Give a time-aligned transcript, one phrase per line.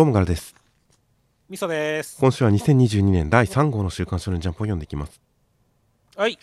[0.00, 0.54] どうもガラです。
[1.50, 2.16] みそです。
[2.18, 5.20] 今週は2022年第3号の週刊少年ジャンプを読んでいきます。
[6.16, 6.38] はい。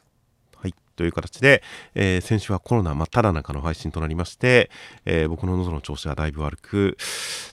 [0.55, 0.75] はい。
[0.95, 1.63] という形で、
[1.95, 4.69] えー先週はコロナ真っ只中の配信となりまして、
[5.05, 6.97] えー僕の喉の調子がだいぶ悪く、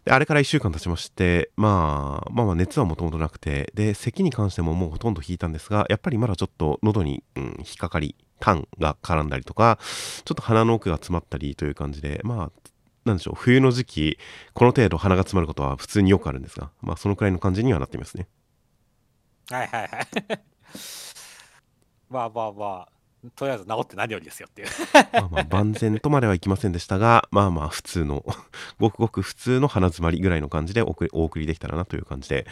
[0.04, 9.78] であれから1週間経ちまして、まあ、まあまあ熱はもともとなくて、で、咳に関してももうほとんど引いたんですが、やっぱりまだちょっと喉に、うん、引っかかり、痰が絡んだりとか、
[10.26, 12.70] ちょっと鼻の奥が詰まったりという感じで、まあ、
[13.04, 14.18] なんでしょう、冬の時期、
[14.54, 18.26] この程度鼻が詰まることは普通によくあるんですが、まあ、そのくらいの感じにはなっていますね。
[19.50, 19.90] はいはいはい。
[22.08, 22.88] まあまあまあ、
[23.36, 24.68] とりあえず治って何よりですよっていう。
[25.12, 28.24] まあまあ万全とまではいきませんでしたが、まあまあ普通の、
[28.78, 32.46] ごくごく普通の鼻詰まりぐらいの感じでお送りできたらなという感じで、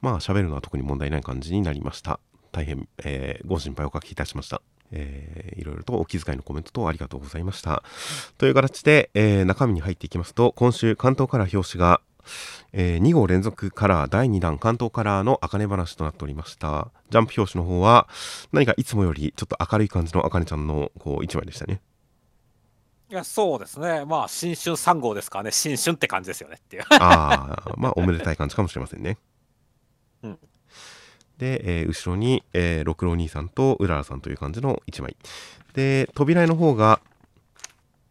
[0.00, 2.20] まあ喋るのは特に問題ない感じになりました。
[2.52, 4.62] 大変、えーご心配おかけいたしました。
[4.92, 7.82] えーいろいろとお気遣いのコメントとありがとうございました。
[8.38, 12.00] という形で、えー中身に入っていきますと、今週関東カラー表紙が、
[12.72, 16.90] え2号連続カラー第2弾関東カラーの茜話となっておりました。
[17.10, 18.06] ジャンプ表紙の方は、
[18.52, 21.80] 何かいつもよりちょっと明るい感じの茜ちゃんのこう一枚でしたね。
[23.10, 24.04] いや、そうですね。
[24.04, 26.84] まあ、新春3号ですからね、新春って感じですよねっていう。
[26.90, 29.16] ああ、まあおめでたい感じかもしれませんね。
[30.22, 30.38] うん
[31.38, 35.16] で、えー後ろに、えー六郎兄さんとうららさんという感じの1枚。
[35.74, 37.00] で、扉絵の方が、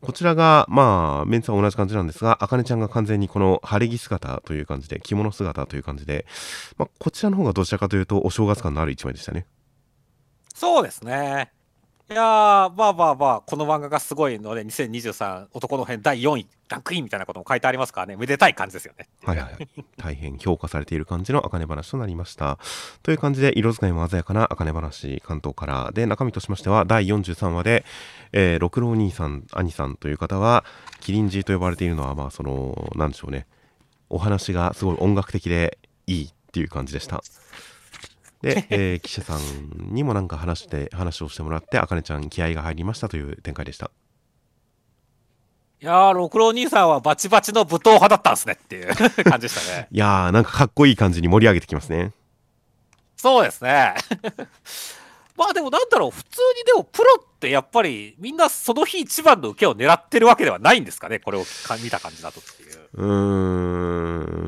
[0.01, 6.25] こちらが、まあ、メンツは同じ感じなんですが、あかねちゃんが完全にこの晴れ着姿という感じで、着物姿という感じで、
[6.77, 9.47] まあ、こちらの方がどちらかというと、お正月感のある1枚でしたね。
[10.53, 11.51] そうですね。
[12.09, 19.09] いやー、まあまあまあ、この漫画がすごいので、2023男の編第4位、ランクインみたいなことも書いてありますからね、めでたい感じですよね。
[19.25, 19.67] はいはいはい。
[19.97, 22.59] 大変評価されている感じの茜話となりました。
[23.03, 25.91] という感じで、色使いも鮮やかな茜話、関東から。
[25.93, 27.83] で、中身としましては、第43話で、
[28.31, 30.63] えー六郎兄さん、兄さんという方は、
[31.01, 33.47] キリンジーと呼ばれているのは、まあ、その、なんでしょうね。
[34.09, 37.21] お話がすごい音楽的でいいっていう感じでした。
[38.41, 43.91] で、 えー記者さんにもなんか話して、話をしてもらって、茜ちゃん気合が入りましたという展開でした。
[45.79, 49.87] いやー、六郎兄さんはバチバチの武闘派だったんですねっていう 感じでしたね。
[49.91, 52.13] いやー、なんかかっこいい感じに盛り上げてきますね。
[53.15, 53.93] そうですね。
[55.37, 62.87] まあでもなんだろう、普通にでもプロってやっぱりみんなその日一番の受けを狙ってるわけではないんですかね、これをか見た感じだとっていう。
[62.95, 63.05] うー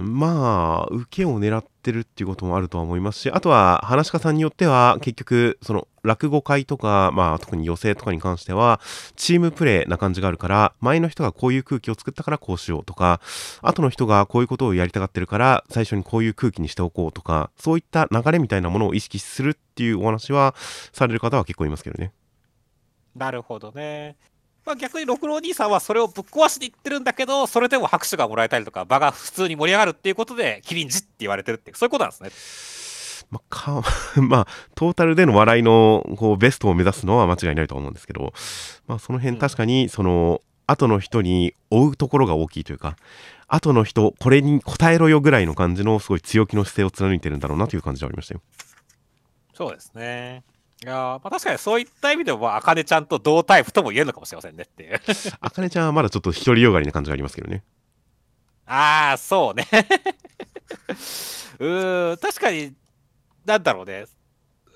[0.02, 8.80] んまあ受けを狙ってるっていうこともあるとは思いますしあとは話し家さんによっては結局その落語会とか、まあ、特に寄席とかに関しては
[9.16, 13.22] チームプレーな感じがあるから前の人がこういう空気を作ったからこうしようとか
[13.62, 20.56] 後の人がこういうことをやりたがってるから最初にこういう空気にしておこうとかそういった流れみたいなものを意識するっていうお話は
[20.92, 22.12] される方は結構いますけどね。
[23.16, 24.16] なるほどね。
[24.66, 33.30] まあ逆に六郎兄さんはそれをぶっ壊しにいってるんだけど、それでも拍手がもらえたりとか、場が普通に盛り上がるっていうことで、キリンジって言われてるってそういうことなんですね。
[33.32, 33.84] まあ、か
[34.22, 38.34] まあ、トータルでの笑いのこうベストを目指すのは間違いないと思うんですけど、
[38.88, 42.96] まあ、その辺うん確かに、その、後の人に追うところが大きいというか、
[43.48, 48.42] 後の人、これに応えろよぐらいの感じのすごい強気の姿勢を貫いてるんだろうなという感じはありましたよ。
[49.54, 50.44] そうですね。
[50.82, 55.02] いやーまあ確かにそういった意味でも、まあ、あかねちゃんと同タイプとも言えるのかもしれませんねっていう。
[55.42, 57.64] あかねちゃんはまだちょっと独りよがりな感じがありますけどね。
[58.66, 59.68] ああ、そうね。
[61.60, 62.74] うーん、確かに、
[63.44, 64.06] なんだろうね。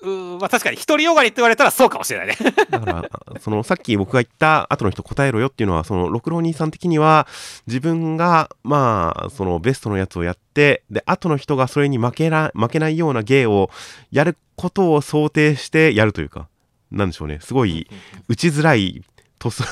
[0.06, 2.36] う、まあ確かに、独りよがりって言われたらそうかもしれないね。
[2.70, 3.10] だから、
[3.40, 7.26] そのさっき僕が言った後の人答えろよっていうのは、その六郎兄さん的には
[7.66, 13.70] 自分がまあそのベストのやつをやって、で後の人がそれに負けな負けないような芸を
[14.10, 16.48] やることを想定してやるというか、
[16.90, 17.88] なんでしょうね、すごい
[18.28, 19.02] 打ちづらい
[19.38, 19.62] トス、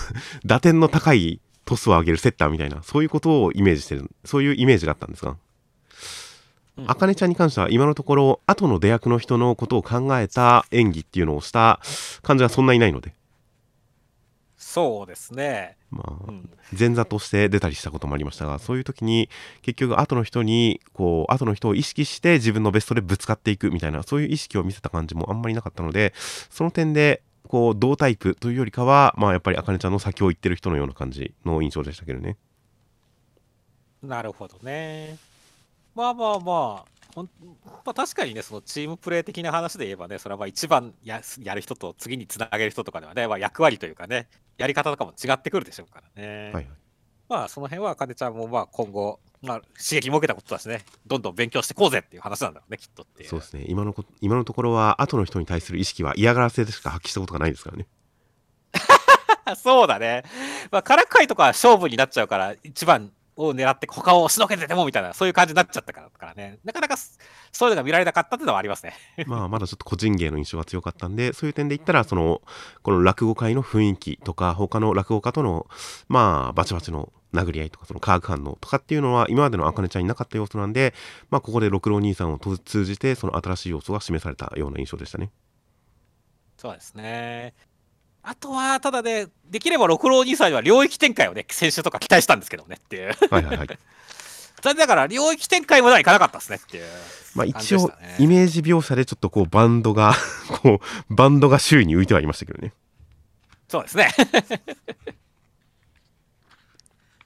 [0.44, 5.36] 打点の高いトスを上げるセッターみたいな、そういうことをイメージしてる、そういうイメージがあったんですが。
[6.78, 11.80] うんあかねちゃんに関しては今のところ後の出役の人のことを考えた演技っていうのをした
[12.22, 13.14] 感じはそんなにないので、
[14.56, 15.76] そうですね。
[15.90, 16.48] まあう、ん。
[16.78, 19.28] 前座として出たりしたこともありましたがそういう時に
[19.60, 32.38] 結局後の人にこう後の人を意識して自分のベストでぶつかっていくみたいなそういう意識を見せた感じもあんまりなかったのでその点でこう同タイプというよりかはまあやっぱりあかねちゃんの先を行ってる人のような感じの印象でしたけどね
[34.02, 35.18] なるほどね。
[35.94, 37.30] まあまあまあ、ほん
[37.84, 46.44] まあ、確かにね、そのチームプレー的な話で言えばね、それはまあ一番ややる人と次につなげる人とかではね、まあ、役割というかね、やり方とかも違ってくるでしょうからね。
[46.44, 46.68] はいはい
[47.28, 53.24] まあその辺はあかねちゃんもまあ今後、まあ、刺激も受けたことだしね、どんどん勉強してこうぜっていう話なんだろうね、きっとって。
[53.24, 57.86] そうですね今のこ今のところは後の人に対する意識は嫌がらせでしか発揮したことがないですからね
[59.56, 60.24] そうだね。
[60.70, 68.94] まあ、からかいとか勝負になっちゃうから、一番を狙って他を押しのけててもみたいな、そういう感じになっちゃったからからね、なかなかそういうのが見られなかったっていうのはありますね。
[69.26, 72.42] まあ、まだちょっと個人芸の印象が強かったんで、そういう点で言ったら、その、
[72.82, 75.66] この落語界の雰囲気とか、他の落語家との、
[76.08, 80.94] まあ、バチバチの殴り合いとか、その化学反応とかっていうのは、今までのあかねちゃんになかった要素なんで、
[81.30, 85.30] まあ、ここで六郎兄さんを通じて、その新しい要素が示されたような印象でしたね。
[86.56, 87.54] そうですね。
[88.24, 93.12] あとは、ただね、できれば六郎兄さんには領域展開をね、先週とか期待したんですけどねっていう。
[93.30, 93.68] はいはいはい。
[94.62, 96.84] 残念ながら領域展開まではいかなかったですねっていう、
[97.34, 97.90] まあ一応、
[98.20, 100.14] イメージ描写でちょっとこうバンドが
[100.62, 100.80] こ
[101.10, 102.72] う、バンドが周囲に浮いてはいましたけどね。
[103.68, 104.14] そうですね。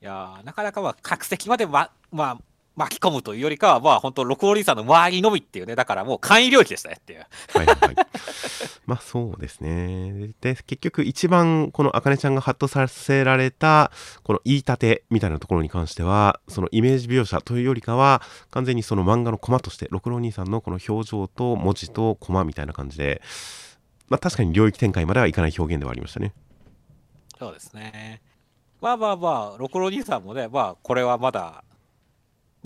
[0.01, 2.43] いやなかなかまあ、客席までま、まあ、
[2.77, 7.21] 巻き込むというよりかは、まあ本当、六王リーさんの周りのみっていうね、だからもう簡易領域でしたねっていう。
[7.55, 7.97] はいはい、はい。
[8.85, 10.31] まあそうですね。
[10.41, 13.91] で、結局一番このあかねちゃんがハッとさせられた、
[14.23, 18.21] この言い立てみたいなところに関しては、そのイメージ描写というよりかは、
[18.51, 23.23] 完全にその漫画のコマとして、六郎兄さんのこの表情と文字とコマみたいな感じで、
[24.09, 26.35] まあ確かに領域展開まではいかない表現ではありましたね。
[27.39, 28.21] そうですね。
[28.81, 31.65] まあまあまあ、六郎兄さんもね、まあこれはまだ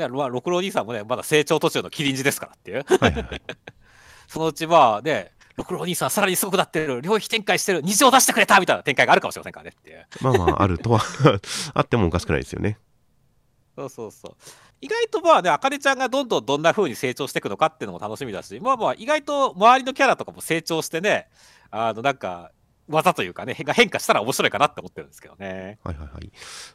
[0.09, 2.85] まあ六郎兄さんもね、まだ成長途中のキリンジですからっていう。
[2.85, 3.43] はいはい、
[4.29, 10.07] そのうちまあね、六郎兄さんさらにすごくなってる、領域展開してる、虹を出してくれたみたいな展開があるかもしれませんからねっていう。
[10.21, 11.01] まあまあ、あるとは
[11.75, 12.79] あってもおかしくないですよね。
[13.77, 14.37] そうそうそう。
[14.81, 21.29] 意外とまあね、あかねちゃんがどんどんどんな風に成長していくのかっていうのも楽しみだし、まあまあ、意外と周りのキャラとかも成長してね、
[21.71, 22.51] あの、なんか、
[22.91, 25.79] 技というかね、が変化したら面白いかなって思ってるんですけどね。
[25.83, 26.31] はいはいはい。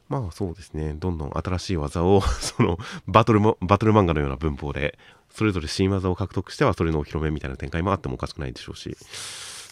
[0.10, 2.78] まあそうですね、どんどん新しい技を その
[3.08, 4.98] バトルも、バトル漫画のような文法で、
[5.30, 8.98] それぞれ新技を獲得してはそれのお披露目みたいな展開もあってもおかしくないでしょうし。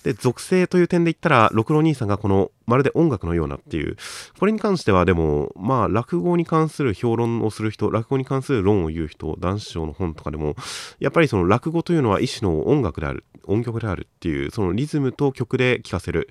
[0.03, 3.97] で、属性という点で言ったら、六郎兄さんがこの、まるで音楽のようなっていう、
[4.39, 10.55] これに関してはでも、まあ、落語に関する評論をする人、落語に関する論を言う人、男子賞の本とかでも、
[11.00, 16.27] やっぱりその落語というのは一種の音楽である、音曲であるっていう、そのリズムと曲で聴かせる。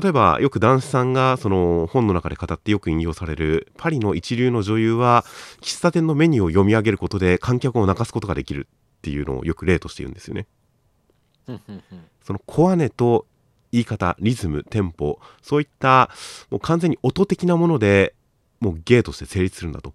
[0.00, 5.22] 例えばよく男子さんがその本の中で語ってよく引用されるパリの一流の女優は
[5.60, 10.46] 喫茶店のメニューを読み上げることで観客を泣かすことができるっていうのをよく例として言うんですよね。
[12.22, 13.26] そのコアネと
[13.72, 16.10] 言い方、リズム、テンポ、そういった
[16.50, 18.14] もう完全に音的なもので
[18.60, 19.94] もう芸として成立するんだと。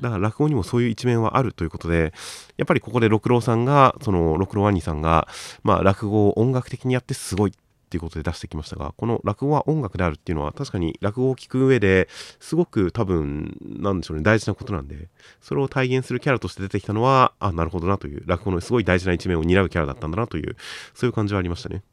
[0.00, 2.12] だから落語にもそういう一面はあるということで、
[2.56, 5.26] やっぱりここで六郎さんが、その六郎兄さんが、
[5.64, 7.52] まあ落語を音楽的にやってすごい
[7.86, 12.08] っていうことで出してきましたが、この落語は音楽であるっていうのは確かに落語を聴く上で
[12.40, 15.08] すごく多分、なんでしょうね、大事なことなんで、
[15.40, 20.56] それを体現するキャラとして出てきたのは、あ、なるほどなという、落語のすごい大事な一面を担うキャラだったんだなという、
[20.94, 21.84] そういう感じはありましたね。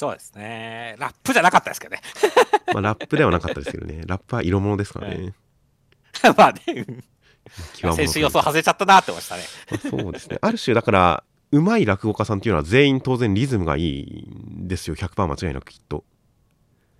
[0.00, 0.96] そうですね。
[0.98, 2.00] ラップじゃなかったですけどね。
[2.72, 4.02] まあ、ラップではなかったですけどね。
[4.08, 5.34] ラップは色物ですからね。
[6.36, 6.86] まあね。
[7.94, 9.42] 先週予想外れちゃったなって思いましたね。
[9.90, 10.38] そうですね。
[10.40, 14.28] ある種、だから、うまい落語家さんっていうのは全員当然リズムがいい
[14.62, 14.96] んですよ。
[14.96, 16.04] 100%間違いなくきっと。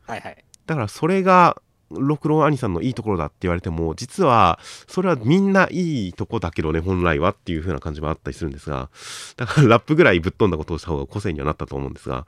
[0.06, 0.44] はいはい。
[0.66, 1.60] だからそれが
[1.90, 8.90] 六郎兄さんのいいところだって言われても、実は、それはみんないいとこだけどね、本来はっていう風な感じもあったりするんですが、
[9.36, 12.26] だからラップぐらいぶっ飛んだことをした方が個性にはなったと思うんですが、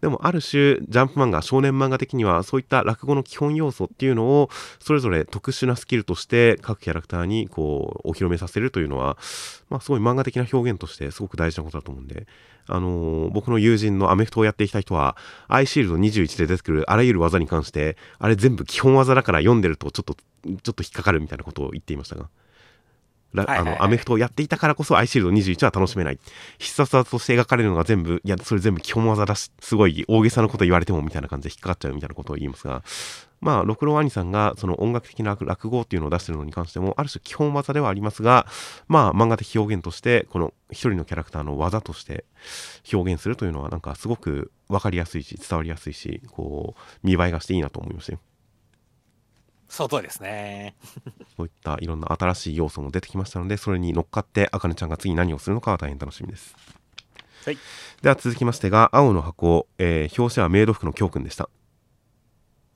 [0.00, 4.50] でもある種、ジャンプ漫画、少年漫画的には、そういった落語の基本要素っていうのを、
[4.80, 9.18] それぞれ特殊なスキルとして各キャラクターにこう、お披露目させるというのは、
[9.68, 12.26] まあ、すごい漫画的な表現としてすごく大事なことだと思うんで、
[12.66, 15.16] あのー、僕の友人のアメフトをやってきた人は、
[15.48, 22.28] アイシールド21で出てくるあらゆる技に関して、あれ全部基本技だから読んでるとちょっと、ちょっと引っかかるみたいなことを言っていましたが。
[23.34, 26.18] あのアメフトをやっていたからこそアイシールド21は楽しめない
[26.58, 32.82] 必殺技として描かれるのが全部いやそれ全部基本技だしすごい大げさなこと言われてもみたいな感じで引っかかっちゃうみたいなことを言いますが
[33.40, 38.46] まあ六郎兄さんがその音楽的な落語っていうのを出してるのに関してもある種基本技ではありますが
[38.86, 42.24] まあ漫画的表現としてこの一人のキャラクターの技として
[42.92, 48.20] 表現するというのはなんかすごく分かりやすいし伝わりやすいしこう見栄えがしていいなと思いましたよ。
[49.72, 50.74] その通りですね。
[51.34, 56.54] そういったいろんな新しい要素も出てきましたので、それに乗っかって、あかねちゃんが次何をするのかは大変楽しみです。
[57.46, 57.58] はい。
[58.02, 61.48] では続きましてが、青の箱、えー、表紙はメイド服の教訓でした。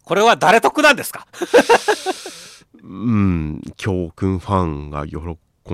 [0.04, 1.26] これは誰得なんですか？
[2.82, 5.18] うん、教訓ファンが喜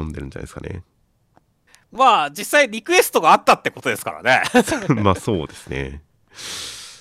[0.01, 0.83] んでるんじゃないですかね。
[1.93, 4.43] まあ、実際リクエストがあったってことですからね。
[5.01, 6.03] まあ、そうですね。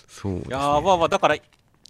[0.08, 0.44] そうね。
[0.48, 1.38] いやまあまあ、だから、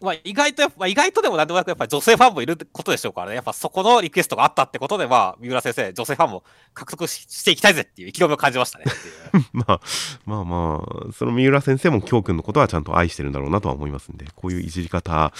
[0.02, 3.36] まあ、意外とやっぱ、意外とでもなんでもなくやっぱり女性ファンもいることでしょうからね。
[3.36, 6.44] やっぱそこのリクエストがあったってことで、まあ、三浦先生、女性ファンも
[6.74, 8.86] 獲得していきたいぜっていう意気込みを感じましたね。
[9.54, 9.82] まあ、
[10.26, 15.32] まあまあ、その三浦先生も京君のことはちゃんと愛してるんだろうなとは思いますんで、こういういじり方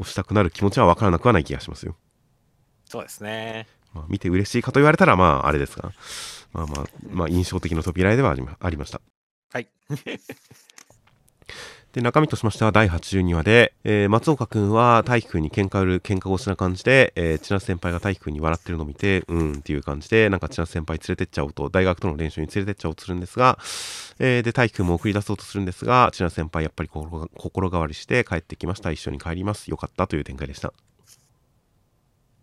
[0.00, 1.94] をしたくなる気持ちはわからなくはない気がしますよ。
[2.88, 3.66] そうですね。
[3.92, 5.92] まあ、見て嬉しいかと言われたら、まあ、あれですが、
[6.52, 9.00] まあまあ、まあ、印象的な扉絵ではありまありました。
[9.52, 9.68] はい。
[11.96, 23.58] で、中身としましては第82話で、えー松岡くんは大輝くんに喧嘩売る喧嘩腰な感じで、えー千夏先輩が大輝くんに笑ってるのを見て、うんっていう感じで、なんか千夏先輩連れてっちゃおうと、大学との練習に連れてっちゃおうとするんですが、
[24.18, 28.90] えーで、大輝くんも送り出そうとするんですが、千夏先輩やっぱり心心変わりして帰ってきました。
[28.90, 29.70] 一緒に帰ります。
[29.70, 30.74] よかったという展開でした。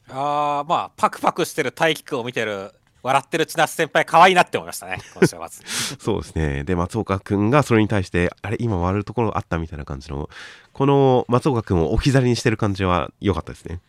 [0.10, 2.72] ああ、まあ、パクパクしてる大輝くんを見てる、
[3.04, 5.62] 笑ってる千夏先輩、可愛いなって思いましたね、今週はまず。
[6.00, 6.64] そうですね。
[6.64, 10.30] で、松岡くんがそれに対して、あれ、今割るところあったみたいな感じの、
[10.72, 13.82] この松岡くんを置き去りにしてる感じは良かったですね。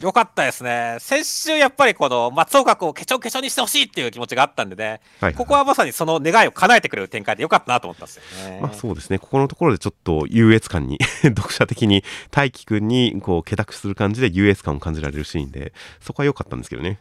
[0.00, 0.96] よかったですね。
[0.98, 8.60] 先週、やっぱりこの松岡君をケチョンケチョンにしてほしいっていう気持ちがあったんでね、はい、ここはまさにその願いを叶えてくれる展開でよかったなと思ったんですよね。
[8.62, 9.18] まあそうですね。
[9.18, 16.98] ここのところでちょっと優越感に 読者的に大輝くんにこう、気託する感じで優越感を感じられるシーンで、そこは良かったんですけどね。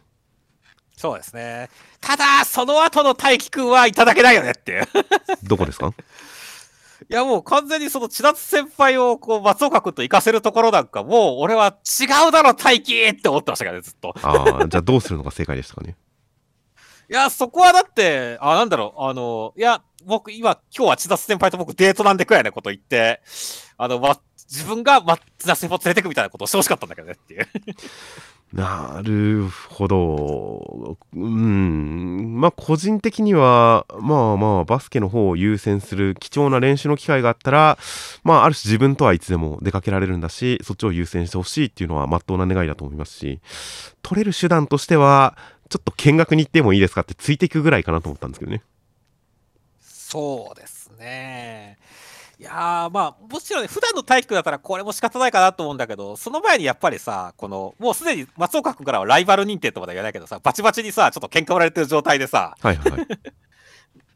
[0.99, 1.69] そうですね。
[2.01, 4.87] ただ、その後の大輝くんはいただけないよねっていう。
[5.43, 5.93] どこですか？
[7.09, 14.13] いやもう完全にその千夏先輩をこう松岡君と行かせるところなんかもう俺は違うだろ大輝って思ってましたからねずっと。
[14.21, 15.95] ああ、じゃあどうするのが正解でしたかね？
[17.09, 23.21] いやそこはだってあなんだろうあのいや僕今今日は千夏先輩と僕デートなんでくらいなこと言って
[23.77, 24.19] あの、ま、
[24.51, 27.47] 自分が、ま、千夏先輩を連れてくみたいなことをしてほしかったんだけどねっていう。
[28.53, 30.97] なるほど。
[31.13, 32.39] うん。
[32.39, 37.77] まあ、個人的には、まあまあ、バスケの方を優先する貴重な練習の機会があったら、
[38.23, 43.39] まあ、ある種自分とはいつでも出かけられるんだし、そっちを優先してほしいっていうのは真っ当な願いだと思いますし、
[44.01, 45.37] 取れる手段としては、
[45.69, 48.63] ちょっと見学に行ってもいいですかってついていくぐらいかなと思ったんですけどね。
[49.79, 51.58] そうですね。
[52.39, 63.07] いやーまあもちろんね普段の体育だったらこれも仕方ないかなと思うんだけどその前にやっぱりさこのもうすでに松岡君からはライバル認定とまでは言わないけどさバチバチにさちょっと喧嘩売られてる状態でさはいはいはい。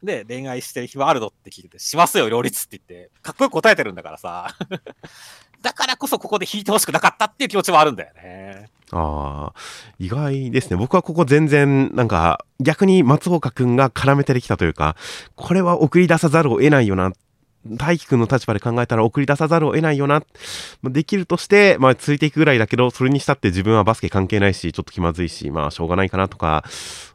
[0.02, 4.56] で 恋愛してる暇あるのって聞いてしますよ両立って言ってかっこよく答えてるんだからさ
[5.60, 9.60] だからこそここで引いてほしくなかったっていう気持ちもあるんだよねああ、
[9.98, 10.76] 意外ですね。
[10.76, 14.94] 僕はここ全然、なんか、逆に松岡くんが絡めてきたというか、
[15.34, 17.12] これは送り出さざるを得ないよな。
[17.66, 20.22] 大輝くんの立場で考えたら送り出さざるを得ないよな。
[20.82, 26.64] できるとして、まあ、ついていくぐらいだけど、それにしたって自分はバスケ関係ないし、ちょっと気まずいし、まあ、しょうがないかなとか、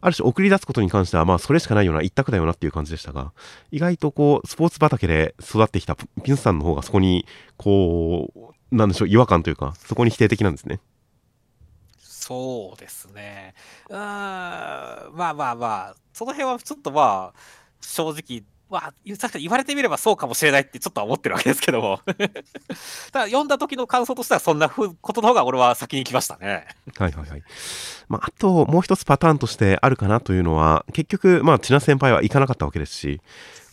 [0.02, 3.32] ある種送り出すことに関しては、まあ、それしかないような、一択だよなっていう感じでしたが、
[3.72, 7.26] 意外とこう、スポーツ畑で育ってきたピンスさんの方がそこに、
[7.58, 10.80] こう、なんでしょう、違和感というか、そこに否定的なんですね。
[12.30, 13.56] そうですね
[13.90, 14.00] うーん
[15.16, 17.40] まあまあまあその辺はちょっとまあ
[17.82, 22.00] 正直まあ、確かに言われてみればそうかもしれないってちょっとは思ってるわけですけども。
[23.12, 26.68] ただ読んだ時の感想としてはそんなことの方が俺は先に来ましたね。
[26.98, 27.44] はいはいはい。
[28.08, 33.22] まあ、あと、もう一つパターンとしてあるかなというのは、結局、まあ、千奈先輩は行かなかったわけですし、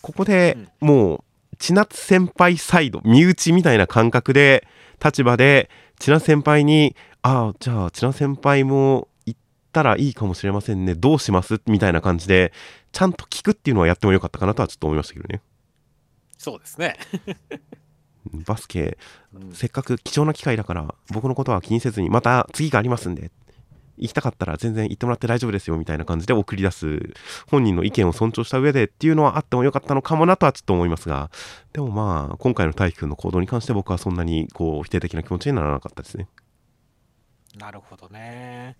[0.01, 1.25] ここでもう、
[1.59, 4.67] 千夏先輩サイド、身内みたいな感覚で、
[5.05, 9.09] 立場で、千奈先輩に、ああ、じゃあ、千奈先輩も行
[9.77, 11.61] ったらいいかもしれませんね、どうします？
[11.67, 12.53] みたいな感じで、
[12.93, 15.43] ちゃんと聞くっていうのはやってもよかったかなとはちょっと思いましたけどね。
[16.39, 16.97] そうですね、
[18.47, 18.97] バスケ、
[19.35, 19.53] うん。
[19.53, 23.31] せっかく貴重な機会だから、僕のことは気にせずに、また次がありますんで、
[23.99, 27.15] 行きたかったら全然行ってもらって大丈夫ですよみたいな感じで送り出す、
[27.51, 31.31] 本人の意見を尊重した上でっていうのはあってもよかったのかもなとはちょっと思いますが、
[31.73, 36.29] でもまあ、今回の大輝くんの行動に関して僕はそんなにこう否定的な気持ちにならなかったですね。
[37.59, 38.77] なるほどね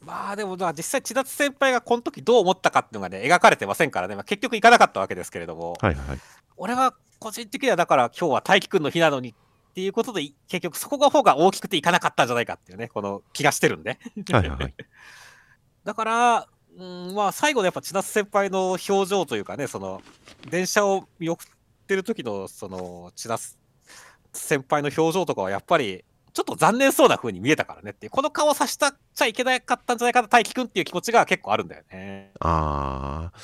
[0.00, 6.18] まあでもまあ実際千夏先輩がこの時どう思ったかっていうのがね描かれてませんからね、まあ、結局行かなかったわけですけれども、はいはいはい。
[6.56, 13.98] 俺は個人的にはだから今日は大輝くんの日なのにっていうことで結局そこが方が大きくていかなかったんじゃないかっていうねこの気がしてるんで
[14.32, 14.74] はいはいはい。
[15.84, 20.02] だからうんまあ最後のやっぱ千夏先輩の表情というかねその
[20.48, 21.46] 電車を見送っ
[21.86, 23.58] てる時のその千夏
[24.32, 32.30] 先輩の表情とかはやっぱりちょっと残念そうな風に見えたからねっていうこの顔をさせたちゃいけなかったんじゃないかな大輝くんっていう気持ちが結構あるんだよね。
[32.40, 33.38] あー、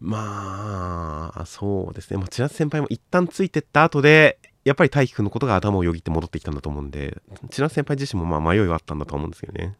[0.00, 2.18] まあ、そうですね。
[2.18, 7.18] まあ、千夏先輩も一旦ついてった後で、やっぱり大輝くんのことが頭をよぎって戻ってきたんだと思うんで、
[7.50, 9.76] 千夏先輩自身もまあ迷いはあったんだと思うんですよね。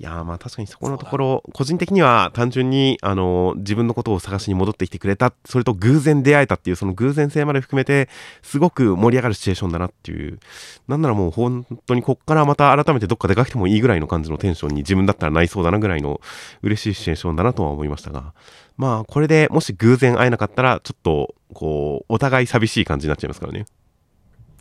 [0.00, 8.08] いやーまあ確かにそこのところ、個人的には単純に、あのー自分のことを探しに戻ってきてくれた、それと偶然出会えたっていう、その偶然性まで含めて、
[8.42, 10.40] すごく盛り上がるシチュエーションだなっていう、
[10.88, 16.20] なんならもう本当にこっからまた改めてどっか出かけてもいいぐらいの感じのテンションに自分だったらなりそうだなぐらいの
[16.62, 18.34] 嬉しいシチュエーションだなとは思いましたが、
[18.76, 23.66] まあこれでもし偶然会えなかったら、ちょっとこう、お互い寂しい感じになっちゃいますからね。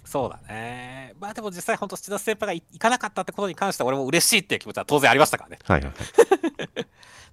[0.05, 0.92] そうだね。
[1.23, 5.59] まあでも実際、本当、七田先輩が行かなかったってことに関しては、俺も嬉しいっていう気持ちは当然ありましたからね。
[5.63, 6.85] はいはいはい。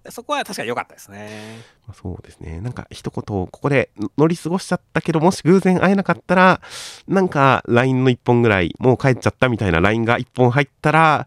[0.12, 1.58] そこは確かに良かったですね。
[1.88, 2.60] まあ、そうですね。
[2.60, 6.60] なんか一言、ここで乗り過ごしちゃったけど、もし偶然会えなかったら、
[7.08, 11.26] なんか LINE の1本ぐらい、もう帰っちゃったみたいな LINE が1本入ったら、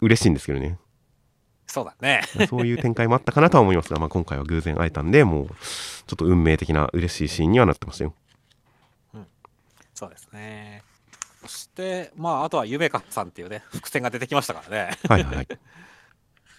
[0.00, 0.78] 嬉しいんですけどね。
[1.66, 2.22] そうだね。
[2.48, 8.14] そういう展開もあったかなとは思いますが、まあ、今回は偶然会えたんで、もう、ちょっと運命的な嬉しいシーンにはなってましたよ。
[10.02, 10.81] そうですね。
[11.42, 14.96] そして、まあ、あとは夢かさんっていうね、伏線が出てきましたからね。
[15.08, 15.48] はいはいはい。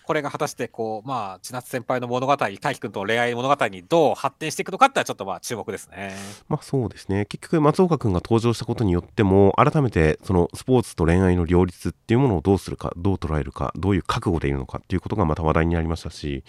[0.05, 6.13] これが果たして、こう、まあ、千夏先輩の物語、大輝くんとの恋愛物語にどう発展していくのかってちょっとまあ、注目ですね。
[6.49, 7.25] まあそうですね。
[7.25, 16.43] 結局、松岡君が登場したことによっても、改めて、そのスポーツと恋愛の両立っていうものをどうするか、どう捉えるか、どういう覚悟でいるのかっていうことがまた話題になりましたし、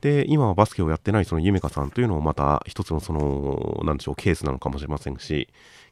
[0.00, 5.48] で、今はバスケをやってないその夢香さんというのもまた一つのその、なんでしょう、ケースなのかもしれませんし、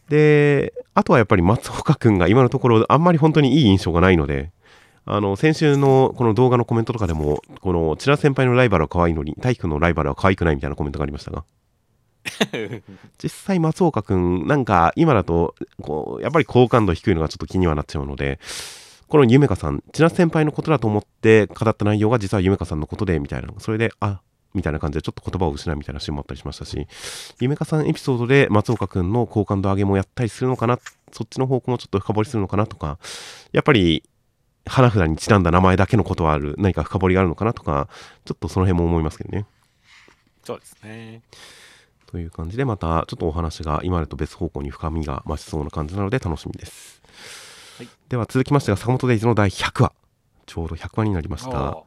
[0.09, 4.51] で、あとはやっぱり松岡君が今のところあんまり本当にいい印象がないので、
[5.05, 11.45] あの、先週のこの動画のコメントとかでも、この、千奈先輩のライバルは可愛いのに、大輝くんのライバルは可愛くないみたいなコメントがありましたが、
[13.23, 18.39] 実際松岡くん、なんか今だと、こう、やっぱり好感度低いのがちょっと気にはなっちゃうので、
[19.09, 24.21] この夢香さん、千奈先輩のことだと思って語った内容が実は夢香さんのことで、みたいな、それで、あ、
[24.55, 26.87] みたいな感じでちょっと言葉を失うみたいなシーンもあったりしましたし、
[27.41, 30.79] 夢香さんエピソードで松岡くんの好感度上げもやったりするのかな、
[31.13, 32.99] そっちの方向もちょっと深掘りするのかなとか、
[33.53, 34.03] やっぱり、
[34.65, 37.89] 花札にちなんだ名前だけのことはある、何か深掘りがあるのかなとか、
[38.25, 39.47] ちょっとその辺も思いますけどね。
[40.45, 41.23] そうですね。
[42.13, 47.01] という感じでまたちょっとお話が今までと別方向に深みが増しそうな感じなので楽しみです、
[47.79, 49.93] はいでは続きましてが坂本デイズの第100話
[50.47, 51.77] ちょうど100話になりました。
[51.77, 51.87] お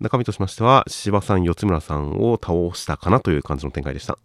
[0.00, 4.18] 中身としましては柴さん四村さんを倒したかなという感じの展開でした。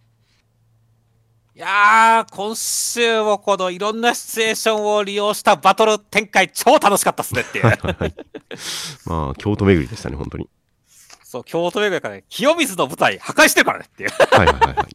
[1.56, 7.64] いやー、今週もこのいろんなシチュエーションを利用したバトル展開、超楽しかったっすねっていう。
[9.10, 10.48] まあ京都巡りでしたね本当に
[11.30, 14.10] そう、京都巡りからね、清水の舞台破壊してるからねっていう。
[14.12, 14.88] はいはいはいはい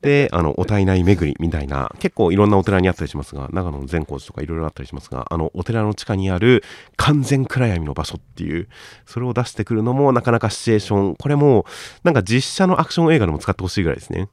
[0.00, 6.64] であのお体内巡りみたいな結構いろんなお寺にあったりしますが長野の善光寺とかいろいろあったりしますがあのお寺の地下にある
[6.96, 8.68] 完全暗闇の場所っていう
[9.06, 11.66] それを出してくるのもなかなかシチュエーションこれも
[12.02, 14.28] なんか実写のアクション映画でも使ってほしいぐらいですね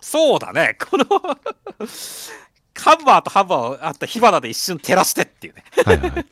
[0.00, 1.04] そうだね、この
[2.80, 5.64] ハンマーとハンマーをあった火花で一瞬照らしてっていうね。
[5.84, 6.26] はいはいはい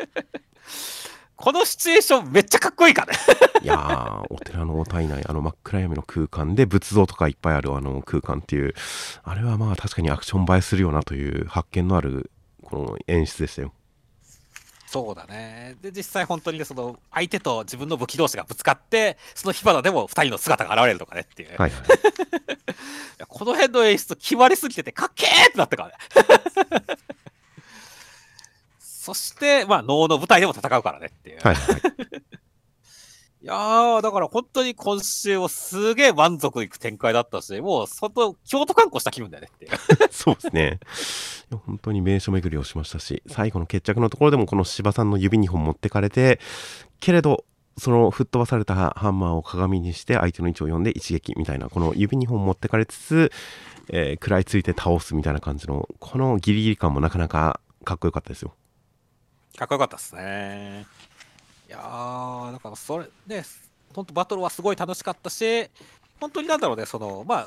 [1.38, 3.18] このシチュエーションめっちゃかっこいいからね。
[3.62, 8.74] いやーお寺のお体内あの真っ暗闇の空間で仏像とかいっぱいあるあの空間っていう
[9.22, 12.32] あれはまあ確かにアクション映えするよなという発見のある
[12.64, 13.72] この演出でしたよ
[14.88, 15.76] そうだね。
[15.82, 21.50] で、実際本当にね、その相手と自分の武器同士がぶつかって、その火花でも二人の姿が現れるとかねっていう。
[21.50, 21.70] はいはい
[23.28, 25.94] この辺の演出決まりすぎててかっけーってなったからね。
[29.08, 31.38] そして、まあ、能の舞台でも戦うからねっていう。
[31.42, 31.82] はいはいはい
[33.40, 39.78] いやー、だから本当に今週はすげえ満足いく展開だったし、もう相当京都観光した気分だよねっていう。
[40.10, 40.80] そうですね。
[41.66, 46.40] 本当に名所巡りをしましたし、最後の決着のところでもこの芝さんの指2本持ってかれて、
[47.00, 47.44] けれど、
[47.78, 53.32] その吹っ飛ばされたハンマーを鏡にして相手の位置を読んで一撃みたいな、この指2本持ってかれつつ、
[53.88, 58.52] えー食らいついて倒すみたいな感じの、このギリギリ感もなかなかかっこよかったですよ。
[59.58, 60.86] かっこよかったっすね。
[61.68, 63.42] いやー、だからそれで、
[63.92, 65.68] 本当バトルはすごい楽しかったし、
[66.20, 67.46] 本当になんだろうね、その、まあ、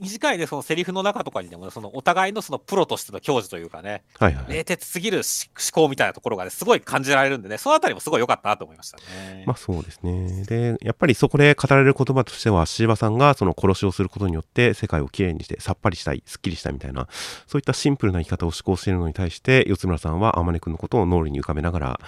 [0.00, 4.54] 短いね、そのセリフの中とかにでもね、そのお互いのそのプロとしての教授というかね、はいはいはい。
[4.54, 5.24] 冷徹すぎる思
[5.72, 9.44] 考みたいなところがね、すごい感じられるんでね、そのあたりもすごい良かったなと思いましたね。
[9.46, 10.44] まあそうですね。
[10.44, 17.06] で、やっぱりそこで語られる言葉としては、椎葉さんがその殺しをすることによって世界をきれいにしてさっぱりしたい、すっきりしたいみたいな、
[17.46, 22.00] そういったシンプルな生き方を思考しているのに対して、四村さんは天音くんのことを脳裏に浮かべながら、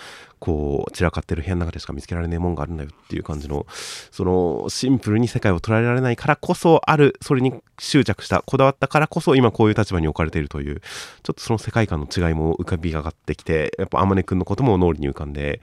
[0.44, 3.64] こう、散らかってる部屋の中でしか見つけられないもんがあるんだよっていう感じの、
[4.10, 15.60] そのシンプルに世界を捉えられないからこそある、それに執着した、こだわったからこそ今こういう立場に置かれているという、ちょっとその世界観の違いも浮かび上がってきて、やっぱ天音くんのことも脳裏に浮かんで、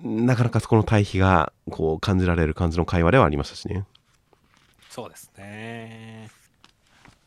[0.00, 3.84] なかなかそこの対比がこう感じられる感じの会話ではありましたしね。
[4.90, 6.30] そうですね。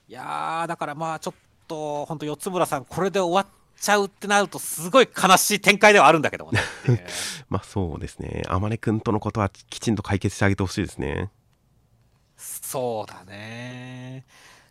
[0.07, 1.33] いや、だからまあちょっ
[1.67, 6.61] と、本当四つ村さん、これで終わっちゃうってなると、すごい悲しい展開ではあるんだけどもね。
[7.49, 8.43] まあそうですね。
[8.47, 11.31] 天音くんとのことはきちんと解決してあげてほしいですね。
[12.37, 14.25] そうだね。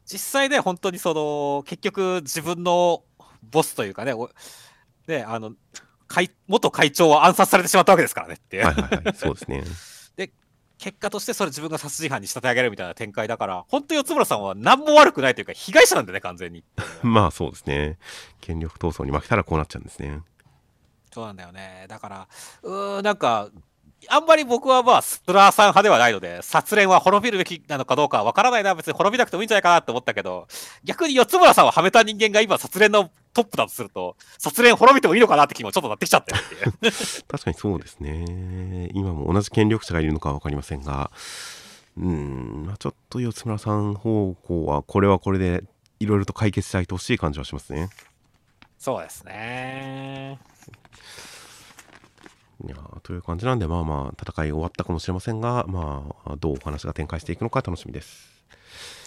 [0.06, 3.04] 実際ね、本当にその、結局自分の
[3.42, 4.30] ボスというかね、お
[5.06, 5.52] ね、あの、
[6.06, 8.66] 会元会長は暗殺されてしまったわけですからねっていう。
[8.66, 9.14] はいはいはい。
[9.16, 9.64] そうですね。
[10.84, 16.62] 結果としてそれ自分が殺人犯に仕立て上げるみたいな展開だから、本当四村さんは何も悪くないというか、被害者なんだよね、完全に。
[17.02, 17.96] まあそうですね。
[18.42, 20.20] 権力闘争に負けたらこうなっちゃうんですね。
[21.10, 21.86] そうなんだよね。
[21.88, 22.28] だから、
[22.64, 23.48] うーん、なんか、
[24.08, 30.46] あんまり僕はまあ、スプラーさん派ではないので、殺練は滅びるべきなのかどうかは分からないな、別に滅びなくてもいいんじゃないかなって思ったけど、
[30.84, 36.92] 逆に四つ村さんをはめた人間が今、殺練のトップだとすると、殺練滅びてもいいのかなって気もちょっとなってきちゃったよっていう。
[37.28, 38.90] 確かにそうですね。
[38.94, 41.10] 今も同じ権力者がいるのかは分かりませんが、
[41.96, 45.64] うん、まあ、ちょっと四つ村さん方向は、これはこれで、
[46.00, 47.88] いろいろと解決したいとほしい感じはしますね。
[48.78, 50.38] そうですね。
[52.62, 58.44] いやーという感じなんで、まあまあ、戦い終わったかもしれませんが、まあ、どうお話が展開していくのか楽しみです。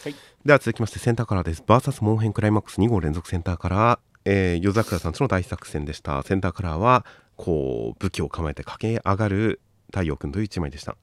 [0.03, 1.63] はいでは続きまして、センターカラーです。
[1.67, 6.23] バーサスモンヘンクライマックス2号連続センターカラー、えー、夜桜さんとの大作戦でした。
[6.23, 7.05] センターカラーは、
[7.35, 10.95] こう、武器を構えて駆け上がる太陽君という一枚でした。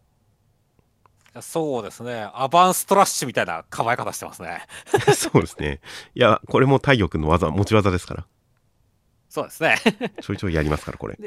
[1.42, 2.28] そうですね。
[2.33, 4.66] アバンストラッシュみたいな構え方してますね。
[5.14, 5.80] そうですね。
[6.14, 8.26] いや、これも太陽君の技、持ち技ですから。
[9.28, 9.76] そうですね。
[10.22, 11.18] ちょいちょいやりますから、これ。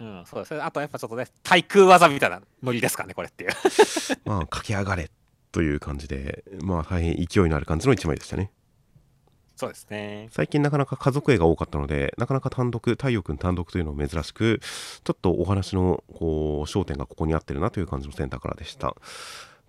[0.00, 0.60] うん、そうですね。
[0.60, 3.50] あとやっぱちょっとね、対空技みたいなノリですからね、これっていう。
[4.24, 5.10] まあ、駆け上がれ
[5.52, 8.50] という感じで、まあ、大変勢いのある感じの一枚でしたね。
[9.56, 10.28] そうですね。
[10.32, 14.60] 最近なかなか家族絵が多かったので、なかなか単独、太陽君単独というのも珍しく、
[15.04, 18.96] ちょっとお話のこう焦点がここに合ってるなという感じのセンターからでした。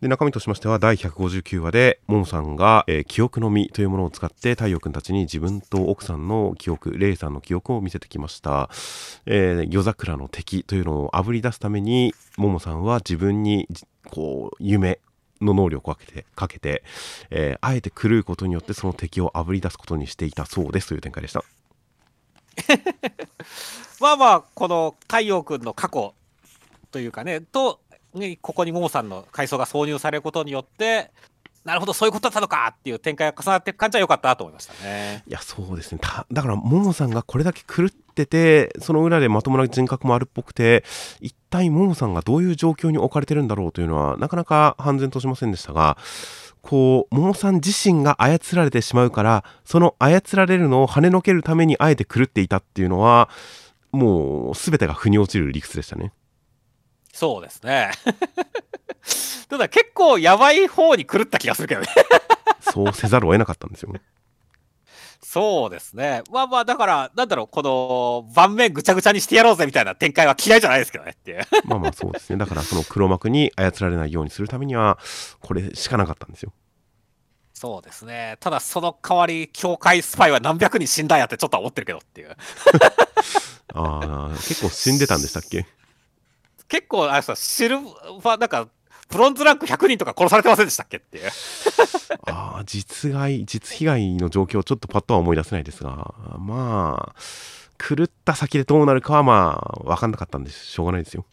[0.06, 8.70] で中身としましては第159話でももさんが、えー記憶の実というものを使って太陽君たちに自分と奥さんの記憶レイさんの記憶を見せてきました、
[9.26, 13.68] えー夜桜の敵というのをあぶり出すためにももさんは自分に
[14.12, 15.00] こう夢
[15.42, 16.84] の能力をかけてかけて、
[17.32, 20.90] えーあえて狂うことによってその敵をあぶり出すことにしていたそうです。
[20.90, 21.44] という展開でした。
[24.00, 26.14] まあまあ、この太陽君の過去
[26.92, 27.82] というかね、と、
[28.16, 31.12] ねここにももさんの階層が挿入されることによって、
[31.66, 35.24] なるほど、そういうことだったのかっていう展開が重なっていく感じは良かったなと思いましたね。
[35.28, 36.00] いやそうですね
[36.32, 40.84] だからももさんがこれだけ狂っててその裏でまともな人格もあるっぽくて
[41.22, 45.98] 一体ももさんがどういう状況に置かれてるんだろうというのはなかなか判然としませんでしたが
[46.62, 53.28] こうももさん自身が操られてしまうからその操られるのを跳ねのけるためにあえて狂っていたっていうのは
[53.92, 56.12] もう全てが腑に落ちる理屈でしたね。
[57.16, 57.92] そうですね。
[59.48, 61.88] ただ結構やばい方に狂った気がするけどね。
[62.60, 63.94] そうせざるを得なかったんですよ。
[65.24, 66.24] そうですね。
[66.30, 71.48] まあまあ、だから、なんだろう、この盤面ぐちゃぐちゃにしてやろうぜみたいな展開は嫌いじゃないですけどねっていう。
[71.66, 72.38] まあまあそうですね。
[72.38, 74.98] だからその黒幕に操られないようにするためには
[75.40, 76.52] これしかなかったんですよ。
[77.54, 78.36] そうですね。
[78.42, 82.36] ただその代わり、教会スパイは何百人死んだんやってちょっとは思ってるけどっていう。
[83.74, 85.66] ああ結構死んでたんでしたっけ？
[86.68, 88.68] 結構、あれさ、シルバー、なんか、
[89.10, 91.30] ブロンズランク100人とか殺されてませんでしたっけっていう。
[92.28, 97.22] ああ実害実被害の状況ちょっとパッとは思い出せないですがまあ
[97.78, 101.26] 狂った先でどうなるかはまあ分かんなかったんでしょうがないですよ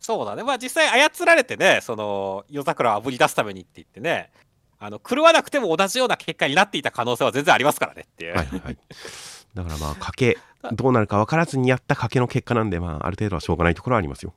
[0.00, 0.42] そうだね。
[0.42, 4.30] まあ実際操られてね、その、夜桜をあぶり出すためにって言ってね、
[4.78, 8.34] あの、狂わなくても同じような結果になっていた可能性は全然ありますからねっていう。
[8.34, 8.78] はいはいはい
[9.58, 10.38] だからまあ賭け
[10.72, 14.32] どうなるか分からずにやった賭けの結果なんでまあある程度はしょうがないところはありますよ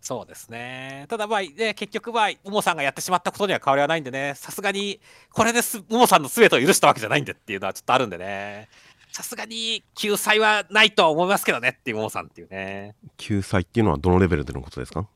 [0.00, 1.06] そうですね。
[1.08, 5.00] ただまあ、ね、結局まあ、ももさんがやってしまったことには変わりはないんでね、さすがに、
[5.32, 8.68] これです、ももさんの全てを許したわけじゃないんでっていうのはちょっとあるんでね、
[9.10, 12.94] さすがに救済はないとは思いますけどねっていうももさんっていうね。
[13.16, 15.06] 救済っていうのはどのレベルでのことですか？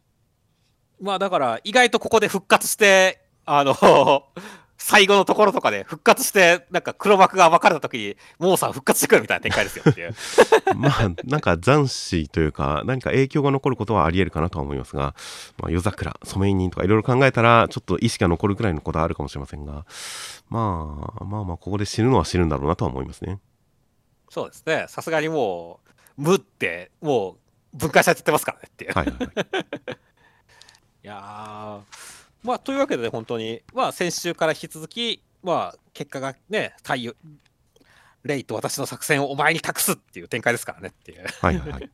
[1.01, 3.75] まあだから、意外とここで復活して、あの、
[4.85, 10.14] 最後のところとかで復活して、なんか黒幕が分かれた時に、ももさん復活してくるみたいな展開ですよっていう。
[10.77, 15.14] まあなんか斬死というか何か影響が残ることはありえるかなとは思いますが、
[15.59, 19.87] まあ、夜桜染井人とかいろいろ考えたらちょっと意識が残るくらいのことはあるかもしれませんが
[20.49, 23.38] まあまあまあここで死ぬのは死ぬんだろうなとは思いますね
[24.33, 24.87] そうですね。
[24.88, 25.81] さすがにも
[26.16, 27.37] う、無って、も
[27.75, 28.92] う、分解されてますからねっていう。
[28.95, 29.33] はいはいはい
[31.05, 37.14] いやーまあ、というわけで、本当に、まあ、先週から引き続き、まあ、結果がね、太陽、
[38.24, 41.20] レイと私の作戦をお前に託すっていう展開ですからねっていう。
[41.20, 41.90] いはいはいは い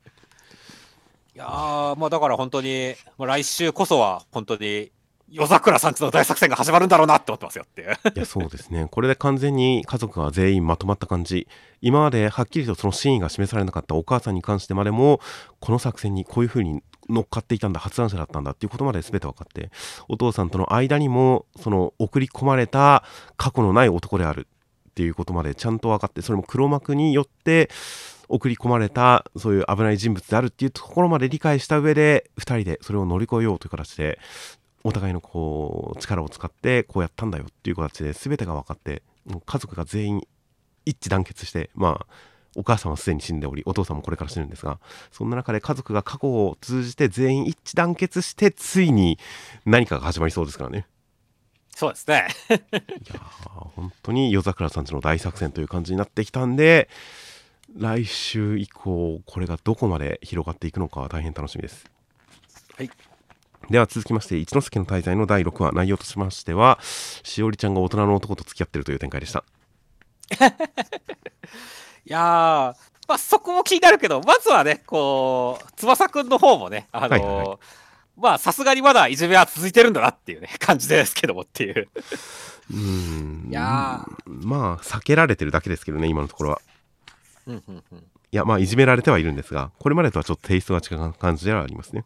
[1.34, 4.90] やー、まあ、だから本当に、まあ、来週こそは、本当に、
[5.30, 7.88] 夜桜さんちの大作戦が始まるんだろうなって思ってますよっていう。
[8.16, 11.48] いやそうですねこれで完全に家族が全員まとまった感じ
[11.82, 15.20] 今まではっきりとその真意が示されなかったお母さんに関してまでも
[15.60, 19.70] この作戦にこういう風に乗っかっていたんだ発案者だったんだっていうことまで全て分かって
[20.08, 23.04] お父さんとの間にもその送り込まれた
[23.36, 24.46] 過去のない男である
[24.90, 27.70] っていうことまでちゃんと分かってそれも黒幕によって
[28.28, 34.18] 送り込まれたそういう危ない人物であるっていうところまで理解した上で2人でそれを乗り越えようという形で
[34.84, 39.02] お互いのこう力を使ってこうやったんだよっていう形で全てが分かって
[39.44, 40.28] 家族が全員
[40.84, 42.06] 一致団結してまあ
[42.56, 44.78] お母さんはすでに死んでおりお父さんもこれから死ぬんですが
[45.12, 49.18] そんな中で家族が過去を通じて全員一致団結してついに
[49.64, 50.86] 何かが始まりそうですからね
[51.78, 52.26] そうですね。
[52.50, 56.88] いやー本当に夜桜さんちの大作戦という感じになってきたんで
[57.76, 61.86] 来週以降これがどこまで広がっていくのかは大変楽しみです
[62.76, 62.90] はい。
[63.70, 69.44] では続きまして一ノ関の滞在の第6話内容としましてはしおりちゃんが大人の男と付き合ってるという展開でした
[72.08, 72.22] いやー、
[73.06, 77.58] まあ、そこも気になるけど、まずはね、こう、翼くんの方もね、あのーはいはいは
[78.16, 81.88] まあ、さすがにまだいじめは続いてるんだなっていうね、感じですけどもっていう。
[82.70, 86.60] うーんいやまあ避けられてるだけですけどね今のところは
[87.46, 87.98] うんうんうん。
[87.98, 92.04] いやまあいじめられてはいるんですがこれまでとはちょっとテイストが違う感じではありますね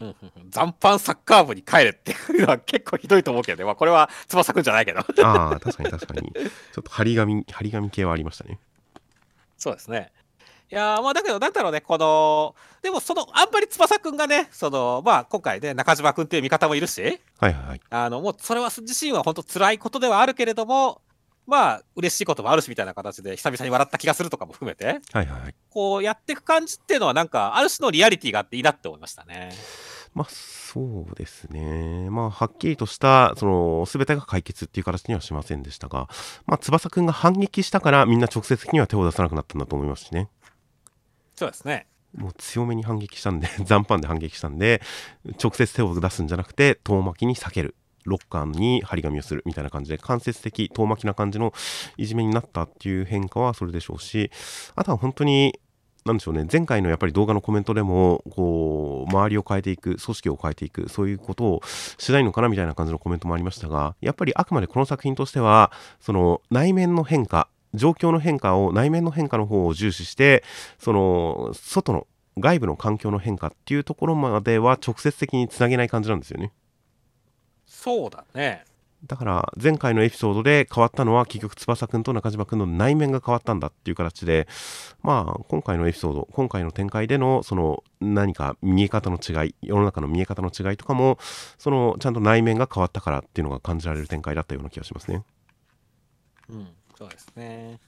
[0.00, 3.64] うんうんうん残飯サッカー部に帰れっていうのは結構ひどいと思うけどね。
[3.64, 5.00] まあ、これは翼くんじゃないけど。
[5.00, 8.58] ああ確かに確かにちょっと張り紙張り紙系はありましたね
[9.56, 10.12] そうですね。
[10.70, 17.02] いやーまあだけど、なんだろうね、この、でもその、あんまり翼くんがね、その、まあ今回ね、中島くんっていう味方もいるし、
[17.38, 21.00] はいはいはいあの、もうそれは自身は本当辛いことではあるけれども、
[21.46, 29.52] まあ嬉しいこともあるしみたいな形で久々に笑った気がするとかも含めて、はいはいはいこうやっていく感じっていうのはなんか、ある種のリアリティがあっていいなって思いましたね。
[30.16, 32.08] まあそうですね。
[32.08, 36.08] まあはっきりとしたその全てが解決っていう形にはしませんでしたが
[36.46, 40.30] まあ翼くんが反撃したからみんな直接的には手を出さなくなったんだと思いますしね。
[41.34, 41.86] そうですね。
[42.16, 44.80] もう強めに反撃したんで 残飯で反撃したんで
[45.38, 47.76] 直接手を出すんじゃなくて遠巻きに避ける。
[48.06, 51.52] ロッカーに張り紙をするみたいな感じで間接的遠巻きな感じの
[51.96, 54.30] いじめになったっていう変化はそれでしょうし
[54.76, 55.58] あとは本当に
[56.06, 61.62] なんでしょうね前回のやっぱり動画のコメントでもこう周りを変えていく組織を変えていくそういうことを
[61.98, 70.44] しないのかなみたいな感じのコメントもありましたがやっぱりあくまでこの作品としてはその内面の変化状況の変化を内面の変化の方を重視して
[70.78, 72.06] その外の
[72.38, 76.52] 外部の環境の変化っていうところまでは直接的につなげない感じなんですよね
[77.66, 78.64] そうだね。
[79.06, 84.48] だから前回のエピソードで変わったのは結局翼くんと中島くんの内面が変わったんだっていう形で
[85.02, 91.18] まあ今回のエピソード今回の展開でのその何か見え方の違い世の中の見え方の違いとかも
[91.58, 95.22] そのちゃんと内面が変わったからっていうのが感じられる展開だったような気がしますね
[96.48, 97.80] うん、そうですね。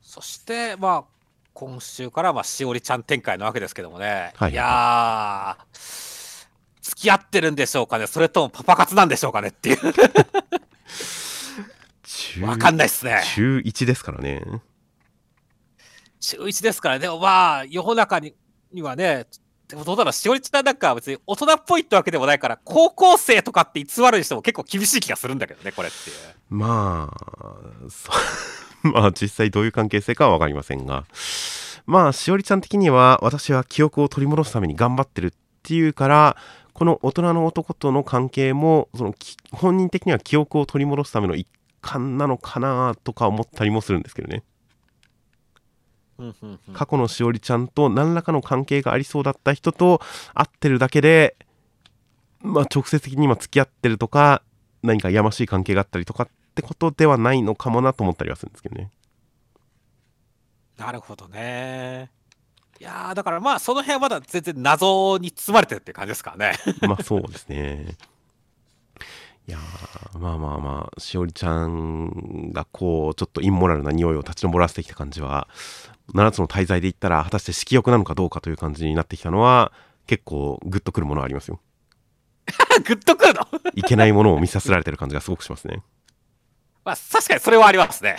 [0.00, 1.04] そして、まあ、
[1.52, 4.32] 今週から、まあ、しおりちゃん展開なわけですけどもね。
[4.36, 5.64] はいやー、
[6.84, 9.78] 付き合ってるんでしょうかねそれともパパ活なんでしょうかねっていう。
[12.02, 13.22] 中わかんないっすね。
[13.34, 14.42] 中1ですからね
[16.20, 17.00] 中1ですからね。
[17.00, 18.34] でもまあ、世の中に
[18.70, 19.26] にはね、
[19.66, 26.16] でもどうだろう、しおりちゃんなんか別に大人っぽいってわけでもないから、高校生とかって偽るにしても結構厳しい気がするんだけどね、これっていう。
[26.50, 28.12] まあ、そ
[28.90, 31.06] まあ実際どういう関係性かは分かりませんが、
[31.86, 35.32] まあしおりちゃん的には私は記憶を取り戻すために頑張ってる
[35.64, 36.36] っていうから、
[36.74, 41.48] この大人の男との関係も、そのき本人的には記憶を取り戻すための一
[41.80, 44.42] 環なのかなとか思ったりもするんですけどね。
[46.74, 50.00] 過去のしおりちゃんと何らかの関係がありそうだった人と
[50.34, 51.34] 会ってるだけで、
[52.40, 54.42] まあ、直接的に今付き合ってるとか
[54.82, 58.90] 何かやましい関係があったりとかってことではないのかもなと思ったりはするんですけどね。
[60.76, 62.10] なるほどね。
[62.80, 66.58] いやーだからまあその辺はまだ全然謎に包まれてるって感じですからね。
[66.88, 67.96] まあそうですね。
[69.46, 75.48] いやーまあまあまあしおりちゃんがこうちょっとインモラルな匂いを立ち上らせてきた感じは
[76.14, 79.72] 7つの大罪で言ったら果たして色欲なのかどうかという感じになってきたのは
[80.06, 81.60] 結構グッとくるものはありますよ。
[82.84, 83.46] グッとくるの？
[83.74, 85.82] いけないものを見させられてる感じがすごくしますね。
[86.84, 88.16] まあ確かにそれはありますね。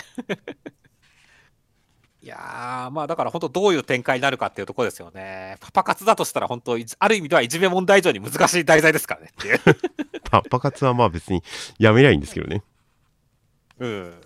[2.25, 5.57] いやーまあだから本当どういう展開になるかっていうところですよね。
[5.59, 9.59] パパ活だとしたら本当ある意味ではいじめ問題以上に難しい題材ですからねっていう。
[10.27, 11.43] パパ活はまあ別に
[11.77, 12.63] やめりゃいいんですけどね。
[13.77, 14.21] うん。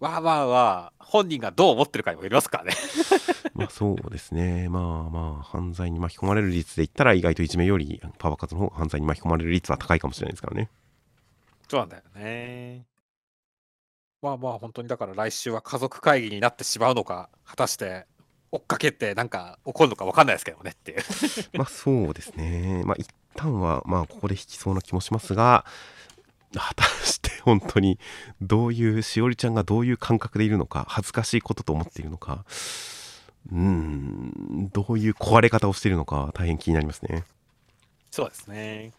[0.00, 2.72] まあまあまあ本人がどう思ってるかにもよりますからね。
[3.52, 4.70] まあそうですね。
[4.70, 10.70] まあまあ犯罪に巻き込まれる率で言ったら意外といじめよりパパ活の方が犯罪に巻き込まれる率は高いかもしれないですからね。
[11.68, 12.89] そうなんだよね。
[14.22, 18.06] まあまあ本当にだから来週は家族会議になってしまうのか果たして
[18.52, 20.98] 追っかけてなんか起こるのか分かんないですけどねっていう。
[21.56, 22.82] まあそうですね。
[22.84, 25.64] まあ一旦はまあここで引きそうな気もしますが、
[26.52, 27.98] 果たして本当に
[28.40, 32.44] どういうしおりちゃんがどういう感覚でいるのか恥ずかしいことと思っているのか
[33.52, 37.24] うんどういう壊れ方をしているのか大変気になりますね
[38.10, 38.92] そうですね。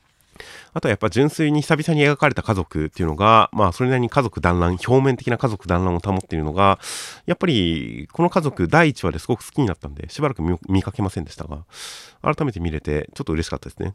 [0.73, 6.79] あとはやっぱ純粋に久々に描かれた家族っていうのが、まあそれなりに家族団らん、表面的な家族団らんを保っているのが、
[7.25, 11.65] やっぱりこの家族第1話ですごく好きになったんで、しばらく見見かけませんでしたが、
[12.21, 13.93] 改めて見れてちょっと嬉しかったですね。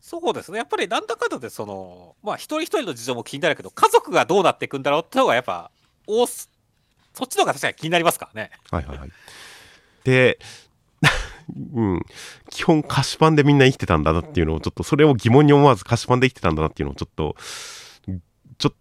[0.00, 0.58] そうですね。
[0.58, 5.70] やっぱりなんだかんだで、その、まあ一人一人の事情も気になるけど、家族がどうなっていくんだろうって方がやっぱ、
[6.06, 6.48] おそ
[7.24, 8.50] っちの方が確かに気になりますからね。
[8.70, 9.10] はいはいはい。
[10.04, 10.38] で、
[11.74, 12.02] うん、
[12.50, 17.36] 基本菓子パンでみんな生きてたんだなっていうのをちょっとそれを疑問に思わず菓子パンで生きてたんだなっていうのをちょっと
[18.58, 18.74] ちょっ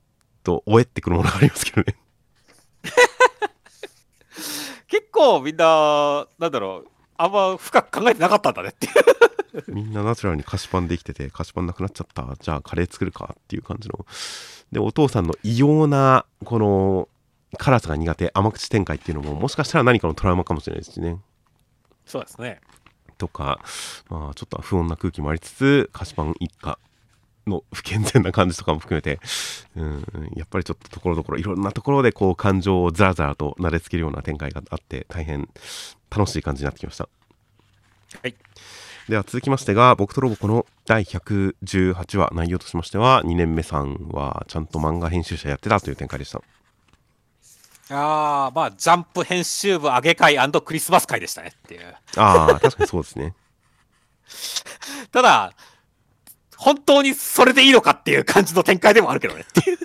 [0.44, 1.96] とおえってくるものがありますけどね。
[4.88, 8.94] 結構みんな、なんだろう、あんま深く考えてなかったんだねっていう。
[9.68, 12.36] みんなナチュラルに菓子パンで生きてて菓子パンなくなっちゃった。
[12.40, 14.06] じゃあカレー作るかっていう感じの。
[14.72, 17.10] でお父さんの異様なこの
[17.58, 21.18] 辛さが苦手甘口展開っていうのももしかしたら何かのトラウマかもしれないですしね
[22.08, 22.60] そうですね。
[23.18, 23.60] とか、
[24.10, 26.80] まあ、ちょっと不穏な空気もありつつ菓子パン一家
[27.48, 29.20] の不健全な感じとかも含めて、
[29.76, 35.50] うん、やっぱりちょっとところどころいろんなところでこう感情をザラザラと撫でつけるような展開があって大変
[36.10, 37.10] 楽しい感じになってきました。
[38.22, 38.36] はい。
[39.10, 46.42] では続きましてが僕とロボコの第118話内容としましては2年目さんはちゃんと漫画編集者やってたという展開でした。
[47.90, 51.96] ああ、まあ、ジャンプ編集部上げ会クリスマス会でしたねっていう。
[52.18, 53.34] ああ確かにそうですね。
[55.12, 55.54] ただ、
[56.58, 59.78] 本当にそれでいいのかっていう感じの展開でもあるけどねっていう。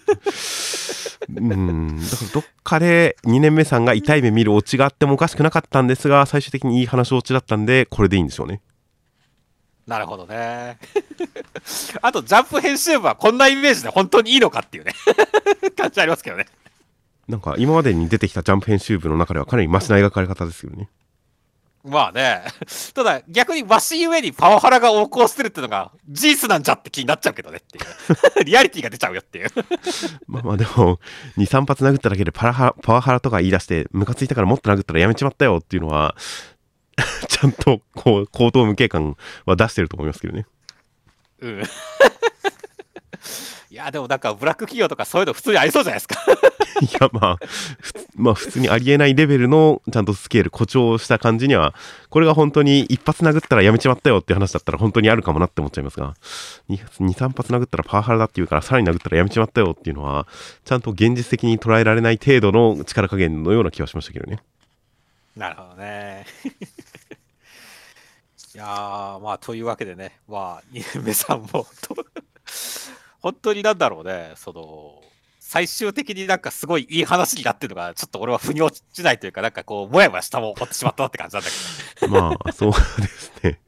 [1.28, 8.60] うん、だからどっかで2年目さんが痛い目見るオチがあってもおかしくなかったんですが、最終的にいい話オチだったんで、これでいいんでしょうね。
[9.86, 10.78] なるほどね。
[12.00, 14.92] あと、ジャンプ編集部はこんなイメージで本当にいいのかっていうね、
[15.76, 16.46] 感じありますけどね。
[17.28, 20.88] なんか今までに出てきたジャンプ編集部の中ではかなりマシな描かれ方ですよね。
[21.84, 22.44] まあね。
[22.94, 28.44] ただ、逆にわしゆえにパワハラが横行してるっていうのが事実なんじゃって気になっちゃうけどねっていう。
[28.44, 29.48] リアリティが出ちゃうよっていう。
[30.28, 31.00] まあまあでも、
[31.36, 36.14] 2、3発殴っただけでパラハパワハラとか言い出して、ムカついたからもっと殴ったらやめちまったよっていうのは、
[37.28, 40.46] ちゃんとこう、口頭無形感は出してると思いますけどね。
[41.40, 41.62] うん。
[43.72, 46.16] いや、でもなんかブラック企業とかそういうの普通にありそうじゃないですか。
[46.82, 47.38] いやまあ、
[48.16, 51.74] まあ普通にありえないレベルのちゃんとスケール誇張した感じには
[52.10, 56.14] これが本当に一発殴ったらやめちまったよって話だったら本当にあるかもなって思っちゃいますが
[56.68, 60.26] 23発殴ったらパワハラだっていうからさらに殴ったらやめちまったよっていうのは
[60.64, 64.40] ちゃんと現実的に捉えられない程度の力加減のような気はしましたけどね
[65.36, 66.26] なるほどね。
[68.54, 71.66] いやー、まあ、というわけでね、まあ、2年目さんもと、
[73.22, 75.00] 本当になんだろうね、その、
[75.38, 81.50] 最終的になんかすごいいい話になってるのが、ちょっと俺は腑に落ちないというか、なんかこう、もやもやしたもん起こってしまったなって感じなんだ
[82.00, 82.12] けど。
[82.12, 83.58] まあそうですね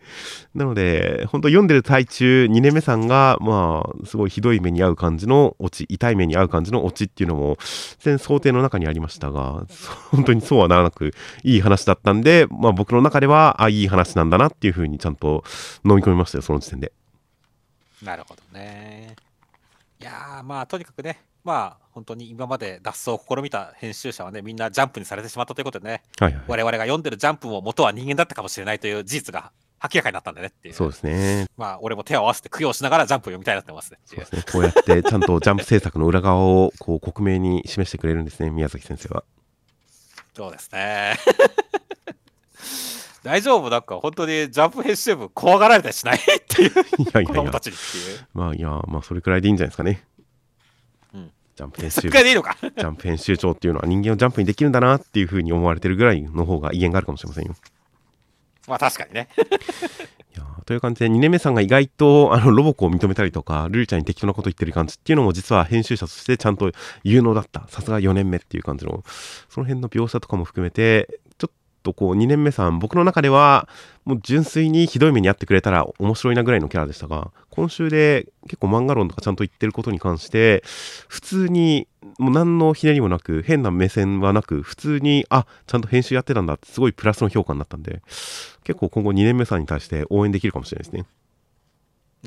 [0.55, 7.57] なので本当読んでる最中2年目さんがまあすごいひどい目に遭う感じのオチ痛い目に遭う感じのオチっていうのも
[7.99, 9.67] 全然想定の中にありましたが
[10.11, 11.13] 本当にそうはならなく
[11.43, 15.43] いい話だったんで、まあ、僕の中ではあいい話なんだなっていうふうにちゃんと
[15.85, 16.93] 飲み込みましたよその時点で
[18.05, 18.94] なるほどね。
[20.05, 26.43] いやー、まあ、とにかくね、まあ、本当に今まで脱走を試みた編集者はね、みんなジャンプにされてしまったということでね、はいはい。
[26.47, 29.51] 我々が読んでるジャンプも元は人間だったかもしれないという事実が
[29.83, 30.75] 明らかになったんだねっていう。
[30.75, 31.47] そうですね。
[31.57, 33.99] まあ、俺も手を合わせて供養しながらジャンプを読みたいなってますね。
[34.07, 34.43] っていうですね。
[34.53, 39.25] こうやってちゃんとジャンプ制作の裏側をこう克明に示してくれるんですね宮崎先生は。
[40.35, 41.17] そうですね。
[43.25, 43.71] 大丈夫？
[43.71, 46.17] なんか本当にジャンプ編集部怖がられたりしない？
[46.17, 46.71] っていう。
[46.71, 47.45] いやい子やいや。
[47.45, 48.27] 供たちにっていう。
[48.35, 50.05] まあいやまあそれくらいでいいんじゃないですかね。
[51.15, 51.31] うん。
[51.57, 52.57] ジャンプ編集くらいでいいのか？
[52.61, 57.55] ジャンプ編集長っていうのは人間をジャンプにできるんだなっていうふうに思われてるぐらいの方が威厳があるかもしれませんよ。
[58.69, 59.29] まあ確かにね。
[60.37, 66.73] いやーという感じで2年目さんが意外とあのロボコを認めたりとかルリちゃんに適当なこと言ってる感じっていうのも実は編集者としてちゃんと
[67.05, 67.69] 有能だった。
[67.69, 69.05] さすが4年目っていう感じの。
[69.49, 71.21] その辺の描写とかも含めて
[71.85, 73.69] とこう2年目さん僕の中では
[74.05, 80.65] もう純粋にひどい目に遭ってくれたら面白いなぐらいのキャラでしたが今週で結構漫画論とかちゃんと言ってることに関して
[81.09, 81.87] 普通に
[82.19, 88.03] もう何のひねりもなく変な目線はなく普通にあちゃんと編集やってたんだってすごいプラスの評価になったんで
[88.65, 91.07] 結構今後2年目さんに対して応援できるかもしれないですね。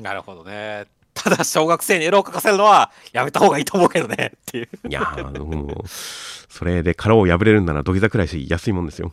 [0.00, 0.86] なるほどね。
[1.14, 4.68] ただ小学生にエロを描かせるのはやめた方がいいと思うけどねっていう。
[4.88, 9.12] いやーもうそれで殻を破れるんなら土下座くらいし安いもんですよ。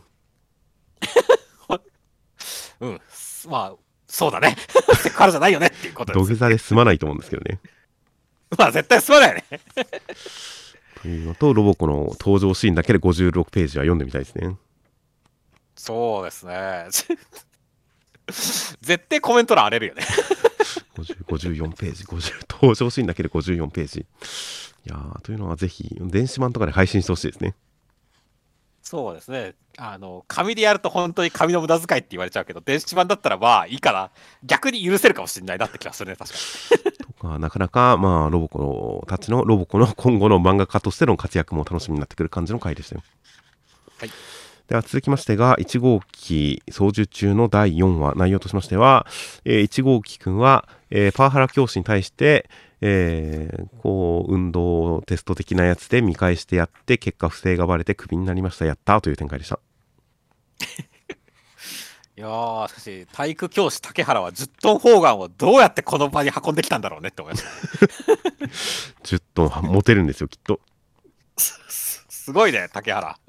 [2.80, 3.00] うん。
[3.48, 3.74] まあ、
[4.06, 4.56] そうだね。
[5.02, 6.26] セクハラじゃないよねっていうことです。
[6.28, 7.60] 土下座で済まないと思うんですけどね。
[8.56, 9.44] まあ絶対進まないよね。
[11.02, 14.56] というのと、ロボコの登場シーンだけで56ページは読んでみたいですね。
[15.74, 16.86] そうですね。
[18.80, 20.02] 絶対コメント欄荒れるよね。
[20.96, 24.00] 50 54ページ、50登場シーンだけで54ページ。
[24.00, 27.54] いやーというのはぜひ、電子版とかで配信してほしいですね。
[28.88, 29.54] そうですね。
[29.78, 34.10] あの、紙でやると本当に紙の無駄遣いって言われちゃうけど、電子版だったらまあいいかな。
[34.44, 36.36] 逆に許せるかもしれないなって気がするね、確か
[36.88, 36.92] に。
[36.92, 43.02] とか、なかなか、まあ、ロボコたちの、ロボコの今後の漫画家としての活躍も楽しみになってくる感じの回でしたよ。
[43.98, 44.10] はい。
[44.68, 49.04] では続きましてが、1号機操縦中の第4話、内容としましては、
[49.44, 52.48] えー1号機くんは、えーパワハラ教師に対して、
[52.80, 59.58] えーこう、運動テスト的なやつで見返してやって、結果不正がバレてクビになりました、やったーという展開でした。
[62.18, 67.50] いやー、しかし、体育教師竹原は10トン砲丸をどうやってこの場に運んできたんだろうねって思いました。
[69.04, 70.60] 10トン持てるんですよ、きっと。
[71.36, 73.18] すすごいね、竹原。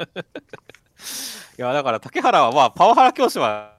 [1.60, 3.78] いや、だから竹原はまあ、パワハラ教師は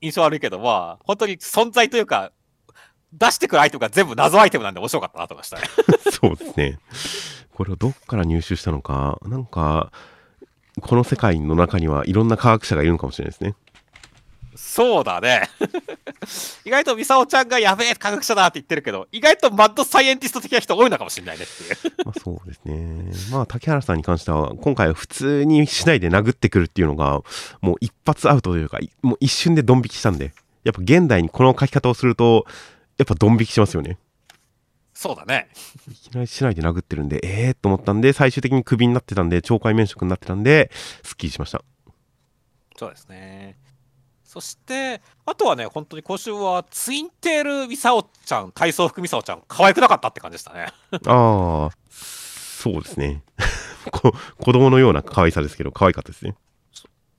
[0.00, 2.32] 印象悪いけど、まあ、本当に存在というか、
[3.12, 5.62] 出してくるアイテムが全部謎アイテムなんで面白かったなと思いましたね。
[6.10, 6.78] そうですね。
[7.52, 9.90] これをどっから入手したのか、なんか、
[10.80, 13.54] この世界の中にはいろんな科学者がいるのかもしれないですね。
[14.54, 15.48] そうだね。
[16.64, 21.92] 意外とミサオちゃんがやべえ科学者だって言ってるけど、意外とマッドサイエンティスト的な人多いのかもしれないねっていう。
[22.04, 23.12] まあそうですね。
[23.30, 27.22] まあ竹原さんに関しては、今回は普通にしないで殴ってくるっていうのが、
[27.60, 30.32] もう一発アウトというか、いもう一瞬でドン引きしたんで、
[30.64, 32.44] やっぱ現代にこの書き方をすると、
[32.98, 33.98] やっぱドン引きしますよね。
[34.92, 35.48] そうだね。
[35.88, 40.72] いきなりしないで殴ってるんで、ええー、と思ったんで、最終的にクビになってたんで、懲戒免職になってたんで、
[41.04, 41.62] スッキリしました。
[42.76, 43.56] そうですね。
[44.24, 50.66] そして、あとはね、本当に今週はツインテールミサオちゃん、体操服ミサオちゃん、可愛くなかったって感じでしたね。
[51.06, 53.22] ああ、そうですね。
[53.92, 56.34] こ子供のような可愛さですけど、可愛かったですね。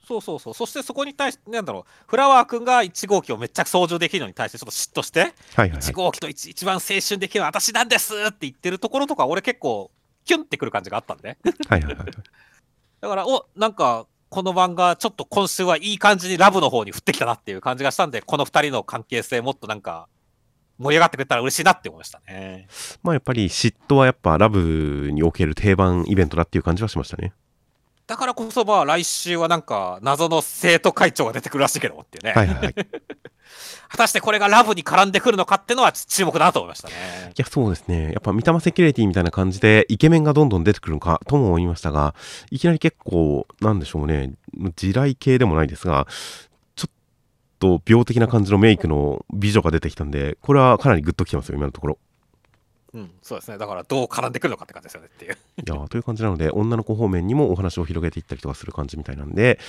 [0.10, 0.54] そうそうそう。
[0.56, 5.94] そしてそこに対して、なんだろう、フラワーくんが1号機をめっちゃ操縦できるのに対してちょっと嫉妬して、はいはい、はい1。
[5.94, 9.92] 号機と一一番青春できるのは私なんですって言ってるところとか、俺結構、
[10.26, 11.38] キュンってくる感じがあったんで。
[11.68, 12.08] はいはいはいはい。
[13.02, 20.08] だから、おなんか、この漫画、ちょっと今週はいい感じにラブの方に振ってきたなっていう感じがしたんで、この2人の関係性、もっとなんか、
[20.80, 22.68] 盛り上がってくれたら嬉しいなって思いましたね。
[23.04, 27.34] まあやっぱり嫉妬はやっぱラブにおける定番イベントだっていう感じはしましたね。
[28.10, 32.34] だからこそ、まあ、来週はなんか、謎の生徒会長が出てくるらしいけどもっていうね。
[32.34, 32.76] はいはい
[33.90, 36.94] 果たしてこれがラブに絡んでくるのかっていうのは注目だなと思いましたね。
[37.36, 38.12] やそうですね。
[38.12, 42.14] やっぱ三玉セキュリティみたいな感じでイケメンがどんどん出てくるのかとも思いましたが、
[42.52, 44.34] いきなり結構、なんでしょうね。
[44.76, 46.06] 地雷系でもないですが、
[46.76, 46.92] ちょっ
[47.58, 51.98] と病的な感じのメイクの美女が出てきたんで、これはかなりグッときてますよ、今のところ。
[52.94, 53.58] うん、そうですね。
[53.58, 55.34] だからどう絡んでくるのかって感じですよねっていう。
[55.34, 55.36] い
[55.66, 59.60] やーという感じなので、女の子方面にもお話を広げていったりとかする感じみたいなんで、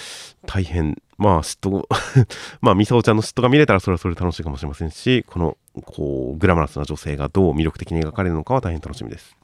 [0.46, 1.86] 大変、まあ、嫉妬、
[2.62, 9.36] まあ、ミサオちゃんの嫉妬が見れたらそれはそれで楽しいかもしれませんし、この、こう、グラマラスな女性がどう魅力的に描かれるのかは大変楽しみです。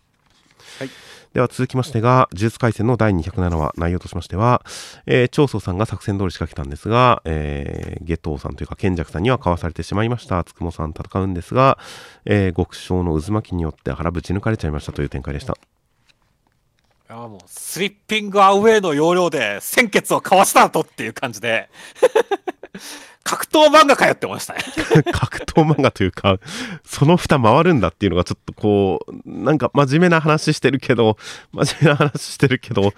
[0.78, 0.90] はい。
[1.32, 4.62] では続きましてが、呪術廻戦の第207話、内容としましては、
[5.04, 10.42] えー長宗さんが作戦通り仕掛けたんですが、えー、ゲトウさんというか、賢弱さんにはかわされてしまいました。
[10.44, 11.78] つくもさん戦うんですが、
[12.24, 15.58] えー極小の渦巻きによって腹ぶち抜かれちゃいましたという展開でした。
[17.08, 21.68] いやもう、スリッピングアウェイの要領で、鮮血をかわしたとっていう感じで、
[23.24, 24.60] 格闘漫画かよって思いましたね。
[25.12, 26.38] 格闘漫画というか、
[26.84, 31.16] その蓋回るんだっていうのがちょっとこう、なんか真面目な話してるけど、
[31.52, 32.92] 真面目な話してるけど、う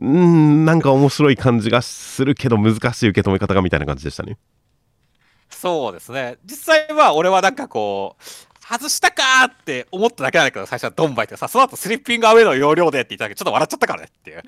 [0.00, 4.38] ーん、なんか面白い感じがするけど難しい受け止め方がみたいな感じでしたね。
[5.50, 6.36] そうですね。
[6.44, 8.22] 実際は俺はなんかこう、
[8.68, 14.42] 外したかーって思っただけなんだけど、最初はドンバイってさ、その後スリッピングアウェイの要領でって言ったけど、ちょっと笑っちゃったからねっていう。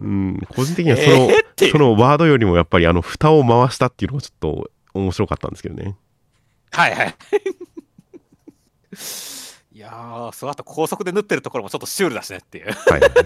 [0.00, 5.94] うん、個人的にはその、えーそのワードよりもやっぱりあの蓋を回したっていうのがちょっと面白かったんですけどね。
[6.70, 7.14] はいはい。
[9.72, 12.72] いやー、その後高速で縫ってるところもちょっとシュールだしねっていう。
[12.72, 13.24] はいはいは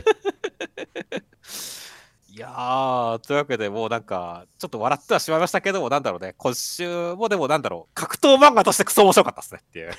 [2.35, 2.37] い。
[2.37, 9.91] いやー、というわけでもうなんか、ちょっと笑ってはしまいましたけども、なんだろうね、今週もでもなんだろう、格闘漫画としてクソ面白かったですねっていう。
[9.91, 9.95] い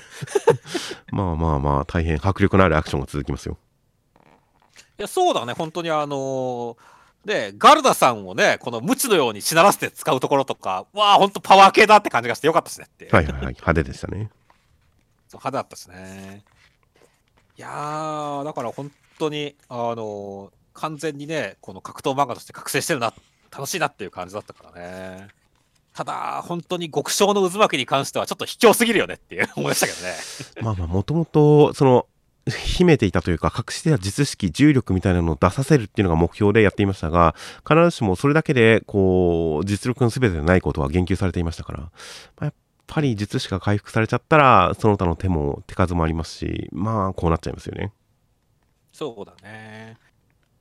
[1.14, 3.58] まあまあまあ、大変迫力のあるアクションが続きますよ。
[4.98, 6.76] や、そうだね、本当にあのー
[7.24, 13.14] で、ガルダさんをね、この無知のようにしならせて使うところとか、わあ、本当パワー系だって感じがしてよかったですねっていう。
[13.16, 13.42] はいはいはい。
[13.46, 14.30] 派手でしたね。
[15.26, 16.44] そう派手だったしね。
[17.58, 23.12] いやー、だから本当に、あのー完全にね、この格闘漫画として覚醒してるな、
[23.50, 25.28] 楽しいなっていう感じだったからね。
[25.94, 30.14] ただ、本当に極小の渦巻きに関してはちょっと卑怯すぎるよねっていう 思いましたけどね。
[30.60, 32.06] まあまあ、もともと、その、
[32.48, 37.34] 秘めていたというか、隠していた実式、重力みたいなのを出させるっていうのが目標でやっていましたが、
[37.66, 41.90] 必ずしもそれだけで、こう、実力の全てでないことは言及されていましたから、ま
[42.40, 42.54] あ、やっ
[42.86, 47.92] ぱり術師が回復されちゃったら、その他の手も手数もありますし、まあ、こうなっちゃいますよね。
[48.92, 49.96] そうだね。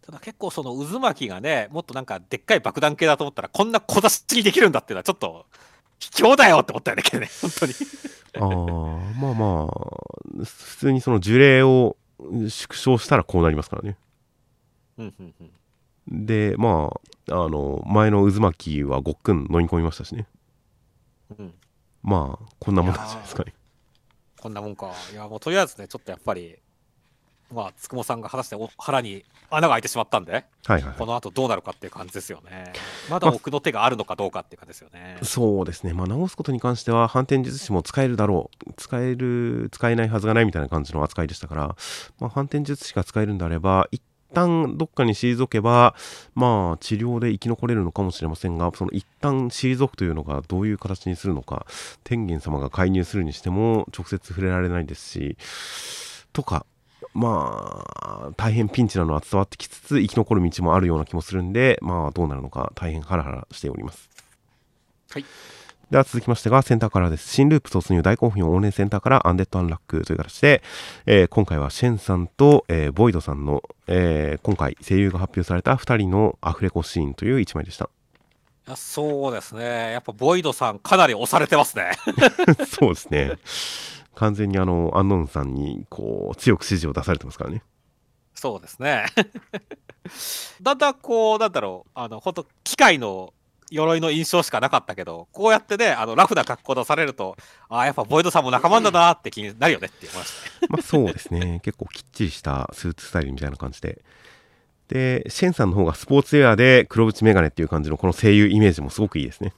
[0.06, 5.48] ただ結構その渦巻きがね、もっとなんかでっかい爆弾系だと思ったら、こんな小出しにできるんだっていうのはちょっと、
[6.00, 7.74] 卑怯だよって思ったよね、けどね、 本当に。
[8.38, 8.50] ああ、
[9.20, 13.98] まあまあ、普通にその樹齢を縮小したらこうなりますからね。
[14.98, 15.34] うんうん
[16.10, 16.26] うん。
[16.26, 16.92] で、ま
[17.30, 20.28] あ、あの、前の渦巻きはごっくん飲み込みましたしね。
[21.40, 21.54] うん、
[22.04, 23.54] まあ、こんなもんなんじゃないですかね。
[24.40, 24.92] こんなもんか。
[25.12, 26.60] いや、もうとりあえずね、ちょっとやっぱり、
[27.54, 31.06] まあ、つくもさんが果たしてお腹に穴が開いてしまったんで、はいはい、はいこ。
[31.06, 32.74] の後どうなるかっていう感じですよね。
[33.10, 35.18] まだ奥の手があるのかどうかっていう感じですよね。
[35.22, 35.94] そうですね。
[35.94, 38.74] まあ、直すことに関しては、反転術師も使えるだろう。
[38.78, 41.76] 使える、使えないはずがないみたいな感じの扱いでしたから、
[42.20, 44.02] まあ、反転術師が使えるんであれば、一
[44.34, 45.96] 旦どっかに退けば、
[46.34, 51.66] まあ、治療で生き残れるのかもしれませんが、その一旦退くというのがどういう形にするのか、
[52.04, 55.38] 天元様が介入するにしても、直接触れられないですし、
[56.34, 56.66] とか、
[57.16, 64.10] まあ、大変ピンチなのは伝わってきつつ、生き残る道もあるような気もするんで、まあ、どうなるのか、大変ハラハラしております。
[65.12, 65.26] はい。
[65.92, 67.32] では続きましてがセンターカラーです。
[67.32, 70.64] 新ループ突入大興奮往年センターからアンデッドアンラックという形で、
[71.06, 77.90] えー今回はシェンさんと、えーボイドさんの、えー今回声優が発表された2人のアフレコシーンという1枚でした。
[78.68, 79.92] いやそうですね。
[79.92, 81.92] やっぱボイドさんかなり押されてますね。
[82.68, 83.34] そうですね。
[84.16, 87.64] 完全にあの、アンノーンさんに、こう、強く指示を出されてますからね。
[88.34, 89.06] そうですね。
[90.62, 93.34] だんだんこう、なんだろう、あの、本当機械の
[93.72, 97.36] 鎧の印象しかなかったけど、こうやってね、あの、ラフな格好出されると、
[97.70, 100.68] ああ、やっぱボイドさんも仲間だなって気になるよねって思いましたね。
[100.70, 101.60] まあそうですね。
[101.64, 104.04] 結構きっちりしたスーツスタイルみたいな感じで。
[104.88, 109.54] で、シェンさんの方がスポーツウェアで黒縁メガネっていう感じのこの声優イメージもすごくいいですね。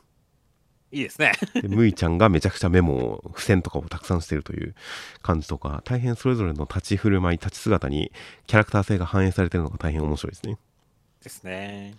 [0.97, 1.31] いいですね。
[1.53, 4.75] でムイちゃんがめちゃくちゃメモを付箋とかをたくさんしてるという
[5.21, 8.11] 感じとか大変それぞれの立ち振る舞い立ち姿に
[8.47, 10.57] キャラクター性が反映されてるのが大変面白いですね
[11.23, 11.95] ですね。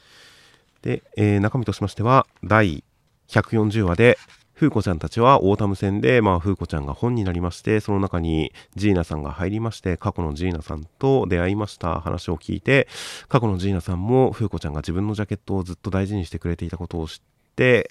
[0.82, 2.84] で、えー中身としましては第
[3.28, 4.18] 140話で
[4.54, 12.88] 風子ちゃんたちはオータム戦で、まあ、風子ちゃんが本になりましてその中にジーナさんが入りまして過去のジーナさんと出会いました話を聞いて
[13.28, 17.37] 過去のジーナさんも風子ちゃんが自分のジャケットをずっと大事にしてくれていたことを知って、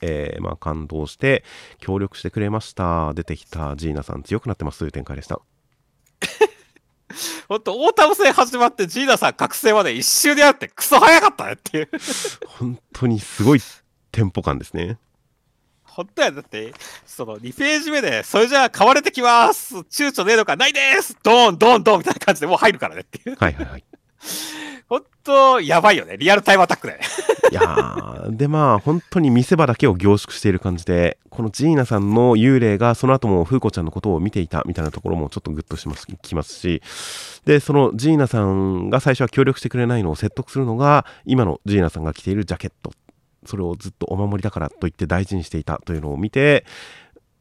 [0.02, 1.44] えーまあ、感動して
[1.80, 5.42] 協力してくれました出てきたジーナさん強くなってますという展開でした
[7.48, 11.90] ほんと、オータム戦始まってジーナさん覚醒まで一週であってクソ早かったねっていう。
[12.46, 13.62] 本当にすごい
[14.12, 14.98] テンポ感ですね
[15.84, 16.74] 本当や、だって、
[17.06, 23.36] その2ページ目で、それじゃあ買われてきます躊躇ねえのかないですドーンドーンドーンみたいな感じでもう入るからねっていう。
[23.38, 23.84] はいはいはい
[24.88, 26.18] 本当やばいよね。
[26.18, 27.06] リアルタイムアタックだよね。
[27.52, 36.82] いやでまあ本当に見せ場だけを凝縮している感じでこのジーナさんの幽霊がその後も風子ちゃんのことを見ていたみたいなところもちょっとグッとしますきますし。
[37.46, 42.92] でそのジーナさんが最初は協力してくれないのを説得するのが今のジーナさんが着ているジャケット。
[43.46, 46.66] それをずっとお守りだからと言って大事にしていたというのを見て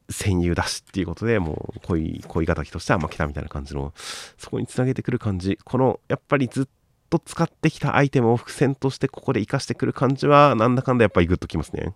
[0.08, 3.92] 戦友だしっていうことでもう恋恋敵としては負けたみたいな感じの
[4.38, 5.58] そこにつなげてくる感じ。
[5.64, 6.66] このやっぱりずっ
[7.08, 11.94] と使ってきたアイテムを伏線としてここで活かしてくる感じはなんだかんだやっぱりグッときますね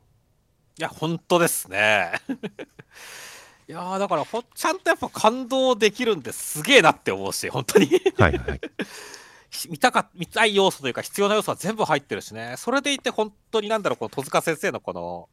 [0.79, 2.13] いや、本当ですね。
[3.69, 7.87] いやーだからほん、ちゃんとやっぱ感動できるんですげえなって思うし、本当に。
[8.17, 8.61] はいはいはい
[9.69, 12.55] 見たか、見たい要素というか必要な要素は全部入ってるしね。
[12.57, 15.29] それでいて本当になんだろう、この戸塚先生のこの、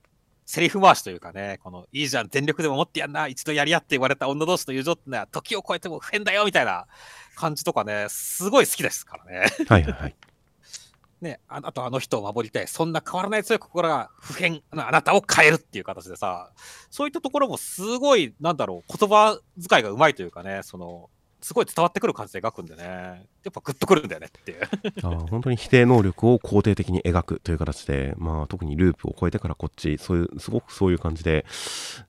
[0.47, 6.87] セリフ回しというかね、この、いいじゃん、全力でも持ってやんな、一度やり合って言われた女同士の友情ってのは、時を超えても不変だよ、みたいな
[7.35, 9.49] 感じとかね、すごい好きですからね。
[9.67, 10.15] はいはいはい
[11.19, 12.67] ね、ああとあの人を守りたい。
[12.69, 16.51] そんな変わらない強い心が普遍、あなたを変えるっていう形でさ、
[16.91, 21.09] そういったところもすごい、なんだろう、言葉遣いがうまいというかね、その、
[21.41, 24.61] すごい伝わってくる感じで描くんでね、やっぱグッとくるんだよねっていう。
[24.61, 31.45] あー本当に否定能力を肯定的に描くという形で、まあ、特にループを超えてからこっちそういうすごくそういう感じで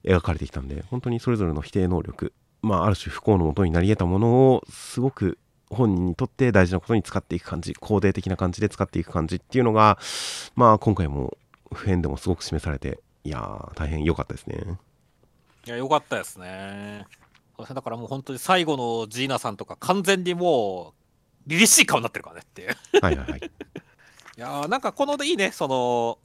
[0.04, 5.38] 描かれてきたんで本当にそれぞれの否定能力、まあ、ある種不幸のもとになり得たものをすごく
[5.70, 9.98] 本人にとって大事なことに使っていく感じ肯定的な感じで使っていく感じっていうのが、
[10.56, 11.36] まあ、今回も
[11.72, 14.78] 普遍でもすごく示されていやー大変良かったですね。
[15.66, 17.04] いや、よかったですね。
[17.66, 20.94] だからもう本当に最後のジーナさんとか完全にも
[21.46, 22.76] う、凛々しい顔になってるからねっていう。
[23.02, 23.40] はいはいはい。
[24.38, 26.18] いやーなんかこのでいいね、その、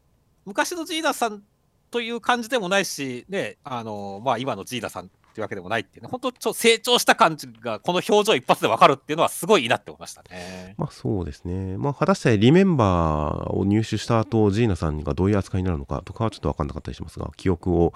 [0.45, 1.43] 昔のジーナさん
[1.89, 10.75] という感じでもないし、ね、あのまあ、今のジーダさんっていうわけでもないっていうね、本当ちょ成長した感じが、この表情一発で分かるっていうのは、すごいいいなって思いましたね。
[10.77, 11.75] まあそうですね。
[11.77, 17.93] まあ果たしてリメンバーを入手した後、ジーナさんがどういう扱いになるのかとかはちょっと分かんなかったりしますが、記憶を、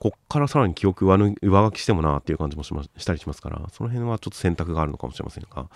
[0.00, 5.68] こっからさらに記憶上上書きしてもなっていう感じもしましたりしますから、その辺はちょっと選択があるのかもしれませんが、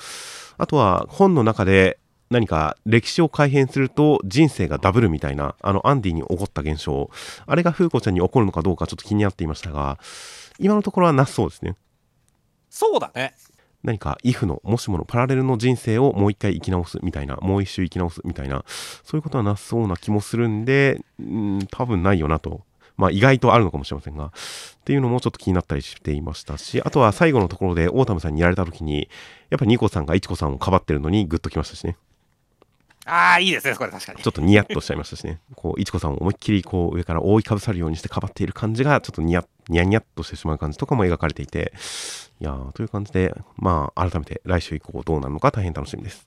[0.58, 1.98] あとは本の中で、
[2.30, 7.10] 何か歴史を改変すると人生がダブるみたいな、あのアンディに起こった現象、
[7.46, 9.98] あれが風子ちゃんに起こるのかどうかちょっと気になっていましたが、
[10.58, 11.76] 今のところはなさそうですね。
[12.70, 13.34] そうだね。
[13.82, 18.64] 何か if のもしものパラレルの人生をもう一回生き直すみたいな、もう一周生き直すみたいな、
[19.04, 22.62] そういうことはなさそうな気もするんで、ん多分ないよなと。
[22.96, 24.30] まあ意外とあるのかもしれませんが、っ
[24.84, 29.08] ていうのもちょっと気になったりしていましたし、あとは最後のところでオータムさんにやられた時に、
[29.50, 31.96] やっぱりニコさんがイチコさんをかばってるのにグッときましたしね。
[33.06, 34.22] ああ、いいですね、これ確かに。
[34.22, 35.40] ちょっとニヤッとしちゃいましたしね。
[35.56, 41.72] こう、いちこさんを思いっきりこう上から覆いかぶさるようにしてかばっている感じが、ちょっとニヤッ、ニヤニヤっとしてしまう感じとかも描かれていて、
[42.40, 46.26] いやー、という感じで、まあ、改めて来週以降どうなるのか大変楽しみです。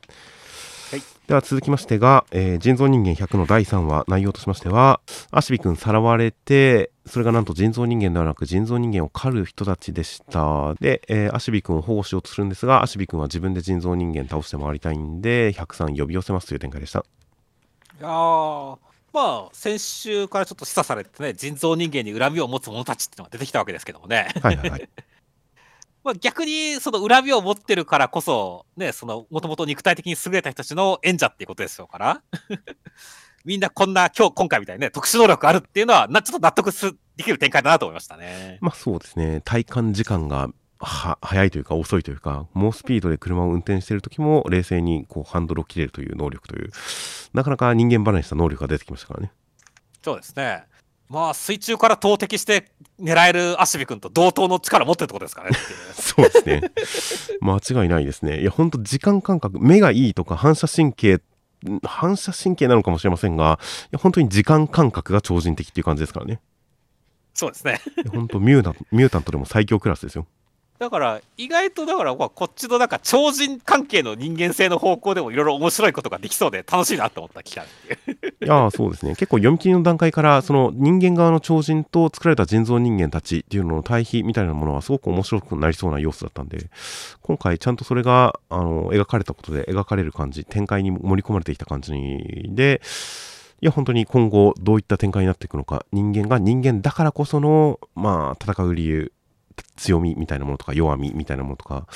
[0.90, 10.76] はい、では続きましてが、えー、人造人間100の第3話内容としましてはアシビ君さらわれてそれがなんと人造人間ではなく人造人間を狩る人たちでした。
[10.76, 17.04] で、えー、アシビ君を保護しようとするんですがアシビ君は自分で人造人間倒して回りたいんで103呼び寄せますという展開でした。
[18.00, 18.08] いや
[19.18, 24.28] まあ先週からちょっと示唆されてね人造人間に恨みを持つ者たちっていうのが出てきたわけですけどもね。
[24.43, 24.89] はいはいはい。
[26.03, 32.22] まあ、逆にその恨みを持ってるからこそ、ね、そのもともと肉体的に優れた人たちの演者っていうことですよから、
[33.43, 38.59] みんなこんな今日今回みたいにね、特殊能力あるっていうのはな、ちょっと納得すできる展開だなと思いましたね。
[38.61, 40.47] まあそうですね、体感時間が
[40.80, 46.71] は早いというか遅いというか、猛スピードで車を運転している時も冷静にこうハンドルを切れるという能力という、
[47.34, 49.32] なかなか人間離れした能力が出てきましたからね。
[50.03, 50.63] そうですね。
[51.09, 55.51] まあ水中から投擲して狙えるアシビ君と同等の力を持ってるってことですかね。
[55.93, 56.61] そうですね。
[57.39, 58.41] 間違いないですね。
[58.41, 61.21] いやほんと時間感覚目がいいとか反射神経
[61.84, 66.41] 反射神経なのかもしれませんがいや本当に時間感覚が超人的っていう感じですからね。
[67.34, 67.80] そうですね。
[68.11, 70.28] 本当ミューミュータントでも最強クラスですよ
[70.80, 78.45] だから意外とだからこっちのなんか超人関係の人間性の方向でもいろいろ面白いことができそうで楽しいなと思った期間っていう。
[78.45, 79.15] いやそうですね。
[79.15, 86.69] 結構読み切りの段階からその人間側の超人と作られた人造人間たちっていうのの対比みたいなものはすごく面白くなりそうな要素だったんで
[87.21, 91.93] 今回ちゃんとそれがあの描かれたことで描かれる感じ展開に盛り込まれてきた感じ
[92.49, 92.82] で
[93.59, 99.11] いや本当に今後どういった展開になっていくのか人間が人間だからこそのまあ戦う理由
[99.76, 101.88] 強みみたいなものとか弱みみたいなものとか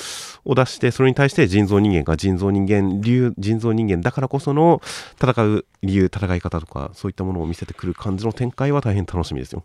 [0.44, 4.80] を出してそれに対して人造人間が人造人間流人造人間だからこその
[5.20, 9.64] 戦う理由戦い方とかそういったものを見せてくる感じの展開は大変楽しみですよ。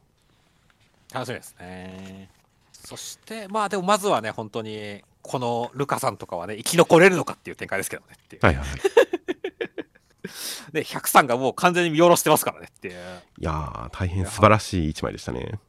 [1.13, 2.29] 楽しみですね。
[2.73, 8.45] そしてまあでもまずはね本当にこのルカさんとかはね生き残れるのかっていう展開ですけどねっていう。
[8.45, 8.79] はいはいはい。
[10.71, 12.95] で103がもう完全に見下ろしてますからねっていう。
[13.39, 15.39] いやー大変素晴らしい一枚でしたね。
[15.41, 15.66] い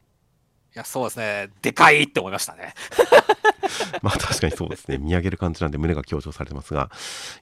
[0.75, 1.49] や、そうですね。
[1.61, 2.73] でかいって思いましたね。
[4.01, 4.97] まあ確かにそうですね。
[4.97, 6.89] 見上げる感じなんで胸が強調されてますが、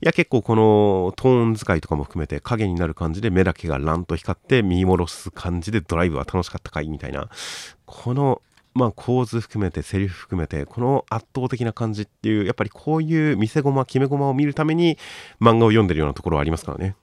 [0.02, 7.30] いや結構このトーン使いとかも含めて影になる感じで目だけがランと光って見下ろす感じでドライブは楽しかったかいみたいな、
[7.86, 8.42] この
[8.74, 14.98] まあ構図含めてセリフ含めてこの圧倒的な感じっていうやっぱりこういう見せ駒決め駒を見るために
[15.42, 16.96] 漫画を読んでるようなところはありますからね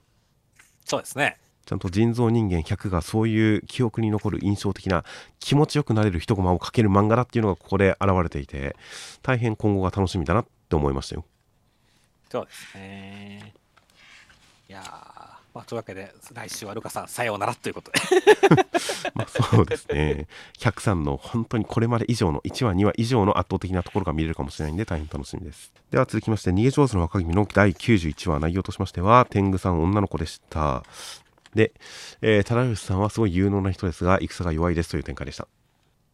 [0.85, 5.03] そうですねちゃんと人造人間100がそういう記憶に残る印象的な
[5.39, 8.75] 気持ちよくなれる一コマをかける漫画だっていうのがここで現れていて
[9.23, 11.25] 大変今後が楽しみだなって思いましたよ。
[12.29, 13.53] そうですね。
[14.69, 14.81] いや
[15.55, 17.99] まあ、というわけで来週はルカさんさようならということで。
[19.15, 20.27] まあそうですね。
[20.59, 25.71] 103の本当にこれまで以上の1話2話以上の圧倒的なところが見れるかもしれないんで大変楽しみです。
[25.91, 30.83] では続きまして逃げ上手の若君の第91話内容としましては天狗さん女の子でした
[31.55, 31.73] で、
[32.21, 35.47] えー、忠義さんはすごい有能な人ですが、戦が弱いですという展開でした。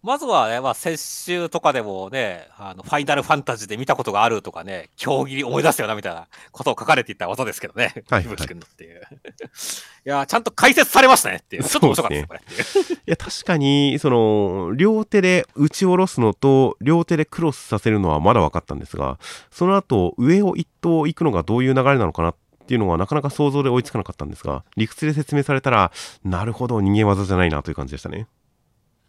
[0.04, 9.02] まずはね、まあ、先週とかでもね、あの、ファイナルファンタジーで見たことがあるとかね、競技思い出すよなみたいなことを書かれていた技ですけどね、はい、ひぶきくんのっていう。
[9.02, 11.64] いや、ちゃんと解説されましたねっていう。
[11.64, 12.96] ちょっと面白かったですね、これ。
[12.96, 19.20] いや、確かに、その、両手で打ち下ろすのと、両手でクロスさせるのはまだ分かったんですが、
[19.52, 22.36] その後、上を一投行くのがどういう流れなのかなっ
[22.72, 25.92] ていうのはなかなか想像で追いつかなかったんですが、理屈で説明されたら、
[26.24, 28.28] なるほど、人間技じゃないなという感じでしたね。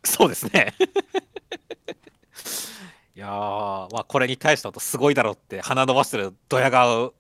[0.03, 0.75] そうですね。
[3.15, 7.15] いやまあこれに対してはすごいだろうって鼻伸ばしてるドヤ顔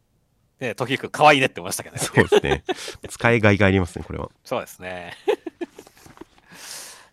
[0.58, 2.02] ね、時く可愛いねって思いましたけどね。
[2.02, 2.64] そうですね。
[3.08, 4.30] 使いがいがありますね、これは。
[4.44, 5.16] そうですね。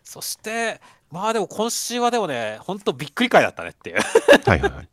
[0.02, 0.80] そして、
[1.12, 3.98] まあでも今週はでもね、本当びっくり回だったねっていう。
[4.44, 4.88] はいはいはい。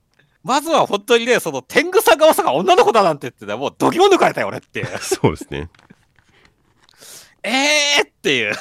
[0.48, 4.86] まずは本当にね、その天狗さんがまさか女の子だなんて言ってたらもうどぎも抜かれたよ俺って。
[5.04, 5.70] そうですね。
[7.44, 8.54] えーっていう。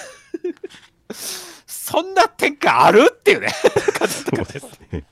[1.66, 3.48] そんな展開あるっていうね。
[3.96, 5.04] 感じだったそうかですね。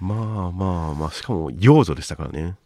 [0.00, 0.18] まあ
[0.50, 2.56] まあまあ、しかも幼女でしたからね。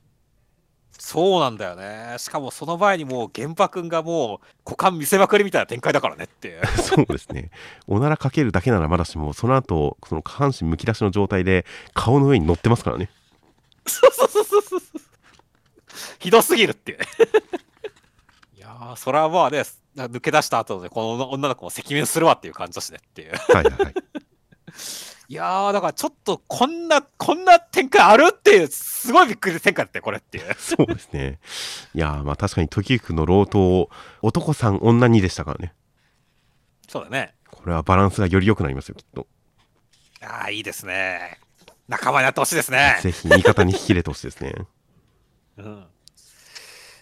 [1.04, 2.16] そうなんだよね。
[2.16, 6.66] しかもその前にもう玄馬くんがもう股間見せまくりみたいな展開だからねって。
[6.80, 7.50] そうですね。
[7.86, 13.10] おならかけるだけならまだしも、その後、その下半身むき出しの状態で顔の上に乗ってますからね。
[13.86, 14.80] そうそうそうそうそう。
[16.20, 17.06] ひどすぎるっていうね。
[18.56, 19.62] いやー、それはまあね、
[19.96, 23.34] 抜け出した後で、この女の子も赤面するわっていう感じだしねっていう。
[23.52, 23.94] はいはいはい。
[25.28, 30.54] いやー、だからちょっとこんな、こんな展開あるっていう、すごいびっくり展開だって、これっていう。
[30.58, 31.38] そうですね。
[31.94, 33.88] いやーまあ確かに時行くの老頭、
[34.22, 35.74] 男さん女2でしたからね。
[36.88, 37.34] そうだね。
[37.50, 39.26] これはバランスがより良くなりますよ、きっと。
[40.22, 41.38] ああ、いいですね。
[41.88, 42.98] 仲間になってほしいですね。
[43.02, 44.54] ぜひ味方に引き入れてほしいですね。
[45.58, 45.86] うん。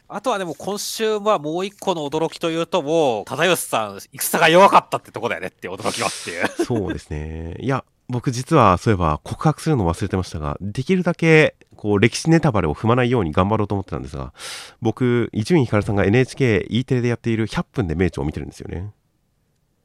[0.08, 6.64] あとはでも今週はもう一個の驚きというともう、忠義さん、戦が弱かったってとこだよねって驚きはっていう。
[6.64, 7.56] そうですね。
[7.60, 14.34] いや、僕実はそういえば告白するの忘れてましたが、できるだけこう歴史ネタバレを踏まないように頑張ろうと思ってたんですが、
[14.82, 18.92] 僕、伊集院光さんが NHKE テレでやっている100分で名著を見てるんですよね。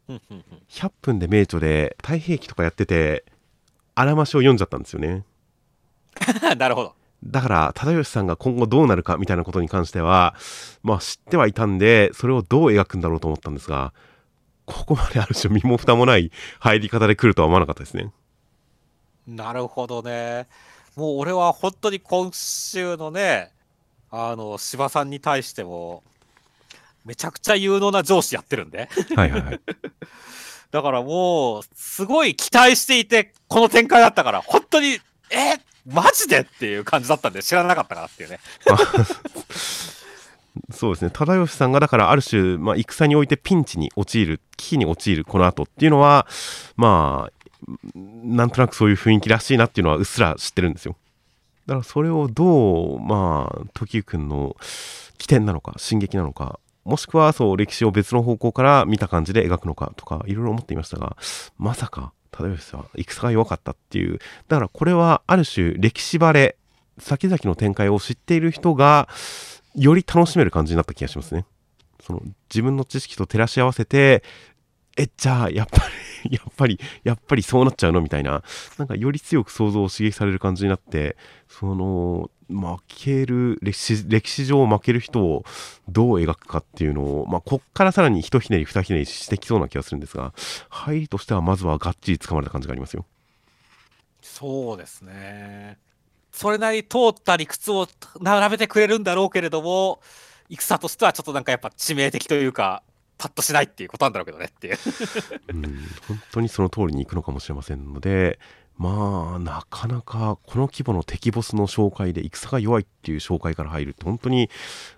[0.10, 3.24] うんうんうん100分で名著で太平記とかやってて、
[3.96, 5.24] あらましを読んじゃったんですよね。
[6.60, 6.96] なるほど。
[7.24, 10.36] だから、忠義さんが今後どうなるかみたいなことに関しては、
[10.84, 13.94] まあ知ってはいたんで、それをどう描くんだろうと思ったんですが、
[14.66, 18.12] ここまである種身も蓋もない入り方で来るとは思わなかったですね。
[19.28, 20.48] なるほどね。
[20.96, 23.52] もう俺は本当に今週のね、
[24.10, 26.02] あの、芝さんに対しても、
[27.06, 28.90] めちゃくちゃ有能な上司やってるんで。
[29.16, 29.62] はいはいはい。
[30.72, 35.00] だからもう、すごい期待していて、この展開だったから、本当に、
[35.30, 38.40] えマジでっていう感じだったんで、知らなかったからっていうね。
[40.72, 46.28] そうですね忠義さんがだからある種、まあ、戦においてピンチに陥る危機に陥るこの後っていうのは
[46.76, 47.34] まあ
[47.96, 50.96] なんとなくそういう雰囲気らしいなっていうのはうっすら知ってるんですよ
[51.66, 54.56] だからそれをどうまあ時生君の
[55.18, 61.18] 起点なのか進撃なのかもしくはそう歴史を別の方向から見た感じで描くのかとかいろいろ思っていましたが
[61.58, 66.58] まさか忠義は戦が弱かったっていうだからこれはある種歴史バレ
[67.00, 69.08] 先々の展開を知っている人が
[69.76, 71.46] より楽しめる感じになった気がしますね。
[72.02, 74.24] その自分の知識と照らし合わせて、
[74.98, 75.84] え、じゃあ、やっぱ
[76.24, 78.02] り、 やっぱり、やっぱりそうなっちゃうの？
[78.02, 78.44] みたいな、
[78.78, 81.16] なんかより強く想像を刺激される感じになって、
[81.48, 85.44] その、負ける、歴史、歴史上負ける人を
[85.90, 90.34] どう描くかっていうのを、まあ、こっからさらに一ひねり二ひねりしてきそうな気がするんですが、
[90.70, 93.06] 入りとしてはまずはがっちり掴まれた感じがありますよ。
[94.22, 95.78] そうですね。
[96.32, 97.88] それなり通った理屈を
[98.22, 100.02] 並べてくれるんだろうけれども、
[100.50, 102.84] 戦としてはちょっとなんかやっぱ致命的というか、
[103.18, 104.78] パッとしないっていうことなんだろうけどねっていう。
[105.50, 105.62] うん、
[106.08, 108.40] 本当にその通りにいくのかもしれませんので、
[108.78, 114.52] まあ、なかなかこの規模の敵ボスの紹介で戦が弱いっていう紹介から入るって本当に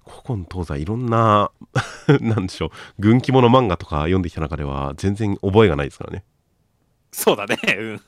[0.05, 1.51] 古今東西いろんな
[2.20, 6.26] なんでしょう軍記物漫画とか読んできた中では全然覚えがないですからね
[7.11, 7.57] そうだね。
[7.78, 8.01] うん。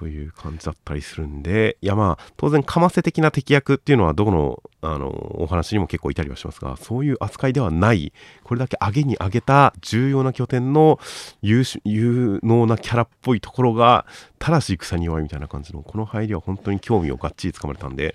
[0.00, 10.98] という感じだったりするんでいやまあ当然かませ的な敵役っていうのはどこのあのお話にも結構いたりはしますがそういう扱いではないこれだけ上げに上げた重要な拠点の
[11.42, 14.06] 優秀有能なキャラっぽいところが
[14.38, 18.14] ただし戦に弱いみたいな感じのこの入りは本当に興味をがっちりつかまれたんで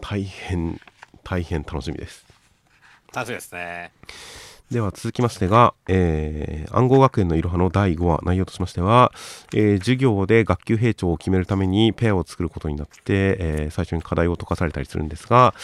[0.00, 0.80] 大変
[1.22, 2.26] 大変楽しみです
[3.14, 3.92] 楽しみですね。
[4.74, 9.12] では続きましてが、えー暗号学園のいろはの第5話内容としましては、
[9.54, 15.54] えー授業で学級閉庁を決めるためにペアを作ることになって、えー最初に課題を解かされたりするんですが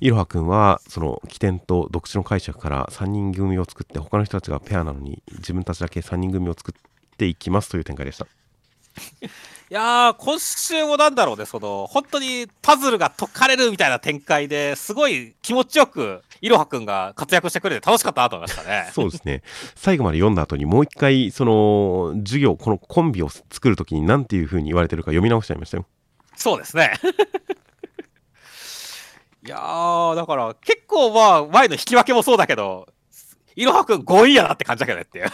[0.00, 8.26] いろはくんはその起点と独自の解釈から3人組を作って他の人たちがペアなのに自分たちだけ3人組を作っていきますという展開でした。
[9.70, 18.90] いやー、今週もなんだろうね、その、本当にパズルが解かれるみたいな展開ですごい気持ちよく、いろはくんが活躍してくれて楽しかったなと思いましたね。
[18.94, 19.42] そうですね
[19.74, 25.86] 最後まで読んだ後にもう一回その授業このコンビを作る時に何ていう風に言われてるか読み直しちゃいましたよ
[26.36, 26.92] そうですね。
[29.44, 32.86] いやー、だから結構まあ、前の引き分けもそうだけど、
[33.56, 35.26] いろはくん強引やなって感じだけどねっていう。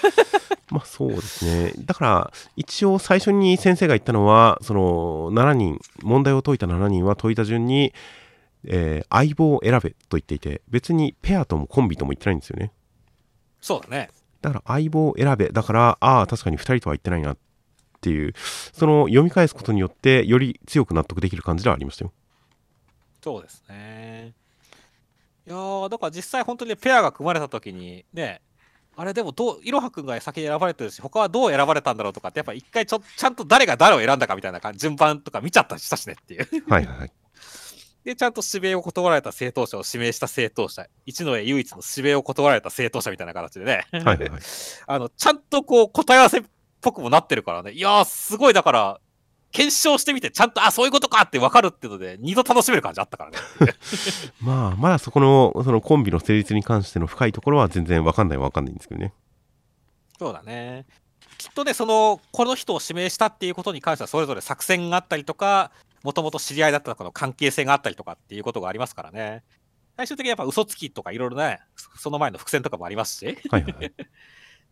[0.70, 1.72] まあそうですね。
[1.78, 7.92] だから一応最初に先生が言ったのはその7人問題を解いた7人は解いた順に、
[8.64, 12.72] えー相棒を選べと言っていて別にペアともコンビとも言ってないんですよね。
[13.60, 14.10] そうだね。
[14.40, 17.38] だから相棒を選べだからああ確かに2人とは言ってないなっ
[18.00, 18.34] ていう
[18.72, 22.12] その読み返すことによってより強く納得できる感じではありましたよ
[23.22, 24.34] そうですね。
[25.46, 28.42] いやーだから実際本当にペアが組まれた時にね
[28.96, 36.48] あれでもどういろはくんが先に選ばれてるし他はどう選ばれたんだろうとかってやっぱ一回ちょちゃんと誰が誰を選んだかみたいな感じ順番とか見ちゃったりしたしねっていう。
[36.68, 37.12] はいはいはい
[38.04, 43.86] でちゃんと指名を断られた正当者を指名した正当者一の絵唯一の指名を断られた正当者みたいな形でね。
[43.92, 44.30] はいはいはい。
[44.86, 46.42] あのちゃんとこう答え合わせっ
[46.82, 47.72] ぽくもなってるからね。
[47.72, 49.00] いやーすごいだから
[49.54, 53.38] 検証してみてちゃんとあそういうことかって分かるっていうので二度楽しめる感じあったからね
[54.42, 59.14] まあまだそこのそのコンビの成立に関しての深いところは全然わかんないわかんないんですけどね
[60.18, 60.86] そうだね。
[61.38, 69.42] きっとね、その、この人を指名したっていうことに関しては、それぞれ作戦があったりとか、もともと知り合いだったとかの関係性があったりとかっていうことがありますからね。
[69.96, 71.60] 最終的にやっぱ嘘つきとかいろいろね、
[71.96, 73.92] その前の伏線とかもありますし、はいはい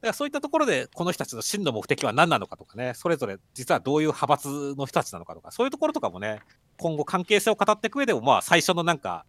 [0.02, 6.40] だからそういったところで、この人たちの真の目的は何なのかとかね、それぞれ実はどういう派閥の人たちなのかとか、そういうところとかもね、
[6.76, 9.24] 今後関係性を語っていく上でも、まあ最初のなんか、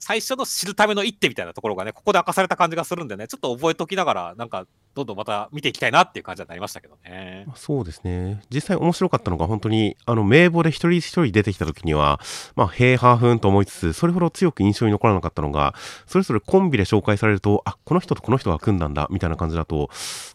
[0.00, 7.44] 最初の知るための一手みたいなところがね、ここで明かされた感じがするんでね、ちょっと覚えときながら、なんか、どんどんまた見ていきたいなっていう感じになりましたけどね。
[7.46, 12.20] まあそうですね実際面白かったのが本当にあの名簿で一人一人出てきた時には
[12.56, 15.74] まあへーはーふーんと思いつつそれほど強く印象に残らなかったのが
[16.06, 19.90] それぞれコンビで紹介されるとあこの人とこの人が組んだんだみたいな感じだと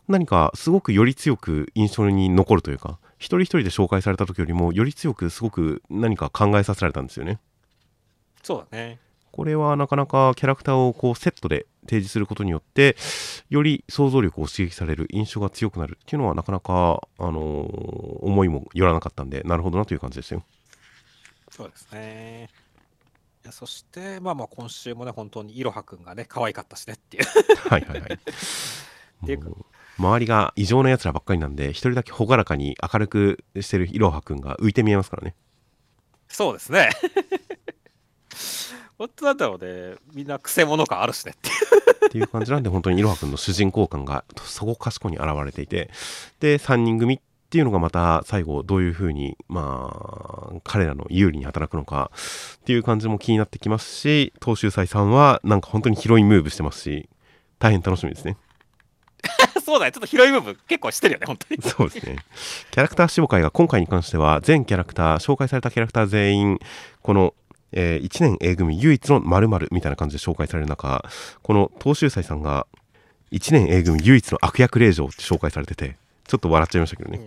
[0.07, 7.39] 何かすごくより強く印象に残るというか一人一人で紹介された時よりもより強くすごく何か考えさせられたんですよね
[8.41, 8.99] そうだね。
[9.35, 12.95] これはなかなかキャラクターをこうセットで提示することによって
[13.49, 20.41] より想像力を刺激される印象が強くなるっていうのはなかなか、あのー思いもよらなかったんでなるほどなという感じですよ。
[21.51, 22.49] そうですね。
[23.43, 27.23] いやそして、まあまあ今週もね、本当にいろはくんがね、可愛かったしねっていう。
[27.69, 28.19] はいはいはい。
[29.25, 29.49] ていうか
[29.99, 35.35] 周りが異常なやつらばっかりなんで一人だけ朗らかに明るくしてるいろはくんが浮いて見えますからね。
[36.29, 36.89] そうですね。
[38.97, 39.95] 本当なんだろうね。
[40.13, 41.85] みんな癖者感あるしねっていう。
[42.07, 45.89] っていう感じなんで本当にいろはくんの主人公感がそこかしこに現れていて
[46.39, 47.19] で3人組っ
[47.49, 52.11] ていうのがまた最後どういうふうにまあ彼らの有利に働くのか
[52.57, 57.09] っていう感じも気になってきますし東秀斎さんはなんか本当にヒロインムーブしてますし
[57.59, 58.37] 大変楽しみですね
[59.65, 59.91] そうだね。
[59.91, 61.61] ちょっと広い部分結構してるよね、本当に。
[61.63, 62.17] そうですね
[62.69, 66.59] キャラクター紹介が今回に関しては全キャラクター紹介されたキャラクター全員
[67.01, 67.33] この
[67.75, 71.05] え1年 A 組唯一の〇〇みたいな感じで紹介される中
[71.43, 72.65] この東秀斎さんが
[73.31, 75.97] 1年 A 組唯一の悪役令嬢って紹介されてて
[76.27, 77.21] ちょっと笑っちゃいましたけどね、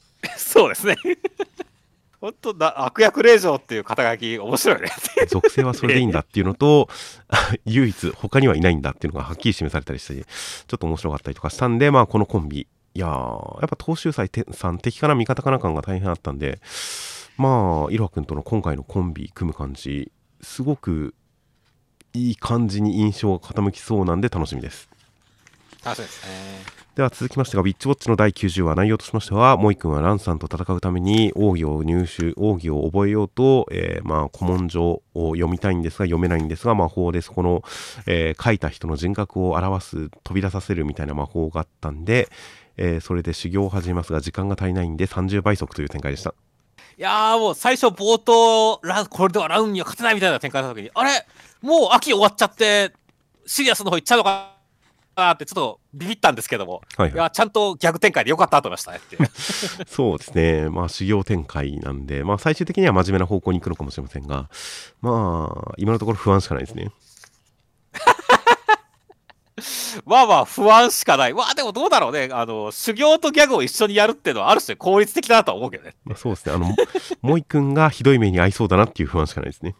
[0.36, 0.96] そうですね。
[2.20, 4.88] 本当だ、悪役令嬢っていう肩書き面白いね。
[5.28, 6.88] 属性はそれでいいんだっていうのと
[7.66, 16.60] 唯一他にはいないんだっていうのがはっきり示されたりしてちょっと面白かったりとかしたんでまあこのコンビいやーやっぱ東秀斎さん敵かな味方かな感が大変あったんで
[17.36, 21.14] まあいろはくんとの今回のコンビ組む感じすごく
[22.12, 24.88] いい感じに印象が傾きそうなんで楽しみです
[25.84, 26.84] 楽しみですね。
[26.94, 37.64] では続きましてが、ウィッチウォッチの第90話、内容としましては、モイ君はランさんと戦うために奥義を入手、奥義を覚えようと、えーまあ、古文書を読みたいんですが、読めないんですが、魔法でそこの、
[38.06, 42.28] えー書いた人の人格を表す、飛び出させるみたいな魔法があったんで、
[42.76, 46.32] えーそれで修行を始めますが、時間が足りないんで30倍速という展開でした。
[46.96, 51.26] いやーもう最初冒頭ラこれではラウンには勝てないみたいな展開の時にあれ？
[51.60, 52.92] もう秋終わっちゃって
[53.46, 54.54] シリアスの方行っちゃうのか
[55.16, 59.16] なってちょっとビビったんですけども、はいはいいやちゃんと逆展開でよかったと思いましたねって
[59.86, 60.68] そうですね。
[60.70, 64.48] まあ、修行展開なんで、まあ、最終的には真面目な方向に行くのかもしれませんが、
[65.00, 66.90] まあ、今のところ不安しかないですね。
[70.04, 71.32] まあまあ不安しかない。
[71.32, 72.28] わあでもどうだろうね。
[72.32, 75.94] あの修行とギャグを一緒にやるっていうのはある種効率的だなとは思うけどね。
[76.04, 76.54] まあ、そうですね。
[76.54, 76.74] あの、
[77.22, 79.76] モイ君がひどい目に遭いそうだなっていう不安しかないですね。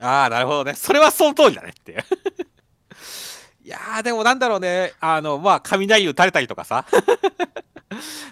[0.00, 0.74] ああなるほどね。
[0.74, 2.04] それはその通りだねっていう。
[3.64, 4.94] いやーでもなんだろうね。
[5.00, 6.84] あのまあ雷打たれたりとかさ。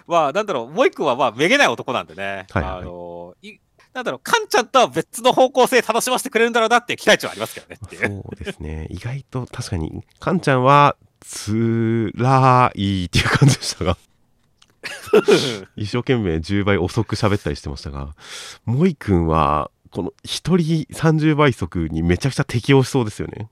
[0.07, 0.69] まあなんだろう。
[0.69, 2.81] もう一個はまあめげない男なんでね、はいはいはい。
[2.81, 3.57] あのい
[3.97, 8.21] なんだろうカンちゃんとは別の方向性楽しませてくれるんだろうなっていう期待値はありますけどねっていう。
[8.23, 8.85] そうですね。
[8.91, 13.97] 意外と確かに、カンちゃんは、つらいっていう感じでしたが、
[15.75, 18.15] 一生懸命10倍遅く喋ったりしてましたが、
[18.65, 23.49] モイ君は、この一人30倍速にめちゃくちゃ適応しそうですよね。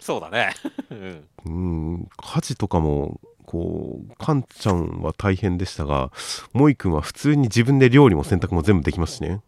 [0.00, 0.52] そうだね。
[0.90, 1.28] うん。
[1.44, 1.50] う
[1.98, 6.10] ん、家事とかも、こう、カンちゃんは大変でしたが、
[6.52, 9.42] モイ君は普通に自分で料理も洗濯も全部できますしね。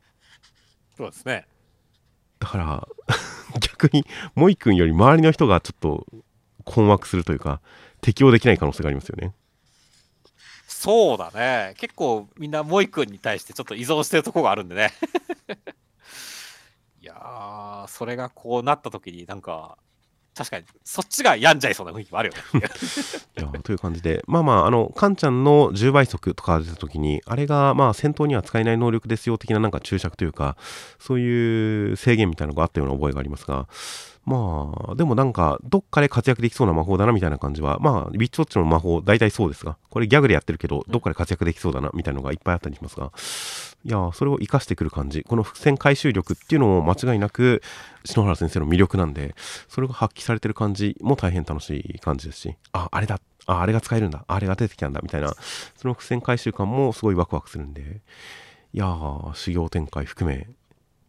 [0.97, 1.47] そうですね
[2.39, 2.89] だから
[3.61, 6.07] 逆にモイ君より周りの人がちょっと
[6.65, 7.61] 困惑するというか
[8.01, 9.35] 適応できない可能性がありますよね。
[10.67, 11.75] そうだね。
[11.79, 14.93] 結構みんなモイ君に対してちょっと依存してるところがあるんでね。
[17.01, 19.79] いやー、それがこうなった時になんか、
[20.37, 22.69] 確かにそっちが病んじゃいそうな雰囲気もあるよね。
[23.63, 30.57] という感じでまあまああのカンちゃんの10倍速とか出た時にあれがまあ戦闘には使えない能力ですよ的ななんか注釈というか
[30.99, 33.67] そういう制限みたいなのがあったような覚えがありますが
[34.27, 43.13] まあでもなんかどっかで活躍できそうな魔法だなみたいな感じはまあウィッチウォッチの魔法大体そうですがこれギャグでやってるけどどっかで活躍できそうだなみたいなのがいっぱいあったりしますが
[43.85, 45.23] いやそれを生かしてくる感じ。
[45.23, 47.63] この伏線回収力っていうのも間違いなく
[48.05, 49.35] 篠原先生の魅力なんで
[49.69, 53.21] それが発揮されてる感じも大変楽しい感じですしああれだ。
[53.49, 54.25] ああれが使えるんだ。
[54.27, 55.01] あれが出てきたんだ。
[55.03, 55.33] みたいな。
[55.77, 58.01] その伏線回収感もすごいワクワクするんで。
[58.73, 60.49] いやー修行展開含め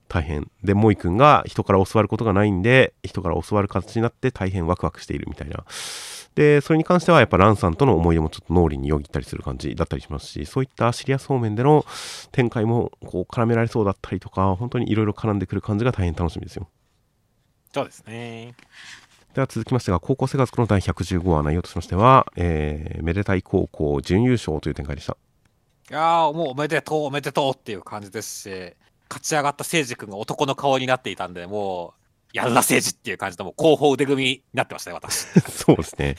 [0.07, 0.49] 大変。
[0.63, 5.65] でモイ君が人から教わることがないんで人から教わる形になって大変ワクワクしているみたいな。
[6.35, 11.83] でそれに関してはやっぱランさんとの思い出もちょっと脳裏によぎったりする感じだったりしますしそういったシリアス方面での
[12.31, 16.69] 展開もこう絡められそうだったりとか本当にいろいろ絡んでくる感じが大変楽しみですよ。
[17.73, 18.53] そうですね。
[19.33, 25.15] では続きましてが高校生活の第115話内容としましては、えーめでたい高校準優勝という展開でした。
[25.89, 28.73] いやー、もうおめでとう、おめでとうっていう感じですし、
[29.09, 35.25] 勝ち上がった誠司君が男の顔になっていたんで、もう、やるな誠司っていう感じで、もう後方腕組みになってましたね、私。
[35.49, 36.15] そうですね。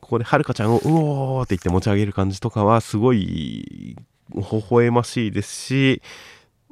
[0.00, 3.96] ここではるかちゃんをうおーって言って持ち上げる感じとかはすごい
[4.34, 6.02] 微笑ましいですし、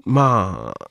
[0.04, 0.90] まあ、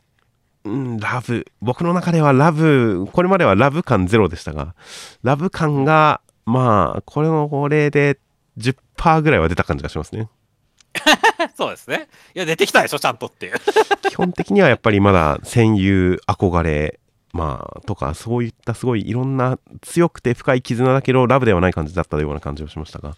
[0.63, 1.45] うん、ラブ。
[1.61, 4.75] 僕の中ではラブ、これまではラブ感ゼロでしたが、
[5.21, 8.17] ラブ感が、まあ、これのこれで
[8.57, 10.29] 10%ぐらいは出た感じがしますね。
[11.55, 12.07] そうですね。
[12.35, 13.53] いや、出てきたでしょ、ちゃんとっていう。
[14.09, 16.99] 基本的にはやっぱりまだ戦友憧れ
[17.33, 23.15] まあとかそういったすごいいろんな強くて深い絆だけどラブではない感じだったような感じをしましたが、ま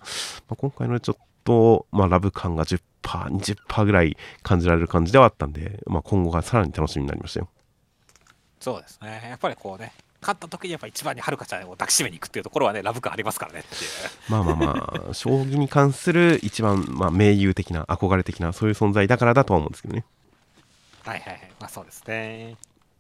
[0.52, 7.50] あ、今回のちょっと、まあ、ラブ感が 10%20% ぐらい感じられる感じではあったんで、まあ、今後がさらに楽しみになりましたよ
[8.66, 9.28] そうですね。
[9.30, 9.92] やっぱりこうね、
[10.26, 13.92] 勝った時にやっぱ一番にはるかちゃんを抱きしめに行くっていうところはね、ラブ感ありますからねっていう。
[14.30, 20.04] まあまあまあ将棋に関する一番、まあ、盟友的な憧れ的なそういう存在だからだとは思うんですけどね
[21.04, 21.52] はいはいはい。
[21.60, 22.56] まあそうですね。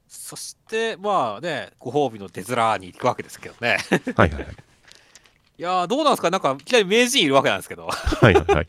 [0.07, 3.77] そして、まあね、ご褒美のデズラーに行くわけですけどね。
[4.15, 4.55] はいはいはい
[5.57, 6.29] いやー、どうなんですか？
[6.29, 7.87] なんか、いきなり名人いるわけなんですけど。
[7.87, 8.67] はいはいはい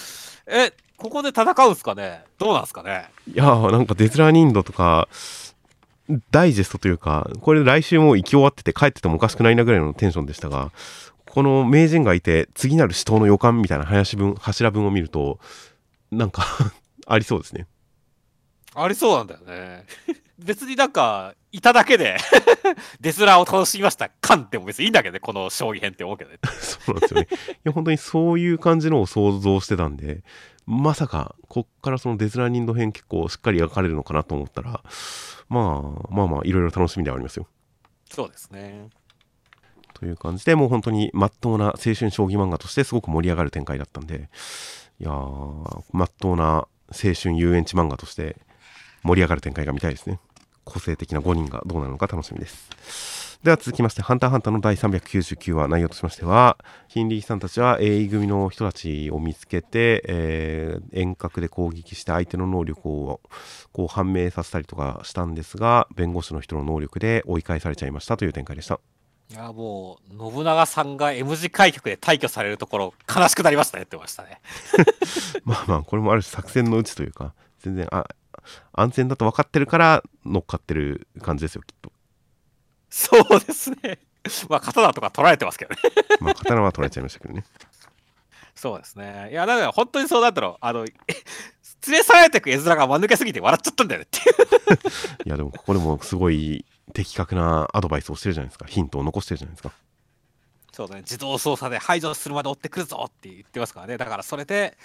[0.46, 2.24] え、ここで戦うんですかね？
[2.38, 3.08] どうなんですかね？
[3.32, 5.08] いやーなんかデズラーニンドとか
[6.30, 10.70] ダイジェストというかこれ来週も行き終わってて帰っててもおかしくないなぐらいのテンションでしたが
[11.30, 15.38] この名人がいて次なる死闘の予感みたいな林文柱文を見ると
[16.10, 16.44] なんか
[17.06, 17.66] ありそうですね
[18.74, 19.84] ありそうなんだよね。
[20.44, 22.16] 別になんか、いただけで
[23.00, 26.38] デズラーを楽しみました感でも別にいいんだけどね、この将棋編って思うけどね。
[26.60, 30.24] そうなんですよねいや本当にそういう感じのを想像してたんで
[30.66, 34.82] まさかこっからそのデズラーニンド編結構しっかり描かれるのかなと思ったら
[35.48, 37.46] まあまあまあいろいろ楽しみではありますよ
[38.10, 38.88] そうですね。
[39.92, 44.28] という感じでもう本当にまっとうな青春将棋漫画としてすごく盛り上がる展開だったんで
[44.98, 48.36] いやーまっとうな青春遊園地漫画として
[49.04, 50.18] 盛り上がる展開が見たいですね
[50.64, 56.56] 個性的な5人がどうなるのか楽しみですでは続きまして「ハンターハンター」の第399話内容としましては
[56.88, 63.20] ヒンリーさんたちは A 組の人たちを見つけて、えー遠隔で攻撃して相手の能力を
[63.72, 68.80] こう判明させたりとかしたんですが弁護士の人の能力で追い返されちゃいましたという展開でした
[69.30, 74.40] いや、もう、信長さんが M 字開局で退去されるところ、悲しくなりましたねって言ってましたね。
[75.44, 78.06] まあまあこれもある種作戦のうちというか全然あ
[78.72, 81.92] 安全だと分かってるから乗っかってる感じですよきっと
[82.90, 83.98] そうですね。
[84.48, 85.80] まあ、刀とか取られてますけどね。
[86.20, 87.44] まあ刀は取られちゃいましたけどね
[88.54, 89.30] そうですね。
[89.32, 90.56] いや、だから本当にそうなんだろう。
[90.60, 90.94] あの、え
[91.86, 95.26] 連れ去られてく絵面が間抜けすぎて笑っちゃったんだよねっていう。
[95.26, 96.64] いやでもここでもすごい
[96.94, 99.72] 的確なアドバイスをしてるじゃないですかヒントを残してるじゃないですか
[100.72, 103.96] そうだね、自動操作で排除するまで追ってくるぞって言ってますからね。
[103.96, 104.78] だからそれで、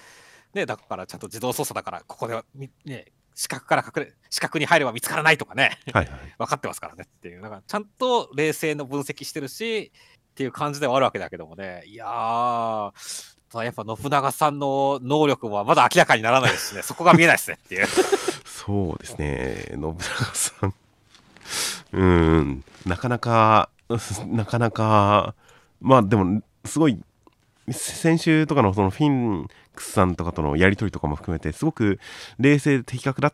[0.54, 3.06] ね、だからちゃんと自動操作だから、ここではみ、ね、
[3.40, 7.42] 視覚から隠れ、視覚に入れば見つからないとかね、はいはい分かってますからねっていう。
[7.42, 9.94] だからちゃんと冷静の分析してるし、
[10.32, 11.84] っていう感じではあるわけだけどもね。
[11.86, 12.92] いやー、
[13.64, 17.88] やっぱ信長さんの能力はまだ明らかにならないですしね、そこが見えないですねっていう。
[18.44, 19.96] そうですね信長
[20.36, 20.74] さん
[21.94, 23.70] うーんなかなか
[24.28, 25.34] なかなか
[25.80, 27.00] まあでもすごい
[27.72, 29.48] 先週とかのそのフィン
[29.80, 32.00] クスさんとかとのやり取りとかも含めてすごく
[32.38, 33.34] 冷静で的確だっ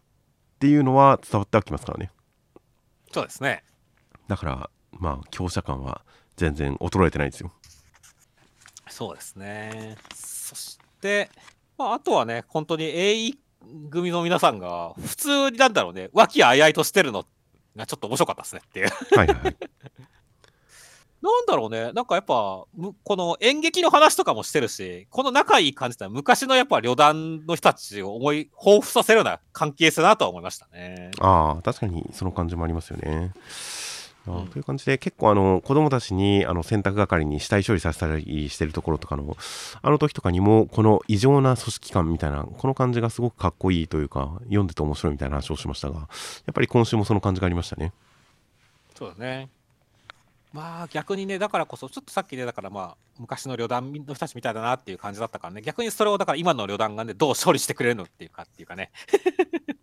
[0.60, 2.12] ていうのは伝わってはきますからね
[3.12, 3.64] そうですね。
[4.28, 6.02] だからまあ強者感は
[6.36, 7.54] 全然衰えてないですよ。
[8.90, 9.96] そうですね。
[10.14, 11.30] そして、
[11.78, 13.38] まあ、あとはね、本当に AE
[13.90, 17.26] 組の皆さんが、普通になんだろうね、和気あいあいとしてるの
[17.76, 18.90] がちょっと面白かったですねっていう。
[19.18, 19.56] はいはいはい。
[21.32, 31.12] なんだろうね、なんかやっぱ、むこの演劇の話とかもしてるし、この仲いい感じって昔のやっぱ旅団の人たちを思い、彷彿させるような関係性だなとは思いましたね。
[31.20, 33.34] ああ、確かにその感じもありますよね。
[34.28, 39.38] あという感じで、結構あの子供たちにあの洗濯係に死体処理させたりしてるところとかの、
[39.82, 46.08] あの時とかにも、この異常な組織感みたいな、この感じがすごくかっこいいというか、読んでて面白いみたいな話をしましたが、やっ
[46.54, 47.94] ぱり今週もその感じがありましたね。
[48.96, 49.50] そうだね。
[50.56, 58.90] まあ逆にね、だからこそ、ちょっとさっきね、だからまあ、昔の旅団の人たちみたいだなっていう感じだったからね、逆にそれをだから今の旅団がね、どう処理してくれるのっていうかっていうかね、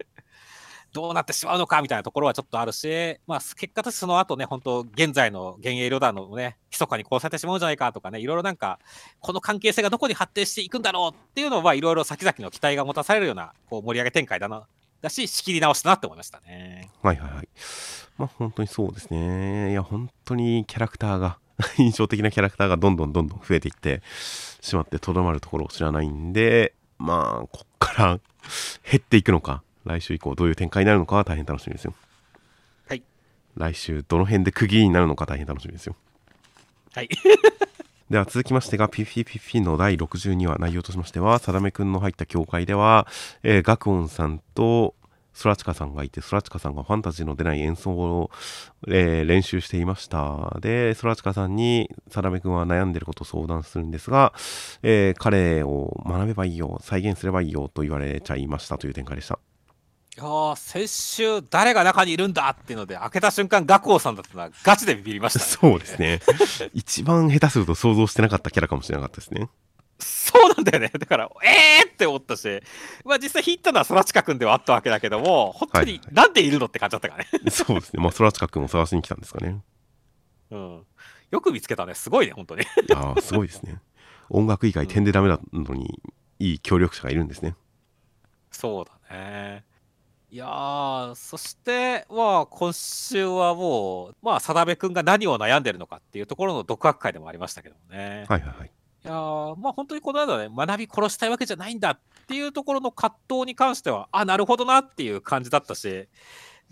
[0.95, 8.79] どうなってしまうのかみたいなところはちょっとあるし、まあ結果としてその後ね、本当現在の現役旅団のね、密かに殺されてしまうんじゃないかとかね、いろいろなんか、
[9.21, 14.67] この関係性がどこに発展していくんだろうっていうのは、いろいろ先々の期待が持たされるような、こう盛り上げ展開だな、
[15.03, 16.89] だし、仕切り直しだなって思いましたね。
[17.03, 17.49] はいはいはい。
[18.17, 19.73] まあ本当にそうですね。
[19.73, 21.39] いや本当にキャラクターが
[21.79, 24.03] 印象的なキャラクターがどんどんどんどん増えていって
[24.61, 28.21] しまってとどまるところを知らないんで、まあこっから
[28.89, 31.95] 減っていくのか、来週以降どういう展開になるのかは大変楽しみですよ。
[32.89, 33.03] はい。
[33.57, 35.97] 来週どの辺で区切りになるのか大変楽しみですよ。
[36.95, 37.09] はい。
[38.13, 43.07] では続きましてが、ピフィピフィの第62話、内容としましては、さだめくんの入った教会では、
[43.43, 44.95] えー、ガクオンさんと
[45.33, 48.31] ソラチカさんがいて、ソラチカさんがファンタジーの出ない演奏を、
[48.87, 50.59] えー練習していました。
[50.61, 54.35] で、ソラチカさんに、さだめくんは悩んでることを相談するんですが、
[54.83, 59.39] えー彼を学べばいいよ、再現すればいいよと言われちゃいましたという展開でした。
[60.15, 66.21] いやー先週誰が中にいるんだっていうので開けた瞬間学王さんだったのはガチでビビりました、ね、そうですね。
[66.75, 69.49] 一番下手すると想像してなかったキャラかもしれなかったですね。
[69.99, 72.61] そうなんだよねだからえーって思ったし
[73.05, 78.03] まあ実際ヒットのは空近くんではあったわけだけども本当になんでいるのって感じだったからね、そうですね。
[78.03, 79.63] まあ、ソラチカくんを探しに来たんですかね。
[80.51, 80.87] うん、
[81.31, 83.81] よく見つけたねすごいね本当にいやーすごいですね。
[84.29, 86.01] 音楽以外点でダメなのに、
[86.39, 87.55] いい協力者がいるんですね。
[88.51, 89.72] そうだね
[90.33, 98.71] いやーそしてまあ今週はもうまあ定部君が何を悩んでるのかっていうところの独学会でもありましたけどもね、はいはいはい。
[99.05, 106.09] いやーまあ本当にこの間ね学び殺したいわけじゃないんだっていうところの葛藤に関してはあなるほどなっていう感じだったし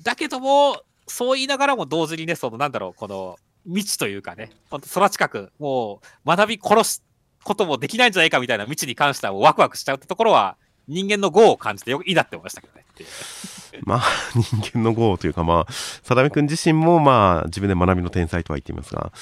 [0.03, 3.37] だけどもそう言いながらも同時にねそのなんだろうこの
[3.67, 7.05] 未知というかねほんと空近くもう学び殺す
[7.45, 10.57] こともできないんじゃないかみたいな未知に関してはワクワクしちゃうってところは
[10.91, 12.85] 人間の業を感じてよくいいなって思いましたけどね
[13.83, 14.03] まあ、
[14.35, 19.13] 人間の業というか、まあ、定めくん自身も、まあ、自分で学びの天才とは言っていますが、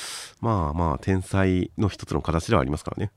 [0.40, 3.12] まあまあ、天才の一つの形ではありますからね。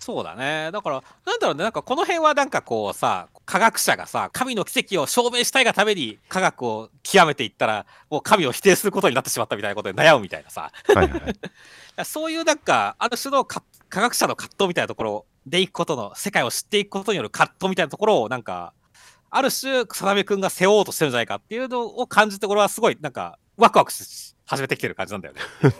[0.00, 0.70] そうだね。
[0.72, 11.34] だから、なんだろうね、なんかこの辺はなんかこうさ、科学者がさ、神の奇跡を証明したいがために科学を極めていったら、もう神を否定することになってしまったみたいなことで悩むみたいなさ、はいはいはい。
[12.06, 18.72] そういうなんか、ある種のか科学者の葛藤みたいなところでいくことの、世界を知っていくことによる葛藤みたいなところを、なんか、
[19.30, 25.40] ある種、定めくんが背負おうとしてるんじゃないかっていうのを感じて、これはすごい、なんか、ワクワクし始めてきてる感じなんだよね。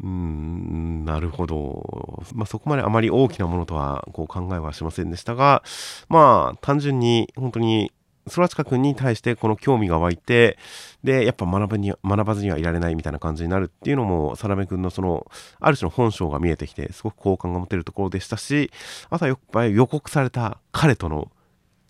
[0.00, 2.22] うん、なるほど。
[2.34, 5.64] まあ、そこまであまり大きなものとはこう考えはしませんでしたが、
[6.08, 7.92] まあ、単純に本当に、
[8.28, 10.58] 空近くんに対してこの興味が湧いて、
[11.04, 18.70] で、やっぱ学ぶに学ばずにはいられないみたいな感じになるっていうのも、サラメくんのその、ある種の本性が見えてきて、すごく好感が持てるところでしたし、
[19.10, 21.30] あとはやっぱり予告された彼との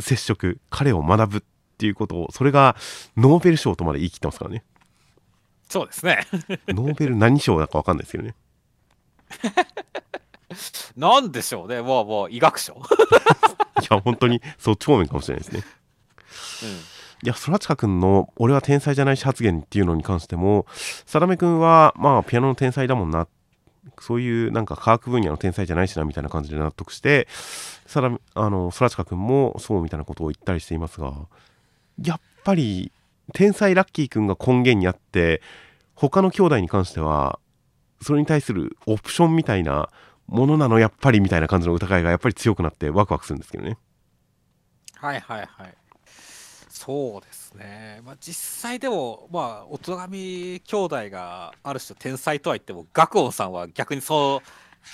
[0.01, 1.43] 接触、彼を学ぶっ
[1.79, 2.77] ていうことを、それが
[3.17, 4.65] ノーベル賞とまで言い切ってますからね。
[5.69, 6.27] そうですね。
[6.69, 8.35] ノーベル何賞だかわかんないですけどね。
[10.97, 11.83] なんでしょうね。
[11.83, 12.75] もう、もう、医学賞。
[13.83, 15.63] いや、本当にそっち方面かもしれないですね。
[16.63, 16.69] うん。
[16.71, 20.67] いや、空近くんの俺は天才じゃないし発言っていうのに関しても、
[21.07, 23.27] 定めくんは、まあ、ピアノの天才だもんな。
[24.01, 27.27] そういうなんか科学分野の天才じゃないしなみたいな感じで納得して、
[27.87, 31.15] さらあの空近くんもそうみたいなことを言ったりしていますが、
[32.01, 32.93] やっぱり
[33.35, 35.43] 天才ラッキーくんが根源にあって、
[35.95, 37.41] 他の兄弟に関しては、
[38.01, 39.91] それに対するオプションみたいな
[40.29, 43.77] ものなのやっぱりみたいな感じの疑いがやっぱり強くなってワクワクするんですけどね。
[44.95, 45.75] はいはいはい。
[46.79, 48.01] そうですね。
[48.05, 54.43] まあ実際でも、まあ、音神兄弟がある種天才とは言っても、学音さんは逆にその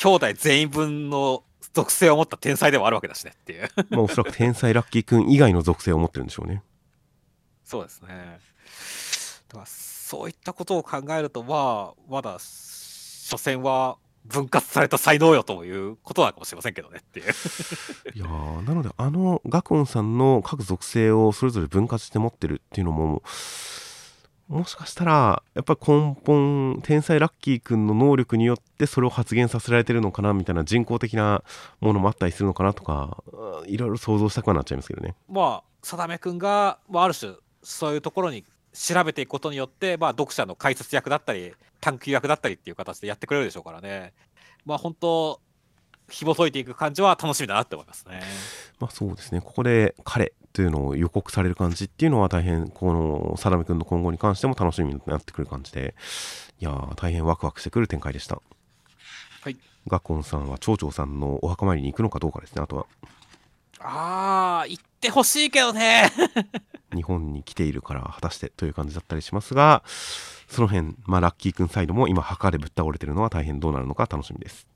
[0.01, 1.45] 兄弟全員分の
[1.75, 3.69] 属性を持った天才でもあるわけだしねっていう。
[3.91, 6.63] まあおそらく天才ラッキーくん以外の属性を持ってるんでしょうね。
[7.65, 8.09] そうですね。
[9.49, 17.27] だからそういったことを考えると、まあ、まだ所詮は分割された才能よということなのかもしれませんけどねっていう。
[18.15, 23.23] いやーなのであのガクオンさんの各属性をそれぞれ分割して持ってるっていうのも
[24.49, 31.43] もしかしたらやっぱり根本天才ラッキーくんの能力によってそれを発現させられてるのかなみたいな人工的な
[31.81, 35.15] ものもあったりするのかなとかうんいろいろ想像したくはなっちゃいますけどね。
[35.29, 38.45] まあ定めくんが、まあ、ある種そういうところに
[38.75, 44.13] 調べていくことによって、まあ、読者の解説役だったり探求役だったりっていう形でやってくれるでしょうからね。
[44.67, 45.41] まあ本当
[46.11, 48.21] 紐解いていく感じは楽しみだなって思いますね。
[48.79, 49.41] まあそうですね。
[49.41, 55.95] ここで彼というのを予告される感じっていうのは大変この定めくんの今後に関しても楽しみになってくる感じで。
[56.61, 58.41] いやー大変ワクワクしてくる展開でした。
[59.43, 59.57] はい。
[59.87, 62.63] ガコンさんは町長さんのお墓参りに行くのかどうかですね。
[62.63, 62.87] あとは
[63.85, 66.11] ああ行ってほしいけどね。
[66.95, 69.83] 日本に来ているから果たしてという感じだったりしますが
[70.49, 74.67] その辺、まあ、ラッキーくんサイドも今墓でぶっ倒れてるのは大変どうなるのか楽しみです。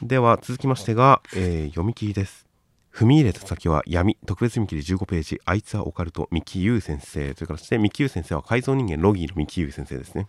[0.00, 2.46] では続きましてが、えー読み切りです。
[2.92, 4.18] 踏み入れた先は闇。
[4.26, 5.40] 特別見切り15ページ。
[5.44, 8.34] あいつはオカルト三木優先生という形で三木優先生。
[8.34, 10.28] は改造人間ロギーの三木優先生ですね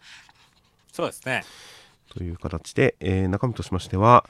[0.91, 1.43] そうですね
[2.09, 4.25] という形で、えー中身としましては、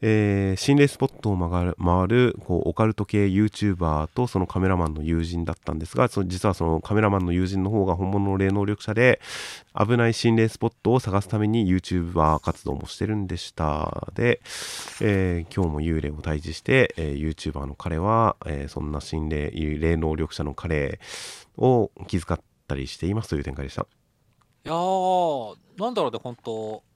[0.00, 9.20] えー心霊スポットを回る回るこうオカルト系 YouTuber とそのカメラマンの友人だったんですがそ実はそのカメラマンの友人の方が本物の霊能力者で
[9.78, 14.08] 危ない心霊スポットを探すために YouTuber 活動もしてるんでした。
[14.14, 14.40] で、
[15.00, 21.00] えー今日も幽霊を退治して、えー YouTuber の彼は、えーそんな心霊霊能力者の彼
[21.56, 23.82] を気遣ったりしていますという展開でした。
[24.64, 26.87] いやーなんだろうね本当。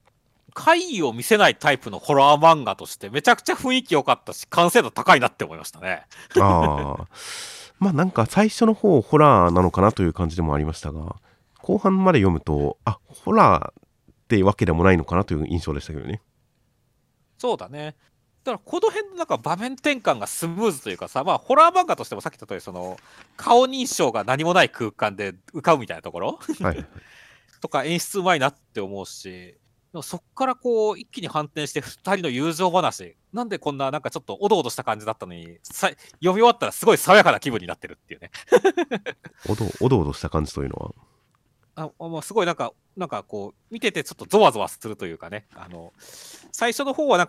[0.53, 6.03] 怪異を見せないタイプのホラー漫画としてめちゃくちゃ雰囲気良かったし完成度高いなって思いましたね
[6.39, 7.07] ああ。
[7.79, 11.17] まあなんか最初の方ホラーなのかなという感じでもありましたが、
[11.59, 13.81] 後半まで読むと、あ、ホラー
[14.11, 16.21] ってわけでもないのかなという印象でしたけどね。
[17.37, 17.95] そうだね
[18.45, 22.97] だからこの辺のなんか場面転換がスムーズというかさまあホラー漫画としてもさっき言った通りその
[23.37, 26.39] 顔認証が何もない空間で浮かぶみたいなところ？
[26.61, 26.85] はい。
[27.59, 29.57] とか演出うまいなって思うし
[29.93, 38.31] でもそっからこう一気に反転して2人の友情話なんでこんななんかちょっとおどおどした感じだったのにさ読み終わったらすごい爽やかな気分になってるっていうね
[39.47, 40.95] おどおどおどした感じというの
[41.75, 41.89] は？
[41.99, 45.93] あまあ、すごいなんかなんかこう見ててちょっとゾワゾワするというかねあの
[46.51, 47.27] 最初の方はなん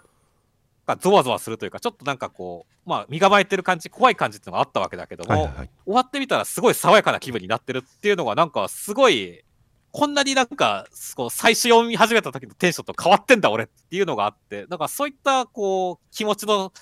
[0.87, 5.71] かゾワゾワするというかちょっとなんかこうまあ身構えてる感じ怖い感じっていうのがあったわけだけども、はいはいはい。
[5.85, 9.45] 終わってみたらすごい爽やかな気分になってるっていうのがなんかすごい
[9.95, 16.73] こんなになんかこう最初読み始めた時のテンションと変わってんだ俺っていうのがあってなんかそういったこう気持ちの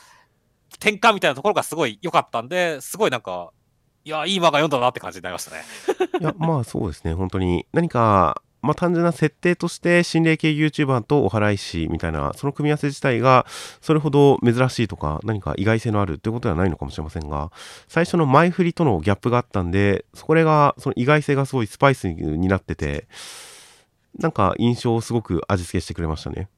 [0.77, 3.53] 転換みたいなところがすごい良かったんですごいなんか
[4.07, 5.63] いやいい漫画読んだなって感じになりましたね。
[6.21, 13.47] いや、まあそうですね、本当に何か、まあ単純な設定として心霊系 YouTuber とお祓い師みたいな、その組み合わせ自体が
[13.81, 17.51] それほど珍しいとか、何か意外性のあるということではないのかもしれませんが、
[17.89, 23.07] 最初の前振りとのギャップがあったんで、そこが、その意外性がすごいスパイスになってて、
[24.19, 26.49] なんか印象をすごく味付けしてくれましたね。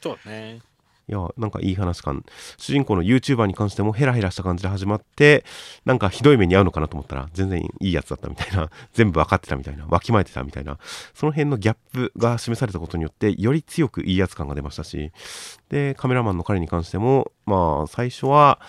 [0.00, 0.60] そうね。
[1.08, 2.24] いや、なんかいい話感。
[2.56, 5.44] 主人公の YouTuber に関してもヘラヘラした感じで始まって、
[5.84, 10.78] なんかひどい目に遭うのかなと思ったら、全然いいやつだったみたいな、 全部分かってたみたいな、わきまえてたみたいな、
[11.14, 15.12] その辺のギャップが示されたことによって、より強くいいやつ感が出ましたし、
[15.68, 18.60] で、カメラマンの彼に関しても、まあ、最初は、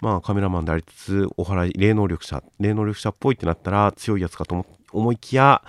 [0.00, 5.62] まあ、カメラマンでありつつ、お祓い、霊能力者、霊能力者っぽいってなったら強いやつかと思思いきや、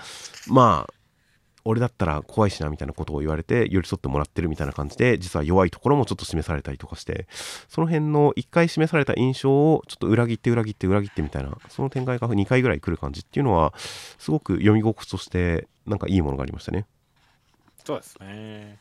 [0.47, 0.93] まあ、
[1.65, 7.27] 俺だったら怖いしなみたいなことを言われて寄り添ってもらってるみたいな感じで実は弱いところもちょっと示されたりとかして
[7.69, 16.85] その辺の1回示された印象をちょっと裏切って裏切って裏切ってみたいなその展開が2回ぐらい来る感じっていうのはすごく読み心地としてなんかいいものがありましたね。
[17.85, 18.79] そうですね。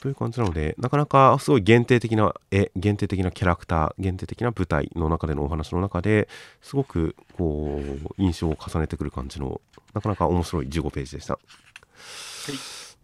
[0.00, 6.28] という感じなのでなかなかすごい限定的な絵限定的なキャラクター限定的な舞台の中でのお話の中で
[6.62, 9.60] すごくこう印象を重ねてくる感じの
[9.94, 11.38] なかなか面白い15ページでした。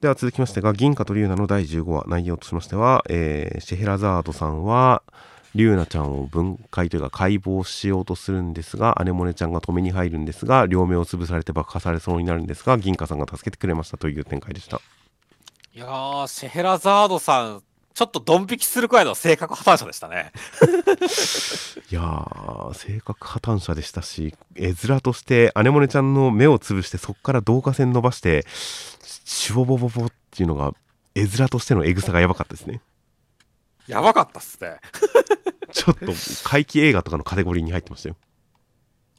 [0.01, 5.03] では続きましてが銀貨と龍ナの第15話内容としましては、えーシェヘラザードさんは
[5.55, 14.81] 龍ナちゃんを分解というか解剖しようとするんですがアネモネちゃんが止めに入るんですが両目を潰されて爆破されそうになるんですが銀貨さんが助けてくれましたという展開でした。
[15.77, 17.63] いやー、シェヘラザードさん、
[17.95, 20.31] ちょっとドン引きするくらいの性格破綻者でしたね。
[21.91, 28.47] いやー、性格破綻者でしたし、絵面として、アネモネちゃんの目を潰して、そこから導火線伸ばして、
[29.03, 30.75] シュボボボボっていうのが、
[31.17, 32.81] 絵面としてのエグさがやばかったですね。
[33.89, 34.77] やばかったっすね。
[35.75, 36.13] ちょっと、
[36.45, 38.17] 怪奇映画とかのカテゴリーに入ってましたよ。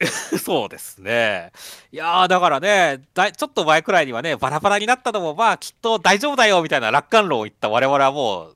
[0.43, 1.51] そうですね。
[1.91, 8.55] いやー、だからね、だいちょっと前くらいにはね、バラバラになったのも、まあ、きっと大丈夫だよみたいな楽観論を言った我々はもう、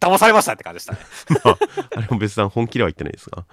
[0.00, 0.98] 騙されましたって感じでしたね。
[1.44, 1.58] ま あ、
[1.96, 3.44] あれも別段本気では言ってないですが、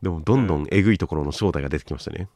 [0.00, 2.28] でもどんどんえぐいところの正体が出てきましたね。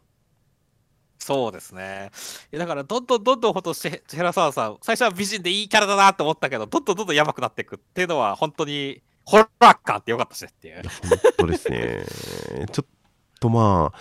[1.19, 2.11] そうですね。
[2.53, 3.73] いやだから、どんどんどんどんほんと
[4.19, 10.83] ラサワさん、最初は美人でいいキャラだなと思ったけど、どんどんどんどんやばくなっていくっていうのは、本当にホラー感あってよかったしねっていう。
[10.83, 12.05] 本当ですね。
[12.73, 12.87] ちょっ
[13.45, 13.99] とまあ、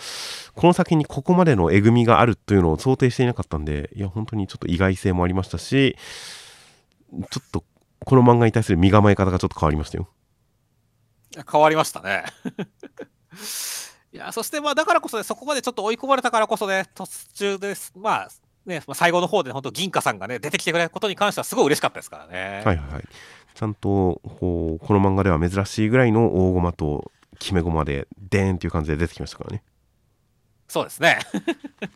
[0.54, 5.98] この作品にここまでのえぐみがあるというのを想定していなかったんで、いや、本当にちょっと意外性もありましたし、
[7.30, 7.62] ちょっと
[8.00, 10.08] この漫画に対する身構え方がちょっと変わりましたよ。
[11.34, 12.24] いや変わりましたね。
[14.12, 18.28] いや、そしてまあだからこそね、そこまでちょっと追い込まれたからこそね、途中です、まあ
[18.64, 22.62] ね、まあ最後の方で本当銀貨さんがね、出てきてくれることに関してはすごい嬉しかったですからね。
[22.64, 23.04] はいはいはい。
[23.54, 27.12] ちゃんとこうこの漫画では珍しいぐらいの大駒と
[27.44, 29.62] 決め駒でデーンっていう感じで出てきましたからね。
[30.66, 31.18] そうですね。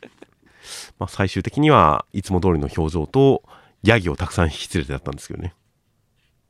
[0.98, 3.42] まあ、最終的にはいつも通りの表情と
[3.82, 5.54] ヤギをたくさん引き連れてだったんですけどね。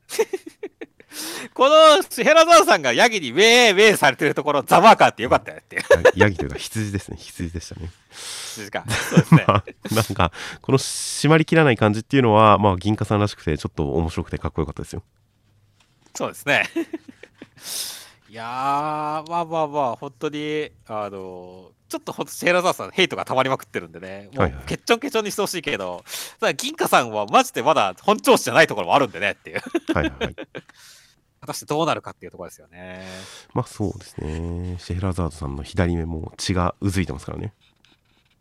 [1.54, 5.76] このシヘラザーさんがヤギにウェーウェーされてるところ、ザマーカーってよかったよって
[6.16, 7.16] ヤヤギというか羊ですね。
[7.18, 7.90] 羊でしたね。
[8.56, 8.84] 時間。
[8.88, 9.44] そうですね。
[9.46, 9.64] まあ
[9.94, 15.04] なんかこの締まりきらない感じっていうのは、まあ、銀貨さんらしくてちょっと面白くてかっこよかったですよ。
[16.14, 16.68] そうですね。
[18.30, 26.04] いやー、まあまあまあ、本当に、あのちょっとほんとシェーラザーさん、ヘイトが溜まりまくってるんでね、もはいうはい、ケッチョンケチョンにしてほしいけど、
[26.38, 29.60] ただ銀貨さんはマジでまだ本調子じゃないところもあるんでねっていう、
[29.94, 30.34] はいはいはい。
[31.40, 33.06] 果たしてどうなるかっていうところですよね。
[33.54, 34.76] まあそうですね。
[34.78, 37.54] シェヘラザードさんの左目も血がうずいてますからね。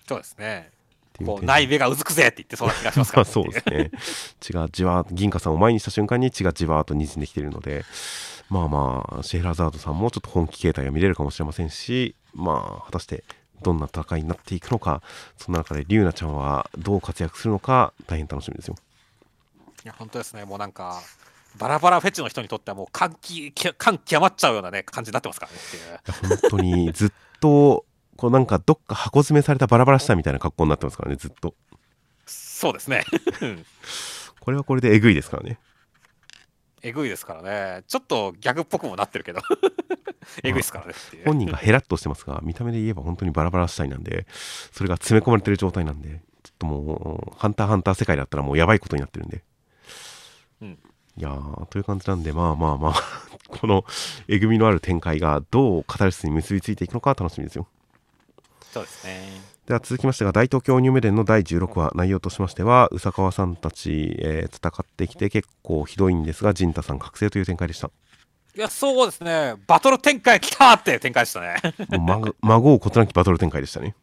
[0.07, 0.71] そうですね。
[1.09, 3.91] っていう点こう内目がうずくぜって言ってそうな気がしますかまあら、 そうですね。
[4.39, 7.85] 血がじわー銀貨さんを前にした瞬間に血がじわーっと滲んできているので、
[8.49, 13.23] まあまあ、シェヘラザードさんもちょっと本気形態が見れるかもしれませんし、まあ、果たして
[13.61, 15.01] どんな戦いになっていくのか、
[15.37, 18.75] その中でリュウナちゃんはどう活躍するのか、大変楽しみですよ。
[19.83, 20.45] いや、本当ですね。
[20.45, 21.01] もうなんか、
[21.57, 31.53] バラバラフェチの人にとってはもう感極感極まっちゃうようなね、感じになってますからね本当にずっと、こうなんかどっか箱詰めされたバラバラしたみたいな格好になってますからね、ずっと。
[32.25, 33.03] そうですね。
[33.41, 33.65] うん
[34.39, 35.59] これはこれでえぐいですからね。
[36.87, 37.83] えぐいですからね。
[37.87, 39.41] ちょっとギャグっぽくもなってるけど。
[40.43, 40.93] えぐいですからね。
[41.25, 44.25] 本人がヘラッとしてますが、見た目で言えば本当にバラバラしたいなんで、
[44.71, 49.43] それが詰め込まれてる状態なんで、ちょっともう、ハンターハンター世界だったらもうやばいことになってるんで。
[50.61, 50.79] うん
[51.17, 52.93] いやー、という感じなんで、まあまあまあ、
[53.49, 53.85] この
[54.27, 57.67] えぐみのある展開がどうカタルシスに結びついていくのか楽しみですよ。
[58.71, 59.56] そうですね。
[59.67, 67.91] では続きましてが大東京ニューメデンの第16話内容としましては宇佐川さんたち、えー戦ってきて結構ひどいんですが陣太さん覚醒という展開でした
[68.55, 69.55] いや、そうですね。
[69.67, 71.57] バトル展開来たって展開でしたね。
[71.89, 73.93] もう孫孫をことなきバトル展開でしたね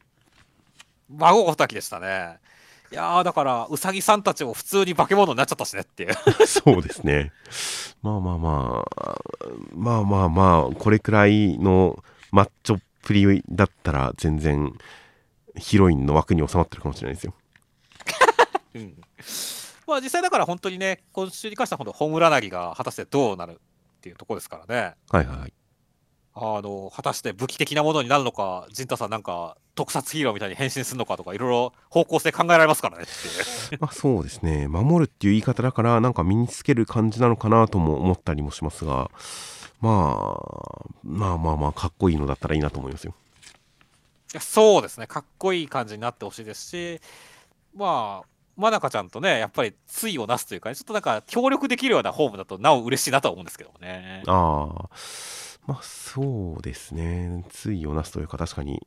[1.09, 2.39] 孫ごたきでしたね。
[2.93, 6.15] いやー、だから、ウサギさんたちも普通に化け物になっちゃったしねっていう。
[6.47, 7.33] そうですね
[8.03, 9.15] まあまあまあ
[9.75, 14.73] まあまあまあこれくらいのマッチョっぷりだったら全然
[15.57, 17.35] ヒロインの枠に収まってるかもしれないですよ。
[18.75, 18.95] うん。
[19.87, 24.95] まあ実際だから本当にね、今週に関しては本当、ホムラナギが果たしてどうなるっていうところですからね。
[25.11, 25.53] はいはいはい。
[26.37, 33.05] あの、果たして武器的なものになるのか、陣太さんなんか特撮ヒーローみたいに変身するのかとか、いろいろ方向性考えられますからね。
[33.79, 34.67] まあそうですね。
[34.67, 39.11] 守るっていう言い方だからなんか身につける感じなのかなとも思ったりもしますが
[39.81, 43.13] まあまあまあまあかっこいいのだったらいいなと思いますよ。
[43.13, 43.24] い
[44.35, 47.01] やそうですね、かっこいい感じになってほしいですし、
[47.75, 54.23] まあ、まなかちゃんとね、やっぱり対をなすというか、ちょっとなんか協力できるようなホームだとなお嬉しいなとは思うんですけどもね。
[54.27, 54.89] ああ
[55.67, 57.45] まあそうですね。
[57.63, 58.87] 対をなすというか確かに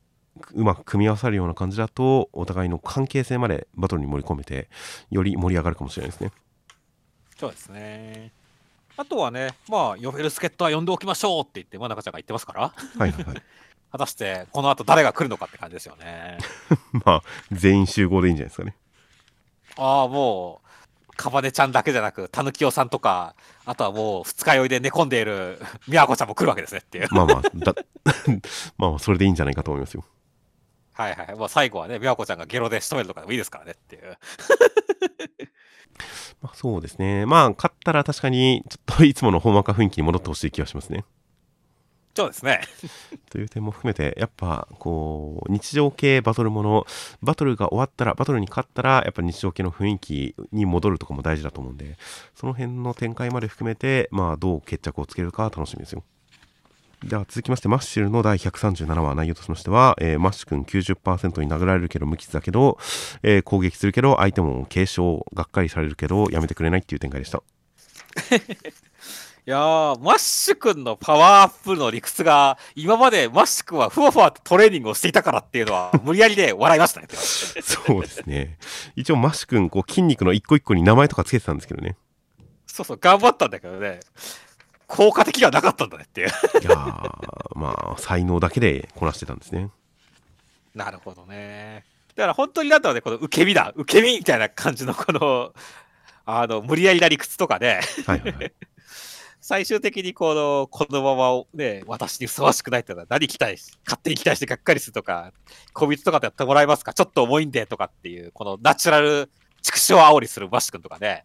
[0.54, 4.70] うまく組み合わさるような感じだとお互いの関係性までバトルに盛り込めて
[5.10, 6.32] より盛り上がるかもしれないですね。
[7.38, 8.32] そうですね。
[8.96, 12.62] あとはね、まあ、呼べる助っ人は呼んでおきましょうって言って、まなかちゃんが言ってますから、
[12.98, 13.44] はいはいはい
[13.92, 16.38] 果たしてこの後誰が来るのかって感じですよね。
[17.06, 18.76] まあ全員集合でいいんじゃないですかね
[19.78, 23.36] ああ、もう、かばねちゃんだけじゃなく、たぬきよさんとか、
[23.66, 27.08] あとはもう、二日酔いで寝込んでいるみやこちゃんも来るわけですねっていう。
[27.12, 27.76] まあまあだ
[28.78, 30.04] まあまあそれでいいんじゃないかと思いますよ
[30.94, 31.36] はいはい。
[31.36, 34.18] まあ、最後はね、みやこちゃんがゲロで仕留めるとかでもいいですからねっていう。
[36.42, 41.06] まあそうですねまあ勝ったら確かにちょっといつものほんわか雰囲気に戻ってほしい気がしますね
[42.18, 42.62] そうですね。
[43.30, 46.88] という点も含めてやっぱこう日常系バトルもの
[47.22, 51.96] バトルが終わったらバトルに勝ったらやっぱ日常系の雰囲気に戻るとかも大事だと思うんで
[52.34, 56.04] その辺の展開まで含めてまあどう決着をつけるか楽しみですよ
[57.04, 62.80] では続きましてマッシュルの第137話内容としましては、えーマッシュ君90%に殴られるけど無傷だけど、
[63.22, 65.02] えー攻撃するけど相手も軽傷
[65.34, 67.44] がっかりされるけどやめてくれないっていう展開でした
[69.48, 77.08] いやー、マッシュ君のパワーアップの理屈が、今までマッシュ君はふわふわとトレーニングをしていたからっていうのは、 無理やりで笑いましたね。
[77.10, 78.58] そうですね。
[78.98, 81.96] 一応マッシュ君こう筋肉の一個一個に名前とかつけてたんですけどね。
[82.66, 84.02] そうそう、頑張ったんだけどね、
[84.86, 86.28] 効果的ではなかったんだねっていう。
[86.28, 86.32] い
[86.66, 89.70] やーまあ才能だけでこなしてたんですね。
[90.76, 91.86] なるほどね。
[92.18, 95.54] だから本当になんだろうね、この受け身だ、受け身みたいな感じのこの、
[96.26, 98.52] あの、無理やりな理屈とかで、はいはいはい
[99.48, 105.32] 最終的にこの、このままね、私にふさわしくないってのは何期待し、勝手に期待してがっかりするとか、
[105.72, 106.94] 小蜜とかでやってもらえますか？
[106.94, 109.30] ちょっと重いんでとかっていう、このナチュラル
[109.62, 111.24] 畜生煽りするバッシュ君とかね。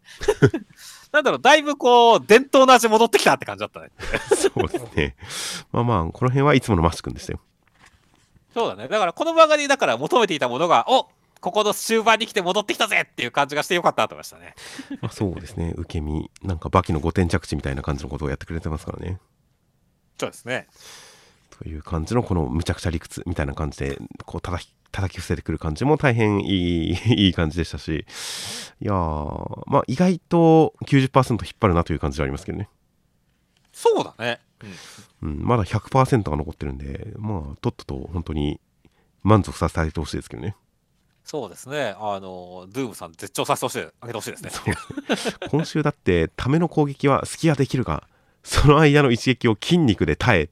[1.10, 3.90] なんだろう、だいぶこう、伝統の味戻ってきたって感じだったね。
[4.36, 5.16] そうですね
[5.72, 7.40] まあまあこの辺はいつものマッシュ君でしたよ
[8.54, 8.86] そうだね。
[8.86, 11.08] だからこの漫画にだから求めていたものが、お
[11.42, 14.54] ここの終盤に来て戻ってきたぜっていう感じがしてよかったなと思いましたね。
[15.02, 15.74] まあ、そうですね。
[15.76, 16.30] 受け身。
[16.42, 19.18] なんかバキの5点着地みたいな感じのことをやってくれてますからね。
[20.18, 20.68] そうですね。
[21.58, 26.94] という感じのこのむちゃくちゃ理屈みたいな感じでこう叩き叩き伏せてくる感じも大変いい
[27.26, 28.06] いい感じでしたし。
[28.80, 32.68] いやーまあ意外と90%引っ張るなという感じではありますけどね、
[33.72, 34.40] そうだね。
[35.22, 38.60] うん、まだ100%が残ってるんでまあとっとと本当に
[39.22, 40.56] 満足させてあげてほしいですけどね
[41.24, 41.94] そうですね。
[41.98, 44.50] あの、ドゥームさん絶頂させてほしい、あげてほしいですね。
[45.50, 48.04] 今週だってための攻撃は隙ができるが
[48.42, 50.48] その間の一撃を筋肉で耐え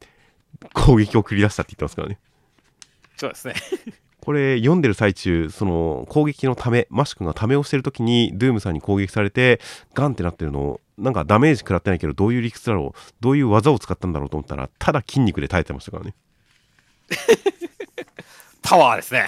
[0.74, 2.18] 攻撃を繰り出したって言ってますからね
[3.16, 3.54] そうですね。
[4.20, 9.60] これ読んでる最中その攻撃のためマシュ君がためをしてる時にドゥームさんに攻撃されて
[9.94, 16.14] ガンってなってるのをなんかダメージ食らってないけどどういう理屈だろうどういう技を使ったんだろうと思ったらただ筋肉で耐えてましたからね
[18.62, 19.26] パワーですね。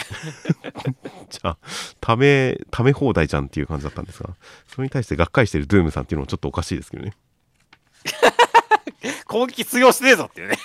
[1.31, 1.59] じゃあ
[2.01, 4.31] ためため放題じゃんっていう感じだったんですが
[4.69, 7.15] それに対してがっかりしてるドゥームさんっていうのはちょっとおかしいですけどね、
[9.27, 10.59] 攻撃通用してねえぞっていうね。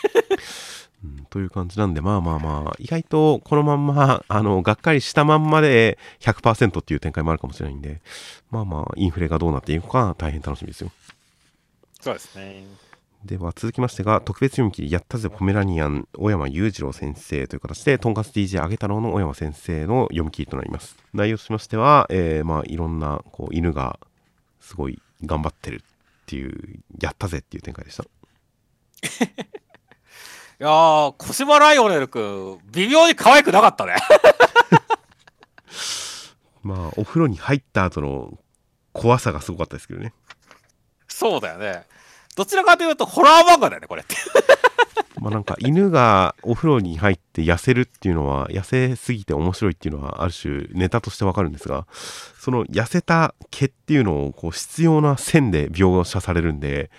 [1.03, 8.01] うん、という感じなんでまあまあまあ意外とこのまんまあのがっかりしたまんまで100%っていう展開もあるかもしれないんで
[8.49, 10.91] まあまあインフレがどうなっていくのか大変楽しみですよ
[12.01, 12.86] そうですね。
[13.25, 23.99] では続きましてが特別読み切りやったぜポメラニアン小山裕次郎先生という形でとんかつ DJ あげ太郎の小山先生の読み切りとなります内容としましては、えーまあいろんなこう犬が
[24.61, 25.79] すごい頑張ってるっ
[26.25, 28.03] ていうやったぜっていう展開でした
[30.59, 33.95] いやー、小島ライオネル君、微妙に可愛くなかったね。
[36.63, 38.39] まあお風呂に入った後の
[38.91, 40.13] 怖さがすごかったですけどね
[41.07, 41.85] そうだよね。
[42.37, 44.15] どちらかというと、ホラー漫画だよね、これって。
[45.19, 51.87] まあなんか犬がお風呂に入って痩せるっていうのは痩せすぎて面白いっていうのはある種ネタとしてわかるんですが
[52.39, 56.91] その痩せた毛っていうのをこう必要な線で描写されるんで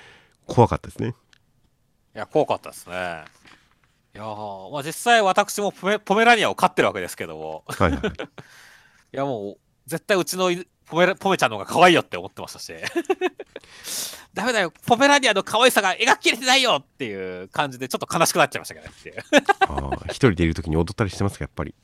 [0.47, 1.15] 怖かったですね
[2.16, 2.94] いや、怖かったですね。
[2.94, 8.01] いやー、まあ、実際私もポメポメラニアンを飼ってるわけですけども、はいはい
[9.15, 12.73] いやもう、絶対うちの犬ポメラポメちゃんの方が可愛いよって思ってましたし、
[14.32, 19.16] ダメだよ、ポメラニアンの可愛さが描ききれてないよっていう感じで、ちょっと悲しくなっちゃいましたけどねっていう。
[19.69, 21.74] ああ一人でいる時に踊ったりしてますかやっぱり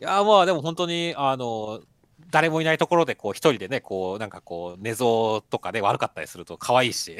[0.00, 1.82] いやーまあでも本当に、あの、
[2.30, 7.18] 誰もいないところで、こう、一人でね、こう、なんかこう、寝相とかで悪かったりすると可愛いし。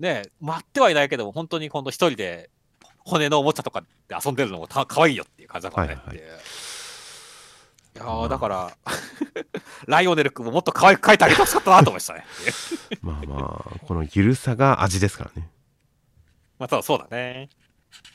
[0.00, 2.50] ね待ってはいないけども、本当に今度一人で、
[2.98, 6.24] 骨のおもちゃとかで遊んでるのもた可愛いよっていう感じだからねっていう。
[8.00, 8.76] いやーだから、
[9.86, 12.24] ライオネル君ももっと可愛く描いてあげてほしかったなと思いましたね。
[13.02, 15.50] まあまあこのゆるさが味ですからね
[16.58, 17.48] まあ、ただそうだね。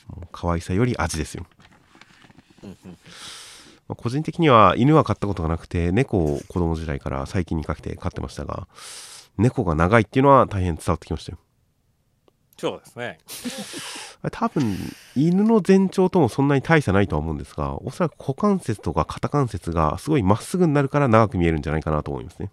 [0.07, 1.45] もう可愛さより味ですよ
[2.63, 2.91] うんうん
[3.87, 8.67] まあ個人的には犬は飼ったことがなくて猫を子供時代から最近にかけて飼ってましたが
[9.37, 11.39] 猫が長いっていうのは大変伝わってきましたよ
[12.57, 13.19] そうですね。
[14.31, 14.75] 多分
[15.15, 22.49] 犬の全長ともそんなに大差ないとは思うんですがおそらく股関節とか肩関節がすごいまっすぐになるから長く見えるんじゃないかなと思いますね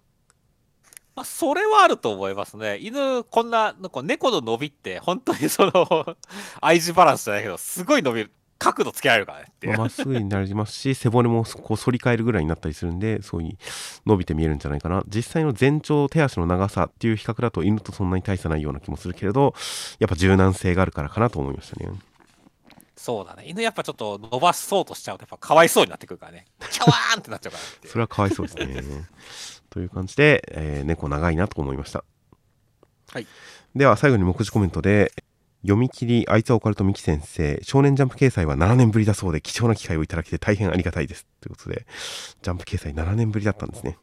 [1.15, 2.79] まあ、それはあると思いますね。
[2.79, 6.17] 犬、こんな、なんか猫の伸びって、本当にその、
[6.61, 8.33] 愛知バランスじゃないけど、すごい伸びる。
[8.63, 9.77] 角度つけられるからねって。
[9.77, 13.59] まっすぐになりますし背骨もこう反り返るぐらいになったりするんでそういう
[14.07, 19.55] 伸びて見えるんじゃないかな実際の全長手足の長さっていう比較だと犬とそんなに大差ないような気もするけれど
[19.99, 21.91] やっぱ柔軟性があるからかなと思いましたね
[23.03, 23.43] そうだね。
[23.49, 26.45] 犬やっぱちょっと伸ばそうとしちゃうと、やっぱかわいそうになってくるからね。
[26.71, 29.09] キャワーンってなっちゃうからそれはかわいそうですね
[29.71, 32.05] という感じで、えー猫長いなと思いました
[33.11, 33.27] はい。
[33.75, 35.11] では最後に目次コメントで
[35.63, 41.27] 読み切り、あいつはオカルトミキ先生、少年ジャンプ掲載は7年ぶりだそうで、貴重な機会をいただけて大変ありがたいです。
[41.41, 41.87] ということで、
[42.43, 43.97] ジャンプ掲載7年ぶりだったんですね。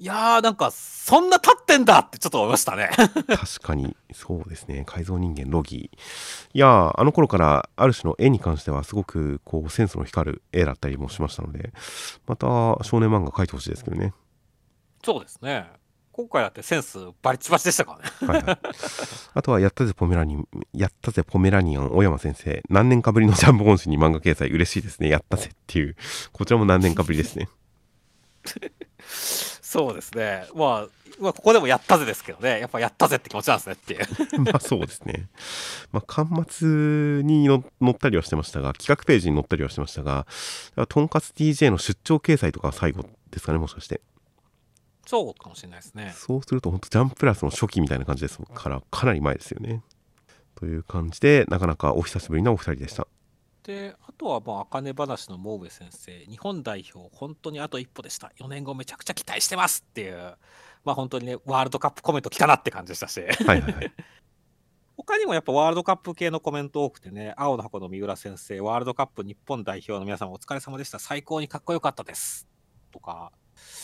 [0.00, 2.90] いやー、なんか、そんな経ってんだってちょっと思いましたね。
[2.96, 3.24] 確
[3.60, 4.84] かに、そうですね。
[4.86, 5.96] 改造人間、ロギー。
[6.54, 11.72] いやー、あの頃から、ある種の絵に関しては、すごく、こう、センスの光る絵だったりもしましたので、
[12.28, 12.46] また、
[12.84, 14.14] 少年漫画描いてほしいですけどね。
[15.04, 15.66] そうですね。
[16.18, 18.32] 今回だってセンスバリチバチでしたからね。
[18.32, 18.58] はいはい。
[19.34, 22.60] あとは、やったぜポメラニン、やったぜポメラニアン、小山先生。
[22.68, 25.10] 何年かぶりのジャンボ本誌に漫画掲載、嬉しいですね。
[25.10, 25.94] やったぜっていう、
[26.32, 27.48] こちらも何年かぶりですね。
[29.62, 30.44] そうですね。
[30.56, 30.88] まあ、
[31.20, 32.58] まあ、ここでもやったぜですけどね。
[32.58, 34.40] やっぱやったぜって気持ちなんですねっていう。
[34.42, 35.28] まあそうですね。
[35.92, 40.26] まあ、端末にの載ったりはしてましたが、企画ページに載ったりはしてましたが、
[40.88, 44.00] とんかつ DJ の出張掲載とかは最後ですかね、もしかして。
[45.08, 46.12] そうかもしれないですね。
[46.14, 49.82] そうすると、本当ジャンププラスの初期みたいな感じですから、かなり前ですよね。
[50.54, 53.08] という感じで、なかなかお久しぶりなお二人でした。
[53.62, 58.32] で、あとは、まあ、あかね話のモーベ先生、日本代表、本当にあと一歩でした。
[58.38, 60.36] 4年後めちゃくちゃ期待してますっていう、
[60.84, 63.18] まあ本当にね、ワールドカップコメント来たなって感じでしたし。
[63.22, 63.92] はいはいはい。
[64.98, 70.98] 他にもやっぱワールドカップ系のコメント多くてね、青の箱の三浦先生、ワールドカップ日本代表の皆様お疲れ様でした。
[70.98, 72.46] 最高にかっこよかったです。
[72.90, 73.32] とか、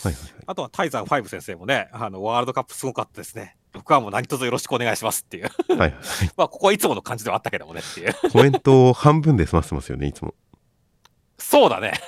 [0.03, 0.33] はいはいはい。
[0.47, 3.57] あとはタイザー5先生もね、あの、ワールドカップすごかったですね。
[3.73, 5.43] 僕はもう何卒よろしくお願いしますっていう。
[5.43, 6.01] はいはいはい。
[6.37, 8.13] まあ、ここはいつもの感じではあったけどもねっていう。
[8.31, 10.33] コメントを半分で済ませてますよね、いつも。
[11.37, 11.93] そうだね。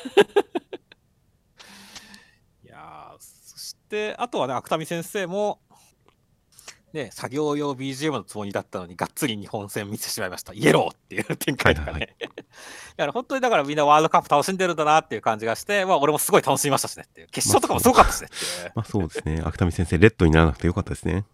[2.64, 5.59] いやーそして、あとはね、芥見先生も、
[6.97, 10.53] ね、作業用 BGM のつもりだったのに、がっつり日本戦見せてしまいました。
[10.53, 11.91] イエローっていう展開とかね。
[11.93, 12.27] はいはいい
[12.97, 17.27] や本当にだからみんなワールドカップ楽しんでるんだなっていう感じがして、まあ俺もすごい楽しみましたしねっていう。
[17.27, 18.71] 決勝とかもすごかったしねっていう。
[18.75, 19.41] まあそうですね。
[19.43, 21.25] 芥見先生、レッドにならなくてよかったですね。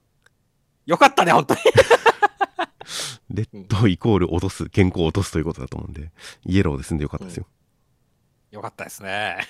[0.85, 1.61] よかったね、本当に。
[3.29, 6.11] レッドイコール落とす、健康を落とすということだと思うんで、
[6.45, 7.47] イエローで済んでよかったですよ。
[8.51, 9.47] よかったですね。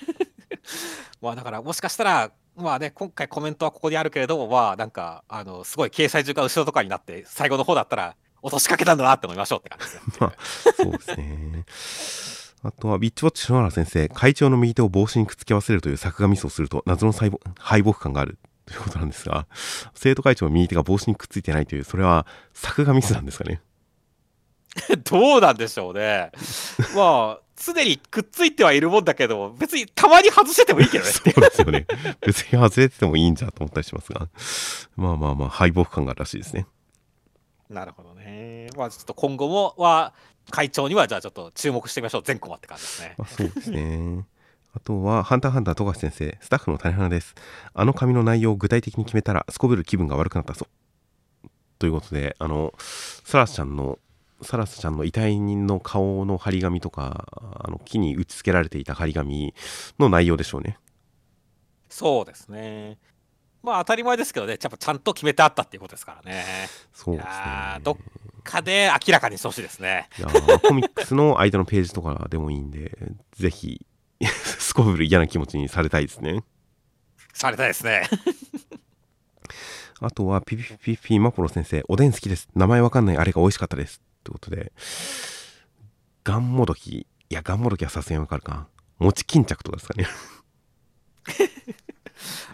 [1.21, 10.01] まあだからもしかしたら、まあね、今回コメントはここにあるけれども、まあなんか、あの、すごい掲載中が後ろとかになって、最後の方だったら、落としかけたんだなって思いましょうって感じですよ。
[10.19, 10.33] まあ、
[10.73, 11.65] そうですね。
[12.63, 19.47] あとは、ビッチウォッチ篠原先生、会長の右手を帽子にくっつけ忘れるという作画ミスをすると、謎の敗北感があるということなんですが、
[19.93, 23.61] 生徒会長の右手が帽子にくっついてないという、それは作画ミスなんですかね。
[25.03, 26.31] どうなんでしょうね。
[26.95, 31.11] まあ、常にくっついてはいるもんだけど、別にたまに外しててもいいけどね。
[31.11, 31.85] そうですよね。
[32.21, 34.27] 別に外れててもいいんじゃと思ったりしますが、
[34.95, 36.65] まあまあまあ、敗北感があるらしいですね。
[37.69, 38.69] なるほどね。
[38.75, 40.13] まあちょっと今後もは、
[40.49, 42.23] 会長にはじゃあちょっと注目してみましょう。
[42.23, 43.15] 全コマって感じですね。
[43.17, 44.25] まあ、そうですね。
[44.75, 47.35] あとは、ハンターハンター富樫先生、スタッフの谷花です。
[47.75, 51.49] あの紙の内容を具体的に決めたら、すこぶる気分が悪くなったそう。
[51.77, 52.73] ということで、あの、
[53.23, 53.99] サラスちゃんの、
[54.43, 57.25] サラスちゃんの遺体の顔の張り紙とか、
[57.63, 59.53] あの木に打ち付けられていた張り紙
[59.99, 60.77] の内容でしょうね。
[61.89, 62.97] そうですね。
[63.61, 66.41] まあ当たり前ですけどね、やっぱちゃんと決めてあったっていうことですからね。
[66.41, 66.43] い
[66.93, 67.97] そうですねどっ
[68.43, 70.09] かで明らかにしてほしいですね。
[70.19, 72.97] いやーコミックスの間のページとかでもいいんで、
[73.31, 73.85] ぜひ、
[74.25, 76.43] すこぶる嫌な気持ちにされたいですね。
[77.33, 78.09] されたいですね。
[80.01, 82.49] あとは、ピピピピピマポロ先生、おでん好きです。
[82.55, 84.01] 名前わかんないあれが美味しかったです。
[84.23, 84.71] ということで、
[86.23, 88.67] ガンモドキ、いや、ガンモドキはさすがにわかるか。
[88.99, 90.07] 餅巾着とかですかね。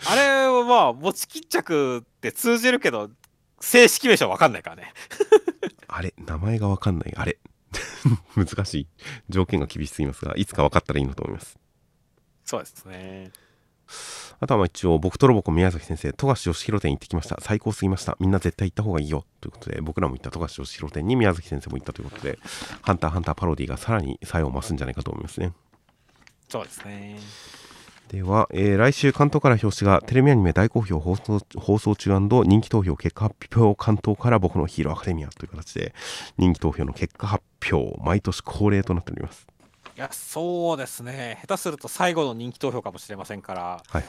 [0.08, 3.12] あれはまあ、持ち巾着って通じるけど、
[3.60, 4.94] 正式名称わかんないからね。
[5.88, 7.14] あれ、名前がわかんない。
[7.16, 7.38] あれ。
[8.36, 8.88] 難しい。
[9.30, 11.60] 条件が厳しすぎますが、いつか分かったらいいなと思います。
[12.46, 13.32] そうですね。
[14.42, 17.38] あとはまあ一応、僕とロボコ宮崎先生、富樫義弘店行ってきました。
[17.42, 18.16] 最高すぎました。
[18.20, 19.26] みんな絶対行った方がいいよ。
[19.42, 22.40] ということで、僕らも行った富樫義弘店に宮崎先生も行ったということで、
[22.82, 25.52] ハンターハンターパロディがさらに作用を増すんじゃないかと思いますね。
[26.48, 27.20] そうですね。
[28.10, 35.94] では、えー来週関東から表紙がテレビアニメ大好評放送放送中人気投票結果発表関東から僕のヒーローアカデミアという形で
[36.38, 39.46] 人気投票の結果発表毎年恒例となっております。
[40.00, 41.40] いや、そうですね。
[41.42, 44.04] 下手すると最後の人気投票かもしれませんから、はいはい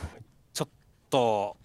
[1.10, 1.56] と、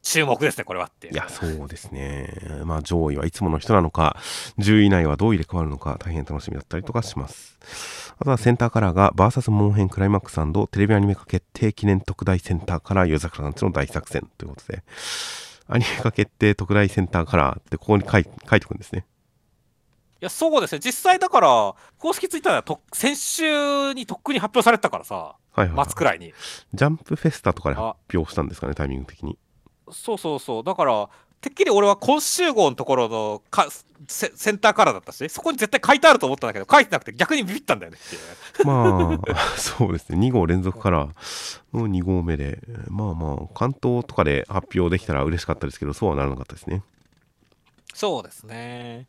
[0.00, 2.32] 注目ですね、これはっていや、そうですね。
[2.64, 4.16] まあ、上位はいつもの人なのか、
[4.58, 7.58] 10位以内はどう入れ替わるのか、大変楽しみだったりとかします。
[8.18, 14.82] あとはセンターカラーが、バーサスモンヘンクライマックステレビアニメ化決定記念特大センターカラー、夜桜さんちの大作戦ということで、
[15.68, 19.04] アニメ化決定特大センターカラーってここに書い書いておくんですね。
[20.20, 20.80] いや、そうですね。
[20.84, 26.34] 実際だから、公式ツイッターではと先週にとっくに発表されてたからさ、はいはい、はい末くらいに。
[26.74, 29.38] ジャンプフェスタとかで発表したんですかね、タイミング的に。
[29.90, 30.64] そうそうそう。
[30.64, 31.08] だから、
[31.40, 33.68] てっきり俺は今週号のところのか
[34.08, 38.64] セセンターカラーだったし、そこに絶対書いてあると思ったんだけど、書いてなくて逆にビビったんだよねって。
[38.64, 40.18] まあ、 そうですね。
[40.18, 41.08] 2号連続から
[41.72, 46.82] の2号目で、まあまあ、関東とかで発表できたら嬉しかったですけど、そうはならなかったですね。
[47.94, 49.08] そうですね。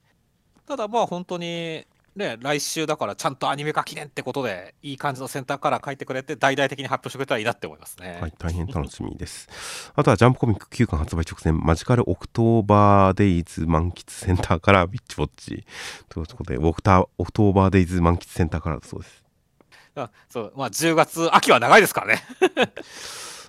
[0.72, 1.85] ただまあ本当に、
[2.15, 8.19] ね、来週だからちゃんとアニメ化記念ってことで、いい感じのセンターカラー書いてくれて、大々的に発表してくれたらいいなって思いますね。
[8.22, 9.49] はい、大変楽しみです。
[9.93, 15.65] あとはジャンプコミック9巻発売直前、マジカルオクトーバーデイズ満喫センターカラービッチウォッチ
[16.07, 19.26] ということで、オクタオクトーバーデイズ満喫センターカラーだそうです。
[19.95, 22.23] あそうまあ、10月、秋は長いですからね。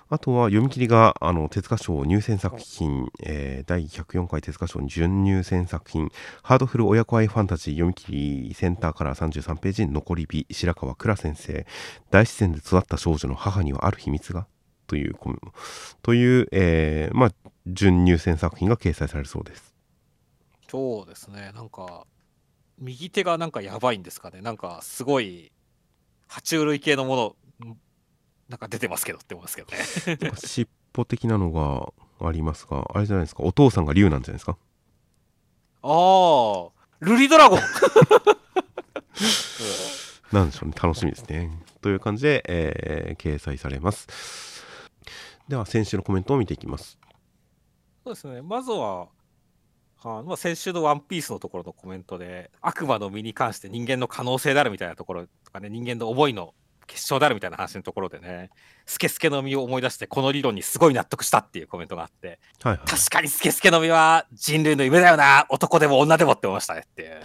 [0.09, 6.09] あとは読み切りがあの手塚賞入選作品、えー第104回手塚賞準入選作品。
[6.41, 8.11] ハードフル親子愛ファンタジー読み切
[8.47, 11.65] りセンターから33ページ残り火白川倉先生。
[12.11, 14.47] 大自然で育った少女の母にはある秘密が
[14.87, 15.15] という
[16.01, 17.31] という、えーまあ、
[17.65, 19.73] 準入選作品が掲載されそうです。
[20.69, 22.05] そうですね、なんか、
[22.79, 24.41] 右手がなんかやばいんですかね。
[24.41, 25.51] なんかすごい、
[26.27, 27.35] 爬虫類系のもの、
[28.53, 29.79] なんか出てますけどって思いますけどね。
[30.37, 31.91] 尻尾的なのが
[32.27, 33.41] ありますがあれじゃないですか。
[33.41, 34.55] お父さんが竜なんじゃないですか？
[35.81, 36.69] ああ、
[36.99, 37.59] ルリドラゴン。
[40.31, 40.75] なんでしょうね。
[40.79, 41.49] 楽しみですね。
[41.81, 44.07] という感じで、えー掲載されます。
[45.47, 46.99] では先週のコメントを見ていきます。
[48.03, 49.07] そうですね、まずは、
[49.97, 56.53] はあまあ、先週のワンピースのところのコメントで、悪魔の実に関して人間の可能性であるみたいなところとかね、人間の思いの
[56.87, 58.49] 結晶であるみたいな話のところでね、
[58.85, 62.87] スケスケの実を思い出して、この理論にすごい納得したっていうコメントがあって、はいはい。
[62.87, 67.21] 確かにスケスケの実は人類の夢だよな、男でも女でもって思いましたねっていう。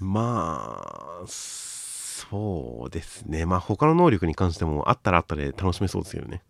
[0.04, 0.80] ま
[1.22, 3.46] あそうですね。
[3.46, 6.42] まあ他の能力に関してもあったらあったで楽しめそうですけどね。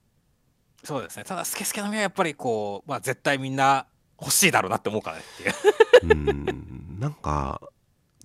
[0.84, 3.86] そうですね、ただスケスケの実はやっぱりこう、まあ、絶対みんな
[4.20, 6.12] 欲しいだろうなって思うからねっていう。
[6.12, 6.98] うん。
[6.98, 7.60] なんか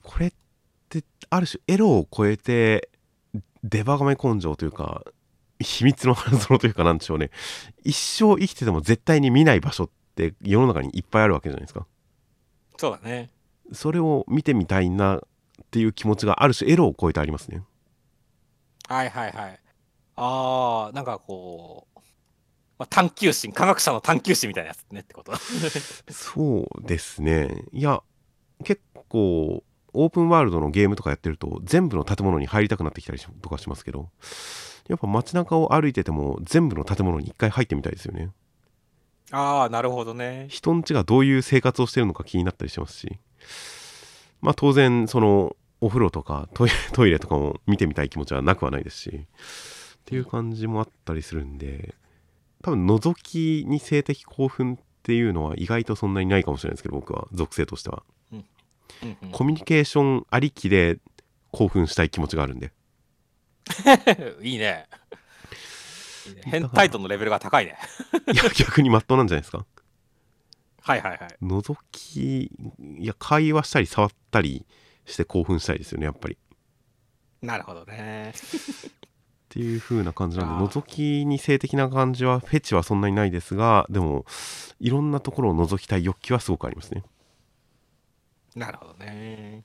[0.01, 0.33] これっ
[1.01, 2.89] てある種エロを超えて
[3.63, 5.03] デバガメ根性というか
[5.59, 7.31] 秘密の花園というかなんでしょうね
[7.83, 11.85] 一生生きてても絶対に見ない場所って世の中にいっぱいあるわけじゃないですか
[12.77, 13.29] そうだね。
[13.71, 15.21] それを見てみたいなっ
[15.71, 17.63] ていう気持ちがある種エロを超えてありますね
[18.87, 19.59] はいはいはい。
[20.15, 21.99] ああ、なんかこう、
[22.77, 25.33] まあ、探求心、科学者の探求心みたいなやつねってこと。
[26.11, 28.03] そうですねいや
[28.63, 29.63] 結構
[29.93, 34.09] オープンワールドのゲームとかやってると全部の建物に入りたくなってきたりしとかしますけど
[34.87, 38.31] やっぱ街中を歩いてても全部の建物に一回入ってみたいですよね。
[39.31, 40.47] ああ、なるほどね。
[40.49, 43.17] 人ん家がどういう生活をしてるのか気になったりしますし。
[44.41, 51.95] まあ当然そのお風呂とかトイレトイレとかも見てみたい気持ちはなくはないですしっていう感じもあったりするんで
[52.61, 58.03] 多分覗きに性的興奮っていうのは意外とそんなにないかもしれないですけど僕は属性としては
[59.01, 60.99] うんうんコミュニケーションありきで
[61.51, 62.71] 興奮したい気持ちがあるんで
[64.41, 64.87] いいね。
[66.45, 67.77] 変態度のレベルが高いね。
[68.31, 69.65] いや逆にまっとうなんじゃないですか
[70.81, 71.19] はいはいはい。
[71.41, 72.43] 覗き
[72.99, 74.65] いや会話したり触ったり
[75.05, 76.37] して興奮したいですよねやっぱり
[77.41, 78.33] なるほどね。
[78.33, 84.25] っていう風な感じなんで覗きに性的な感じはフェチはそんなにないですがでも
[84.79, 87.03] いろんなところを覗きたい欲求はすごくありますね
[88.55, 89.63] なるほどね。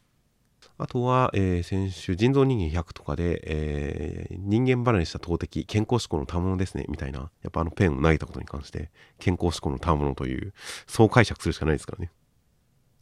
[0.76, 10.52] あとは、えー先週人造人間100とかで、えー人間離れした投擲健康志向の賜物ですねみたいなやっぱあのペンを投げたことに関して健康志向の賜物という
[10.86, 12.12] そう解釈するしかないですからね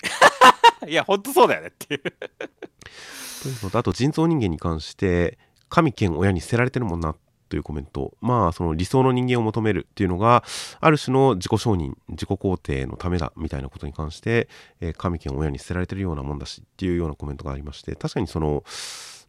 [0.88, 2.00] いや、ほんとそうだよねっていう。
[2.00, 5.38] というのとあと人造人間に関して
[5.68, 7.14] 神兼親に捨てられてるもんな
[7.57, 10.45] というコメントまあその理想の人間を求めるっていうのが
[10.78, 14.49] ある種の自己承認自己肯定のためだみたいなことに関して、
[14.81, 18.65] えー神兼親に捨てられてるようなもんだしっていうようなコメントがありまして確かにその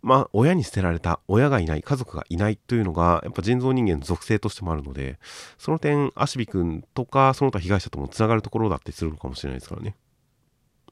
[0.02, 5.20] まあ親に捨てられた親がいない家族がいないというのがやっぱ人造人間の属性としてもあるので
[5.58, 9.95] その点アシビ君とかその他被害者ともつながるところだったりするのかもしれないですからね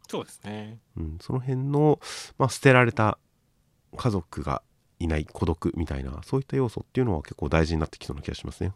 [0.07, 0.77] そうですね。
[0.97, 1.99] うん、その辺の、
[2.37, 3.17] まあ、捨てられた
[3.95, 4.61] 家族が
[4.99, 8.71] いない孤独みたいなそういった要素っていうのは結構大事になってきそうな気がしますね。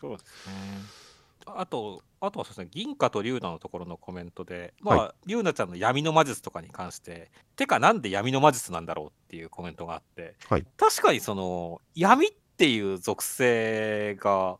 [0.00, 1.08] そうですね。
[1.46, 14.58] あと、あとはそうですね、銀貨と龍奈のところのコメントで、まあ、は龍奈ちゃんの闇の魔術とかに関して、てか、なんで闇の魔術なんだろうっていうコメントがあって、はい確かにその、闇っていう属性が、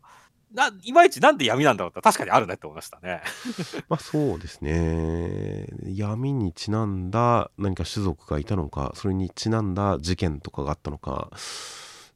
[0.53, 3.21] ないまいちなんで闇なんだろうって確かにあるねって思いましたね。
[3.87, 11.29] まあそうですね闇にちなんだ何か種族がいたのかそれにちなんだ事件とかがあったのか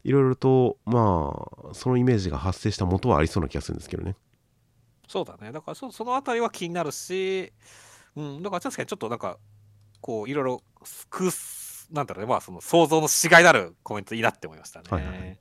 [0.04, 1.32] いろいろとま
[1.70, 4.16] あそのイメージが発生した元はありそうな気がするんですけどね。
[5.08, 5.52] そうだね。
[5.52, 7.54] だからそそのあたりは気になるし、
[8.16, 9.38] うん、だから確かにちょっとなんか、
[10.02, 10.64] こう、いろいろ、
[11.10, 11.30] く
[11.92, 14.86] なんだろうね、まあ、その想像のしがいのあるコメントいいなって思いましたね。
[14.90, 15.38] はいはい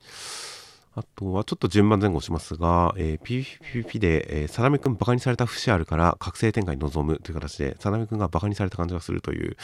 [0.95, 3.43] あとはちょっと順番前後しますが、えー、
[3.81, 9.57] PVP で、えー、サダメ君バカにされた節あるから覚醒展開に臨むという形で、サダメ君がバカにされた感じがするという、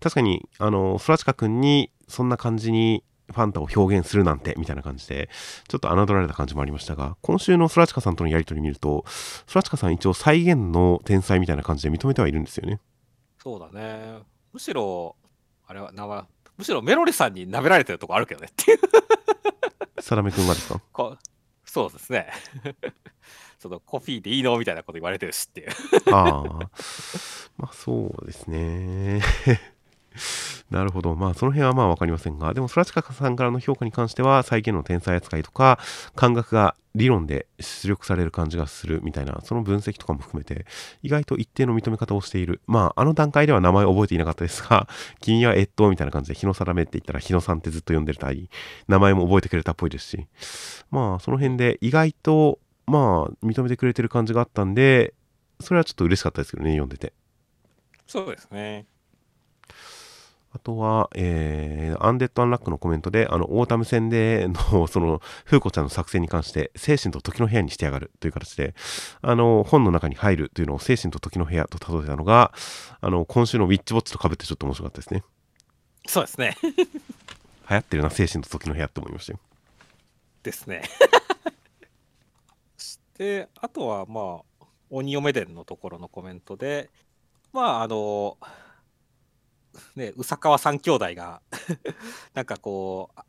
[0.00, 5.28] 確かに、あの、フラチカ君にそんな感じにファンタを表現するなんて、みたいな感じで、
[5.68, 12.80] ちょっと侮られた感じもありましたが、今週のフラチカさんとのやりとり見ると、フラチカさん一応再現の天才みたいな感じで認めてはいるんですよね。
[13.40, 14.18] そうだね。
[14.52, 15.14] むしろ、
[15.66, 16.24] あれは名前、
[16.58, 18.78] むしろメロリさんに舐められてるとこあるけどねっていう
[20.02, 20.80] サラメ君がですか？
[20.92, 21.16] こ
[21.64, 22.28] そうですね。
[23.60, 24.58] そのコピーでいいの？
[24.58, 25.68] みたいなこと言われてるしっていう
[26.12, 26.42] ああ。
[27.56, 29.22] まあそうですね。
[30.70, 31.14] なるほど。
[31.14, 35.78] まあ、その辺はまあ分かりませんが、でも、ソラチカさんからの評価に関しては、再現の天才扱いとか、
[36.14, 40.66] 感覚が理論で出力される感じがするみたいな、その分析とかも含めて、
[41.02, 42.60] 意外と一定の認め方をしている。
[42.66, 44.88] まあ、あの段階では名前を覚えていなかったですが、
[45.20, 48.50] 君は越冬みたいな感じで、日野定めって言ったら、日野さんってずっと呼んでるたり、
[48.88, 50.26] 名前も覚えてくれたっぽいですし、
[50.90, 55.14] まあ、その辺で意外と、まあ、認めてくれてる感じがあったんで、
[55.60, 57.12] それはちょっと嬉しかったですけどね、読んでて。
[58.06, 58.86] そうですね。
[60.54, 68.74] あとは、えー、アンデッド・アンラックのコメントで、あの、オータム戦での、その、風子ちゃんの作戦に関して、精神と時の部屋にしてやがるという形で、
[69.22, 72.52] あの、本の中に入るというのを精神と時の部屋と例えたのが、
[73.00, 75.24] あの、今週のウィッチウォッチとかぶってちょっと面白かったですね。
[76.06, 76.56] そうですね。
[76.62, 76.74] 流
[77.68, 79.38] 行ってるな、精神と時の部屋って思いましたよ。
[80.42, 80.82] ですね。
[82.76, 86.90] そ して、あとは、まあ、鬼嫁伝のところのコメントで、
[87.54, 88.36] まあ、あの、
[89.96, 91.40] ね、宇佐川三兄弟が
[92.34, 93.22] なんかこう、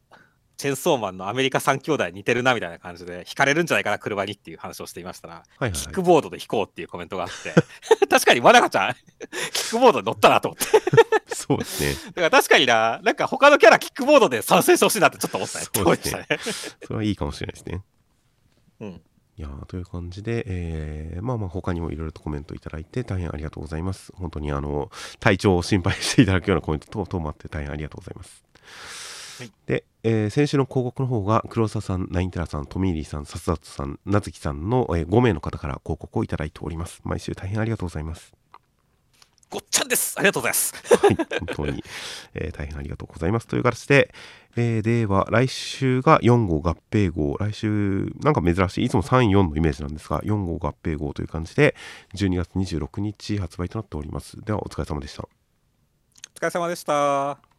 [0.58, 7.54] チェンソーマンのアメリカ三兄弟似てるなみたいな感じで、引かれるんじゃないかな、車にっていう話をしていましたら、はいはいはい、キックボードで引こうっていうコメントがあって、
[8.08, 8.96] 確かにまなかちゃん、
[9.52, 10.66] キックボードに乗ったなと思って
[11.36, 11.94] そうですね。
[11.94, 15.66] だから確かにな、なんか他のキャラ、キックボードで参戦してほしいなってちょっと思ったね。
[15.74, 16.28] そうですね。
[16.84, 17.84] それはいいかもしれないですね。
[18.80, 19.02] うん。
[19.36, 24.14] いやという感じで、えー、まあまあ他にもいろいろとコメントいただいて大変ありがとうございます。
[24.16, 28.44] 本当にあの、体調を心配していただくようなコメント等々もあって大変ありがとうございます。
[29.40, 37.02] はい、で、えー、先週の広告の方が黒沢さん、ナインテラさん、トミーリーさん、サスダットさん、なずきさんの、えー、5名の方から広告をいただいております。
[37.04, 38.43] 毎週大変ありがとうございます。
[39.54, 40.16] ごっちゃんです。
[40.18, 40.74] ありがとうございます。
[40.98, 41.84] はい、本当に、
[42.34, 43.46] えー、大変ありがとうございます。
[43.46, 44.12] という形で、
[44.56, 47.38] えー、では、来週が4号合併号。
[47.40, 48.86] 来週、なんか珍しい。
[48.86, 51.76] いつも3、4のイメージなんですが、4号合併号という感じで、
[52.16, 54.42] 12月26日発売となっております。
[54.44, 55.22] では、お疲れ様でした。
[55.22, 55.28] お
[56.40, 57.53] 疲れ様でした。